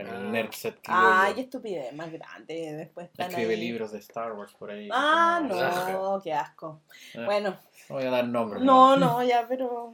En 0.00 0.06
Ah. 0.08 0.16
el 0.16 0.32
Nerdset 0.32 0.78
Ay, 0.86 1.32
criollo. 1.32 1.40
estupidez, 1.42 1.92
más 1.94 2.10
grande. 2.12 2.72
Después 2.76 3.06
están 3.10 3.28
Escribe 3.30 3.54
ahí. 3.54 3.60
libros 3.60 3.92
de 3.92 3.98
Star 3.98 4.32
Wars 4.32 4.52
por 4.54 4.70
ahí. 4.70 4.88
Ah, 4.92 5.40
no, 5.46 6.20
qué 6.22 6.32
asco. 6.32 6.80
Eh, 7.14 7.24
Bueno, 7.24 7.56
No 7.88 7.94
voy 7.96 8.04
a 8.04 8.10
dar 8.10 8.26
nombres. 8.26 8.62
no, 8.62 8.96
no, 8.96 9.22
ya, 9.22 9.46
pero. 9.48 9.92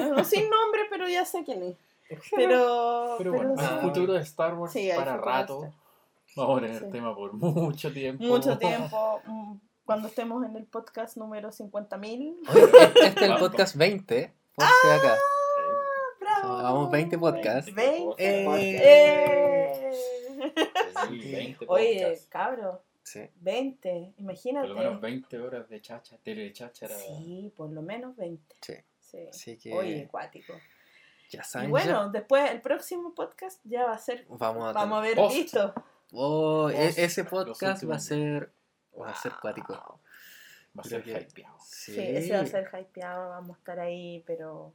no, 0.00 0.24
sin 0.24 0.48
nombre, 0.50 0.82
pero 0.90 1.08
ya 1.08 1.24
sé 1.24 1.44
quién 1.44 1.62
es. 1.62 1.76
Pero. 2.36 3.14
Pero 3.18 3.32
bueno, 3.32 3.54
sí. 3.56 3.64
hay 3.70 3.78
futuro 3.80 4.12
de 4.14 4.20
Star 4.22 4.54
Wars 4.54 4.72
Sí, 4.72 4.90
para 4.96 5.16
rato. 5.16 5.72
Vamos 6.36 6.58
a 6.58 6.60
tener 6.66 6.80
Sí. 6.84 6.90
tema 6.90 7.14
por 7.14 7.32
mucho 7.34 7.92
tiempo. 7.92 8.24
Mucho 8.24 8.58
tiempo. 8.58 9.20
mm, 9.26 9.54
Cuando 9.84 10.08
estemos 10.08 10.44
en 10.44 10.56
el 10.56 10.64
podcast 10.66 11.16
número 11.16 11.50
50.000. 11.52 12.36
Oye, 12.48 12.64
este 13.06 13.24
es 13.24 13.30
el 13.30 13.36
podcast 13.38 13.76
20, 13.76 14.32
por 14.54 14.64
si 14.66 14.88
acá. 14.88 15.14
Vamos 16.42 16.90
20 16.90 17.18
podcasts. 17.18 17.74
20 17.74 18.14
Eh. 18.18 18.44
podcasts. 18.44 19.80
Sí, 21.08 21.32
20 21.32 21.64
Oye, 21.68 22.00
podcasts. 22.02 22.26
cabro, 22.28 22.82
Sí. 23.02 23.20
20, 23.36 24.14
imagínate. 24.18 24.68
Por 24.68 24.76
lo 24.76 24.82
menos 24.82 25.00
20 25.00 25.38
horas 25.38 25.68
de 25.68 25.80
chacha, 25.80 26.16
telechachara. 26.22 26.94
Sí, 26.96 27.52
por 27.56 27.70
lo 27.70 27.82
menos 27.82 28.16
20. 28.16 28.56
Sí. 28.60 28.74
Sí. 29.00 29.18
Así 29.28 29.56
que 29.58 29.72
Oye, 29.72 30.04
acuático. 30.04 30.52
ya 31.30 31.40
Y 31.40 31.44
saben. 31.44 31.70
bueno, 31.70 32.10
después 32.10 32.50
el 32.50 32.60
próximo 32.60 33.14
podcast 33.14 33.60
ya 33.64 33.84
va 33.86 33.92
a 33.94 33.98
ser. 33.98 34.26
ya 34.28 34.36
vamos 34.36 34.68
a, 34.68 34.72
Vamos 34.72 34.98
a 34.98 35.02
ver 35.02 35.16
Post. 35.16 35.36
listo. 35.36 35.74
Oh, 36.12 36.70
e- 36.70 36.74
Post, 36.86 36.98
ese 36.98 37.24
podcast 37.24 37.84
va 37.88 37.96
a 37.96 38.00
ser 38.00 38.52
va 39.00 39.10
a 39.10 39.14
ser 39.14 39.32
cuático. 39.40 39.72
Va 39.72 40.82
a 40.82 40.84
ser 40.84 41.00
hypeado. 41.06 41.56
Sí. 41.64 41.94
Sí, 41.94 42.00
ese 42.00 42.32
va 42.32 42.40
a 42.40 42.46
ser 42.46 42.68
hypeado, 42.78 43.30
vamos 43.30 43.56
a 43.56 43.58
estar 43.58 43.80
ahí, 43.80 44.22
pero. 44.26 44.72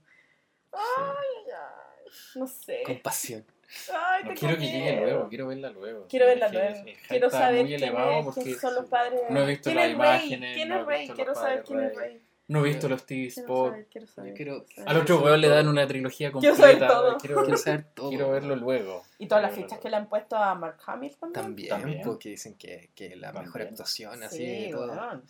Ay, 0.75 1.51
ay, 1.51 2.11
no 2.35 2.47
sé. 2.47 2.83
con 2.85 2.99
pasión. 2.99 3.45
Ay, 3.93 4.23
No 4.23 4.29
tengo 4.29 4.39
quiero 4.39 4.57
que 4.57 4.65
llegue 4.71 5.01
luego, 5.01 5.27
quiero 5.29 5.47
verla 5.47 5.69
luego. 5.71 6.07
Quiero 6.07 6.25
verla 6.27 6.47
luego. 6.49 6.83
Quiero 7.07 7.29
saber 7.29 7.65
quién, 7.65 7.83
es- 7.83 8.33
quién 8.43 8.59
son 8.59 8.75
los 8.75 8.85
padres. 8.85 9.21
no 9.29 9.41
he 9.41 9.45
visto 9.47 9.63
¿Quién 9.71 9.75
las 9.77 9.89
imágenes, 9.89 10.55
¿Quién 10.55 10.69
no 10.69 10.75
es 10.75 10.81
he 10.81 10.85
Rey? 10.85 10.99
visto 10.99 11.13
los 11.13 11.15
Quiero 11.17 11.35
saber 11.35 11.63
quién 11.63 11.79
es 11.81 11.95
Rey. 11.95 12.21
No 12.47 12.59
he 12.59 12.63
visto 12.69 12.87
los 12.87 13.03
TV 13.07 13.27
Quiero 13.33 13.41
Spot. 13.41 13.69
saber, 13.71 13.85
quiero 13.87 14.07
saber. 14.07 14.29
Yo 14.31 14.35
quiero- 14.37 14.65
quiero 14.65 14.89
Al 14.91 14.97
otro 14.97 15.19
weón 15.19 15.41
le 15.41 15.49
dan 15.49 15.67
una 15.67 15.87
trilogía 15.87 16.31
Quiero 16.31 16.55
completa. 16.55 16.77
saber 16.77 16.87
todo. 16.87 17.17
Quiero, 17.17 17.41
Quiero 17.43 17.57
saber 17.57 17.83
todo. 17.95 18.09
quiero 18.09 18.29
verlo 18.29 18.55
luego. 18.55 19.03
Y 19.17 19.27
todas 19.27 19.41
las 19.41 19.53
Quiero 19.53 19.67
fichas 19.67 19.79
que 19.81 19.89
le 19.89 19.95
han 19.95 20.07
puesto 20.07 20.35
a 20.35 20.53
Mark 20.53 20.77
Hamill 20.85 21.15
también. 21.17 21.33
También, 21.33 21.69
También. 21.69 22.01
porque 22.03 22.29
dicen 22.29 22.53
que, 22.55 22.91
que 22.93 23.15
la 23.15 23.31
mejor 23.31 23.45
También. 23.51 23.69
actuación 23.69 24.21
así 24.21 24.37
Sí, 24.37 24.45
de 24.65 24.69
todo. 24.71 24.91
weón. 24.91 25.23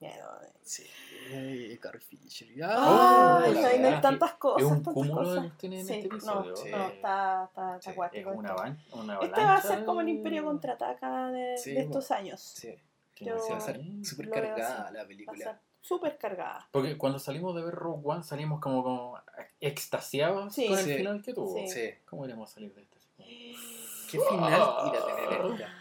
Miedo. 0.00 0.40
Sí, 0.62 1.78
Carrie 1.80 2.00
Fisher. 2.00 2.48
Ay, 2.64 3.54
la 3.54 3.76
no 3.78 3.88
hay 3.88 4.00
tantas 4.00 4.32
cosas. 4.34 4.62
Es 4.62 4.72
un 4.72 4.82
cúmulo 4.82 5.34
de 5.34 5.40
cuestiones 5.40 5.80
en 5.80 5.86
Sí, 5.86 5.92
este 5.94 6.08
no, 6.08 6.14
episodio. 6.16 6.56
Sí. 6.56 6.70
no, 6.70 6.88
está, 6.88 7.44
está, 7.44 7.76
está 7.76 7.90
acuático 7.90 8.30
Es 8.32 8.36
una, 8.38 8.54
una 8.92 9.18
Este 9.20 9.40
va 9.40 9.54
a 9.54 9.62
ser 9.62 9.84
como 9.84 10.00
el 10.00 10.08
Imperio 10.08 10.44
contraataca 10.44 11.28
de, 11.30 11.54
estos 11.54 12.10
años. 12.10 12.40
Sí, 12.40 12.74
que 13.14 13.26
no 13.26 13.36
va 13.36 13.56
a 13.56 13.60
ser 13.60 13.80
súper 14.02 14.30
cargada 14.30 14.90
la 14.90 15.06
película. 15.06 15.60
súper 15.82 16.16
cargada. 16.16 16.66
Porque 16.72 16.96
cuando 16.96 17.18
salimos 17.18 17.54
de 17.54 17.62
ver 17.62 17.74
Rogue 17.74 18.02
One 18.04 18.22
salimos 18.22 18.60
como, 18.60 18.82
como 18.82 19.18
extasiados 19.60 20.54
Sí. 20.54 20.66
con 20.66 20.78
el 20.78 20.84
Sí. 20.84 20.94
final 20.94 21.22
que 21.22 21.34
tuvo. 21.34 21.54
Sí. 21.68 21.90
¿Cómo 22.06 22.24
iremos 22.24 22.50
a 22.50 22.54
salir 22.54 22.74
de 22.74 22.82
esto? 22.82 22.96
¿Qué 24.10 24.18
final 24.18 24.52
irá 24.52 24.64
a 24.64 24.90
tener 24.90 25.52
esta? 25.52 25.79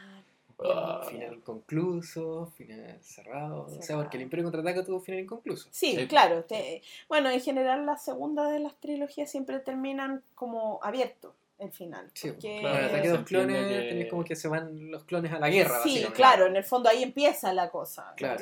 Ah. 0.61 1.01
Final 1.09 1.35
inconcluso, 1.35 2.47
final 2.57 2.97
cerrado. 3.01 3.63
O 3.65 3.69
sea, 3.69 3.81
Cerrado. 3.81 4.03
porque 4.03 4.17
el 4.17 4.23
Imperio 4.23 4.43
contraataca 4.43 4.83
tuvo 4.83 4.99
final 4.99 5.21
inconcluso. 5.21 5.69
Sí, 5.71 5.95
Sí. 5.95 6.07
claro. 6.07 6.43
te- 6.43 6.81
bueno, 7.07 7.29
en 7.29 7.39
general 7.39 7.85
las 7.85 8.03
segundas 8.03 8.51
de 8.51 8.59
las 8.59 8.75
trilogías 8.79 9.31
siempre 9.31 9.59
terminan 9.59 10.21
como 10.35 10.79
abierto 10.83 11.33
el 11.59 11.71
final. 11.71 12.09
Sí, 12.13 12.29
porque- 12.31 12.59
claro, 12.59 12.77
el 12.79 12.85
ataque 12.85 13.07
de 13.07 13.13
los 13.15 13.23
clones, 13.25 13.67
que- 13.67 13.89
tenés 13.89 14.09
como 14.09 14.23
que 14.25 14.35
se 14.35 14.47
van 14.49 14.91
los 14.91 15.03
clones 15.05 15.31
a 15.31 15.39
la 15.39 15.49
guerra, 15.49 15.81
Sí, 15.83 16.05
claro, 16.13 16.45
en 16.47 16.55
el 16.57 16.63
fondo 16.65 16.89
ahí 16.89 17.03
empieza 17.03 17.53
la 17.53 17.69
cosa. 17.69 18.13
Claro. 18.17 18.39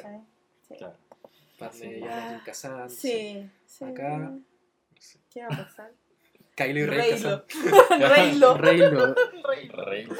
Sí. 0.67 0.75
Claro. 0.75 0.95
Padme 1.59 2.03
Anakin 2.03 2.39
Kazan, 2.45 2.89
Sí, 2.89 3.49
sí. 3.65 3.83
Acá, 3.85 4.17
no 4.17 4.41
sé. 4.99 5.19
¿Qué 5.31 5.41
va 5.41 5.47
a 5.47 5.65
pasar? 5.65 5.91
Kylo 6.55 6.79
y 6.79 6.85
Rey 6.87 7.11
Reylo. 7.11 7.45
Kazan. 7.45 7.99
Reylo. 8.15 8.57
Reylo. 8.57 9.15
Reylo. 9.43 10.13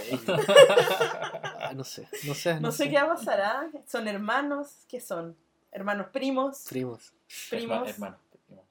Ah, 1.69 1.73
no 1.73 1.83
sé, 1.83 2.07
no 2.25 2.33
sé. 2.33 2.59
No 2.59 2.71
sé 2.71 2.89
qué 2.89 2.95
va 2.95 3.03
a 3.03 3.15
pasar, 3.15 3.41
¿ah? 3.41 3.67
¿Son 3.87 4.07
hermanos? 4.07 4.85
¿Qué 4.87 4.99
son? 4.99 5.35
¿Hermanos 5.71 6.07
primos? 6.11 6.65
Primos. 6.69 7.13
Primos. 7.49 7.63
Hermano, 7.63 7.85
hermano. 7.87 8.17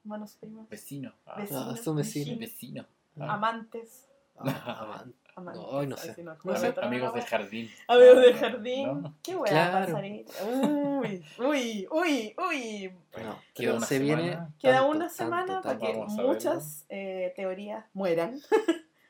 Hermanos 0.03 0.37
primos. 0.39 0.69
Vecino. 0.69 1.13
Ah, 1.25 1.39
Vecinos. 1.39 1.67
Ah, 1.67 1.83
son 1.83 1.95
vecinos. 1.97 2.39
Vecino. 2.39 2.85
Ah. 3.19 3.33
Amantes. 3.33 4.05
Ah, 4.37 4.85
man. 4.87 5.13
amantes. 5.35 5.61
No, 5.63 5.83
no 5.85 5.97
sé. 5.97 6.15
No 6.23 6.31
Amigos 6.81 7.11
bueno. 7.11 7.27
jardín. 7.29 7.69
Amigos 7.87 8.17
del 8.21 8.33
no, 8.33 8.39
jardín. 8.39 9.01
no. 9.01 9.15
¿Qué 9.21 9.35
weá 9.35 9.51
Claro. 9.51 9.97
Uy, 9.97 11.23
uy, 11.39 11.87
uy, 11.91 12.35
uy. 12.49 12.93
Bueno, 13.11 13.29
No, 13.29 13.39
queda 13.53 13.73
una 13.75 13.85
se 13.85 13.97
semana. 13.99 14.21
viene. 14.21 14.39
Queda 14.59 14.73
tanto, 14.77 14.89
una 14.89 14.99
tanto, 15.07 15.13
semana 15.15 15.61
para 15.61 15.77
que 15.79 15.93
muchas 15.93 16.85
eh, 16.89 17.33
teorías 17.35 17.85
mueran 17.93 18.39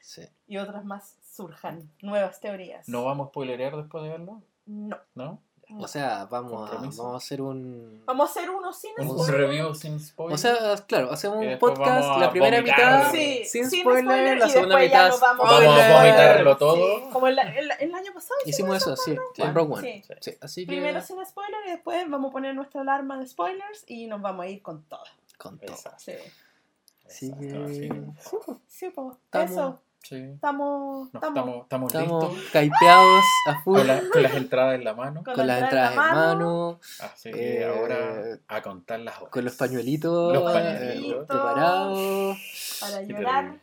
Sí. 0.01 0.23
y 0.47 0.57
otras 0.57 0.83
más 0.83 1.15
surjan. 1.37 1.89
Nuevas 2.01 2.39
teorías. 2.41 2.89
¿No 2.89 3.05
vamos 3.05 3.27
a 3.27 3.29
spoilerear 3.29 3.75
después 3.77 4.03
de 4.03 4.09
verlo? 4.09 4.41
No. 4.65 4.97
¿No? 5.15 5.41
no. 5.69 5.79
O 5.83 5.87
sea, 5.89 6.25
vamos 6.31 6.71
a, 6.71 6.75
vamos 6.75 6.97
a 6.99 7.15
hacer 7.17 7.41
un. 7.41 8.01
Vamos 8.05 8.29
a 8.29 8.31
hacer 8.39 8.49
uno 8.49 8.71
sin 8.71 8.91
Un 8.97 9.09
Un 9.09 9.17
spoiler. 9.23 9.41
review 9.49 9.75
sin 9.75 9.99
spoiler. 9.99 10.33
O 10.35 10.37
sea, 10.37 10.55
claro, 10.87 11.11
hacemos 11.11 11.39
un 11.39 11.59
podcast, 11.59 12.05
vamos 12.05 12.21
la 12.21 12.31
primera 12.31 12.57
vomitar. 12.61 12.97
mitad 12.99 13.11
Sí, 13.11 13.43
sin, 13.43 13.69
sin 13.69 13.81
spoiler, 13.81 14.03
spoiler, 14.05 14.37
la 14.37 14.47
y 14.47 14.49
segunda 14.49 14.77
después 14.77 14.91
ya 14.91 14.97
mitad 15.03 15.09
nos 15.09 15.19
vamos 15.19 15.45
a 15.45 15.55
spoiler. 15.57 15.93
vomitarlo 15.93 16.57
todo. 16.57 16.75
Sí, 16.99 17.03
como 17.11 17.27
el, 17.27 17.39
el- 17.39 17.71
el 17.81 17.93
año 17.95 18.13
pasado. 18.13 18.39
Hicimos 18.45 18.77
eso, 18.77 18.95
sí, 18.95 19.17
Sí. 19.35 19.41
con 19.41 19.53
Rogue 19.55 19.73
One. 19.73 20.03
Sí. 20.07 20.13
Sí, 20.21 20.37
así 20.39 20.61
que 20.65 20.67
Primero 20.67 21.01
sin 21.01 21.25
spoiler 21.25 21.59
y 21.67 21.71
después 21.71 22.09
vamos 22.09 22.29
a 22.29 22.31
poner 22.31 22.55
nuestra 22.55 22.79
alarma 22.81 23.19
de 23.19 23.27
spoilers 23.27 23.83
y 23.87 24.07
nos 24.07 24.21
vamos 24.21 24.45
a 24.45 24.47
ir 24.47 24.61
con 24.61 24.83
todo. 24.83 25.03
con 25.37 25.59
todo. 25.59 25.71
Exacto. 25.75 25.99
Sí. 25.99 26.13
Así 27.05 27.25
Exacto, 27.27 27.65
que 27.67 27.73
sí. 27.73 27.89
Sí, 28.67 28.89
pues. 28.89 29.17
Eso. 29.33 29.79
Sí. 30.07 30.15
Estamos, 30.15 31.13
No, 31.13 31.19
estamos, 31.19 31.63
estamos, 31.63 31.93
listos. 31.93 32.33
hypeados 32.63 33.23
a 33.47 33.61
full. 33.63 33.77
Con, 33.79 33.87
la- 33.87 34.01
con 34.11 34.23
las 34.23 34.33
entradas 34.35 34.75
en 34.75 34.83
la 34.85 34.93
mano. 34.93 35.23
Con 35.23 35.33
con 35.35 35.47
la 35.47 35.53
las 35.55 35.63
entrada 35.63 35.87
entradas 35.89 36.11
en 36.11 36.15
la 36.15 36.25
mano, 36.27 36.79
Así 37.01 37.31
que 37.31 37.61
Eh, 37.61 37.65
ahora 37.65 38.39
a 38.47 38.61
contar 38.61 38.99
las 39.01 39.17
horas. 39.17 39.29
con 39.31 39.43
los 39.45 39.55
pañuelitos, 39.55 40.33
Los 40.33 40.49
eh, 40.49 40.53
pañuelitos. 40.53 41.25
preparados. 41.27 42.37
para 42.79 43.01
llorar. 43.03 43.55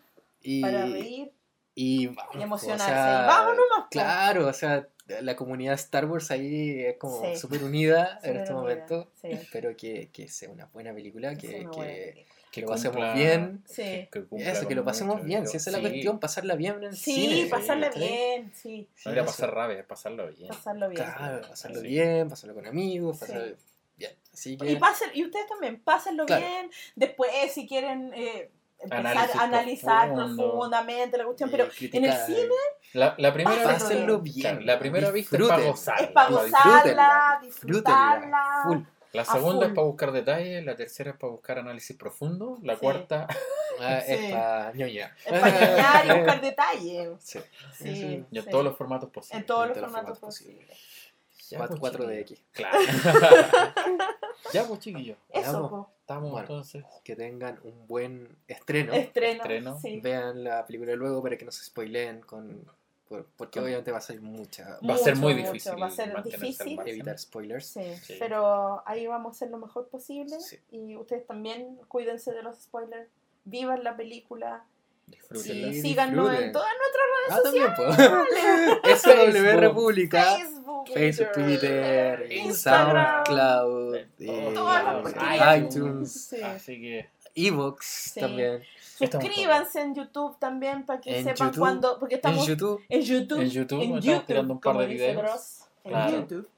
Y, 0.42 0.60
para 0.60 0.82
reír 0.86 1.32
y, 1.74 2.06
vamos, 2.08 2.34
y 2.34 2.38
o 2.38 2.42
emocionarse. 2.42 2.84
sea, 2.84 3.54
y. 3.86 3.88
Claro, 3.90 4.46
o 4.48 4.52
sea, 4.52 4.86
la 5.22 5.36
comunidad 5.36 5.74
Star 5.74 6.04
Wars 6.06 6.30
ahí 6.30 6.80
es 6.84 6.96
como 6.98 7.22
Sí. 7.24 7.36
súper 7.36 7.64
unida 7.64 8.18
en 8.22 8.36
este 8.36 8.52
unida, 8.52 8.60
momento. 8.62 9.10
sí. 9.20 9.28
Espero 9.30 9.74
que, 9.76 10.10
que 10.12 10.28
sea 10.28 10.50
una 10.50 10.66
buena 10.66 10.92
película, 10.92 11.34
que, 11.36 11.46
Es 11.60 11.62
una 11.64 11.70
que- 11.70 11.76
buena 11.76 11.92
película. 11.94 12.33
Que 12.54 12.60
Que 12.60 12.66
lo 12.66 12.68
pasemos 12.68 12.96
cumpla- 12.96 13.14
bien. 13.14 13.64
Sí. 13.66 14.08
cumpla 14.28 14.52
Eso, 14.52 14.68
que 14.68 14.74
lo 14.76 14.84
pasemos 14.84 15.16
mucho, 15.16 15.26
bien, 15.26 15.48
si 15.48 15.56
esa 15.56 15.70
es 15.70 15.72
la 15.76 15.78
sí. 15.82 15.88
cuestión, 15.90 16.20
pasarla 16.20 16.54
bien 16.54 16.74
en 16.76 16.84
el 16.84 16.96
Sí, 16.96 17.14
cine. 17.14 17.48
pasarla 17.50 17.88
¿cachai? 17.88 18.08
bien, 18.08 18.52
sí. 18.54 18.88
Sí, 18.94 19.02
No 19.06 19.12
era 19.12 19.24
pasar 19.24 19.52
rabia, 19.54 19.86
pasarlo 19.86 20.28
bien. 20.28 20.48
Pasarlo 20.48 20.88
bien. 20.88 21.02
Claro, 21.04 21.48
pasarlo 21.48 21.80
Sí. 21.80 21.86
bien, 21.88 22.28
pasarlo 22.28 22.54
con 22.54 22.66
amigos, 22.66 23.16
Sí. 23.18 23.20
pasarlo 23.26 23.56
bien. 23.96 24.12
Así 24.32 24.52
Y, 24.52 24.56
que, 24.56 24.76
pasen, 24.76 25.10
y 25.14 25.24
ustedes 25.24 25.46
también, 25.48 25.80
pásenlo 25.80 26.26
Claro. 26.26 26.44
bien. 26.46 26.70
Después, 26.94 27.30
si 27.52 27.66
quieren 27.66 28.12
eh, 28.14 28.50
empezar 28.78 29.30
a 29.36 29.42
analizar 29.44 30.12
profundo. 30.14 30.50
profundamente 30.50 31.18
la 31.18 31.24
cuestión, 31.24 31.50
pero 31.50 31.64
en 31.64 31.70
el 31.70 31.76
criticar, 31.76 32.26
cine 32.26 32.48
La, 32.92 33.14
la 33.18 33.32
primera 33.32 33.62
Pásenlo 33.64 34.20
bien. 34.20 34.40
claro, 34.40 34.60
la 34.60 34.78
primera 34.78 35.10
vista 35.10 35.36
es 35.36 35.42
para 35.48 35.64
gozar. 35.64 36.00
es 36.02 36.08
para 36.10 36.28
gozarla, 36.30 37.38
disfrutarla. 37.42 38.86
La 39.14 39.24
segunda 39.24 39.60
full. 39.60 39.68
es 39.68 39.74
para 39.74 39.86
buscar 39.86 40.12
detalles, 40.12 40.64
la 40.64 40.76
tercera 40.76 41.10
es 41.12 41.16
para 41.16 41.30
buscar 41.32 41.58
análisis 41.58 41.96
profundo, 41.96 42.58
la 42.62 42.74
Sí. 42.74 42.80
cuarta 42.80 43.26
Ah, 43.80 44.00
Sí. 44.06 44.12
Es 44.12 44.30
para 44.32 44.72
ñoña. 44.72 45.16
Es 45.24 45.40
para 45.40 45.50
ñoñar 45.50 46.06
y 46.06 46.18
buscar 46.20 46.40
detalles. 46.40 47.08
Sí. 47.20 47.40
Sí, 47.78 48.24
y 48.30 48.38
en 48.38 48.44
sí. 48.44 48.50
todos 48.50 48.64
los 48.64 48.76
formatos 48.76 49.10
posibles. 49.10 49.40
En 49.40 49.46
todos 49.46 49.62
en 49.64 49.68
los 49.70 49.74
todos 49.78 49.82
los 49.82 49.92
formatos 49.92 50.18
formatos 50.20 50.38
posibles. 50.44 50.78
Ya, 51.50 51.58
Cuatro- 51.58 51.76
pues, 51.78 51.92
4DX. 51.92 52.24
chiquillos. 52.24 52.42
Claro. 52.52 52.78
ya, 54.52 54.64
pues 54.66 54.80
chiquillos. 54.80 55.18
Eso, 55.30 55.52
Veamos. 55.52 55.70
po. 55.70 55.90
Estamos 56.00 56.30
Bueno. 56.30 56.46
entonces. 56.46 56.84
Que 57.02 57.16
tengan 57.16 57.58
un 57.64 57.86
buen 57.86 58.36
estreno. 58.48 58.92
Estreno. 58.92 59.42
Estreno. 59.42 59.78
Sí. 59.80 60.00
Vean 60.00 60.44
la 60.44 60.66
película 60.66 60.94
luego 60.94 61.22
para 61.22 61.36
que 61.36 61.44
no 61.44 61.50
se 61.52 61.64
spoileen 61.64 62.20
con. 62.20 62.64
Por- 63.08 63.26
porque 63.36 63.60
obviamente 63.60 63.90
va 63.92 63.98
a 63.98 64.00
ser 64.00 64.20
mucha. 64.20 64.78
Va 64.88 64.94
a 64.94 64.98
ser 64.98 65.16
muy 65.16 65.34
Mucho, 65.34 65.52
difícil. 65.52 65.82
Va 65.82 65.86
a 65.86 65.90
ser 65.90 66.22
difícil. 66.22 66.78
Evitar 66.86 67.18
spoilers. 67.18 67.66
Sí, 67.66 67.94
Sí. 68.02 68.16
pero 68.18 68.82
ahí 68.88 69.06
vamos 69.06 69.32
a 69.32 69.36
hacer 69.36 69.50
lo 69.50 69.58
mejor 69.58 69.88
posible. 69.88 70.40
Sí. 70.40 70.58
Y 70.70 70.96
ustedes 70.96 71.26
también 71.26 71.76
cuídense 71.88 72.32
de 72.32 72.42
los 72.42 72.58
spoilers. 72.62 73.08
Vivan 73.44 73.84
la 73.84 73.96
película. 73.96 74.64
Disfrútenla. 75.06 75.68
Y 75.68 75.74
Sí, 75.74 75.82
síganos 75.82 76.32
en 76.40 76.50
todas 76.52 76.70
nuestras 76.78 77.04
Ah, 77.30 77.40
también 77.42 77.74
puedo. 77.74 77.90
redes 77.92 79.02
SW 79.02 79.32
Facebook. 79.32 79.60
República. 79.60 80.36
Facebook, 80.36 80.88
Facebook, 80.94 81.32
Twitter, 81.32 82.32
Instagram, 82.32 83.24
SoundCloud, 83.26 83.94
eh, 84.18 85.58
iTunes, 85.58 86.26
Sí. 86.30 86.42
Así 86.42 86.80
que 86.80 87.10
Evox 87.34 87.86
Sí. 88.14 88.20
también. 88.20 88.62
Estamos 89.00 89.26
Suscríbanse 89.26 89.80
en 89.80 89.94
YouTube 89.94 90.38
también 90.38 90.84
para 90.86 91.00
que 91.00 91.18
En 91.18 91.24
sepan 91.24 91.48
YouTube, 91.48 91.58
cuando. 91.60 91.98
Porque 91.98 92.14
En 92.14 92.18
estamos 92.18 92.46
YouTube. 92.46 92.82
en 92.88 93.00
YouTube. 93.02 93.40
En 93.40 93.48
YouTube, 93.50 93.78
en 93.78 93.82
estamos 93.84 94.04
YouTube, 94.04 94.26
tirando 94.26 94.54
un 94.54 94.60
par 94.60 94.76
de 94.78 94.86
videos. 94.86 95.16
Dross, 95.22 95.64
en 95.84 95.90
Claro. 95.90 96.16
YouTube. 96.20 96.48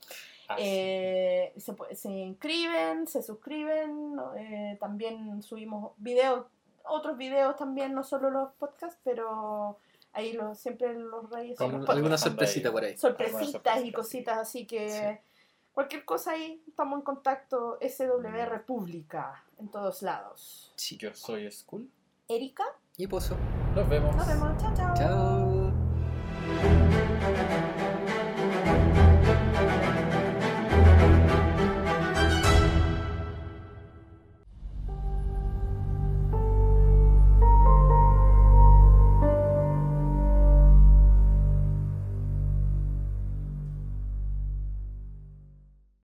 así. 0.48 0.62
Eh, 0.64 1.52
se, 1.56 1.74
se 1.96 2.08
inscriben, 2.10 3.06
se 3.06 3.22
suscriben, 3.22 4.16
eh, 4.36 4.76
también 4.78 5.42
subimos 5.42 5.92
videos, 5.96 6.46
otros 6.84 7.16
videos 7.16 7.56
también, 7.56 7.94
no 7.94 8.04
solo 8.04 8.30
los 8.30 8.52
podcasts, 8.52 8.98
pero 9.02 9.76
ahí 10.12 10.34
lo, 10.34 10.54
siempre 10.54 10.94
los 10.94 11.28
reyes 11.30 11.56
son 11.58 11.66
Algún- 11.66 11.80
los 11.80 11.90
Alguna 11.90 12.18
sorpresita 12.18 12.70
por 12.70 12.84
ahí. 12.84 12.96
sorpresitas 12.96 13.34
alguna 13.36 13.48
y 13.48 13.50
sorpresita, 13.52 13.92
cositas, 13.96 14.38
así 14.38 14.66
que 14.66 14.88
Sí. 14.88 15.30
cualquier 15.72 16.04
cosa 16.04 16.32
ahí, 16.32 16.62
estamos 16.68 16.98
en 17.00 17.04
contacto, 17.04 17.76
SW 17.80 18.44
República, 18.46 19.42
en 19.58 19.68
todos 19.68 20.02
lados. 20.02 20.72
Sí. 20.76 20.96
Yo 20.96 21.12
soy 21.14 21.50
Skull. 21.50 21.90
Erika, 22.28 22.64
Y 22.96 23.06
Pozo. 23.06 23.36
Nos 23.74 23.88
vemos. 23.88 24.16
nos 24.16 24.26
vemos, 24.26 24.56
chao, 24.60 24.74
chao. 24.74 24.94
Chao. 24.96 25.72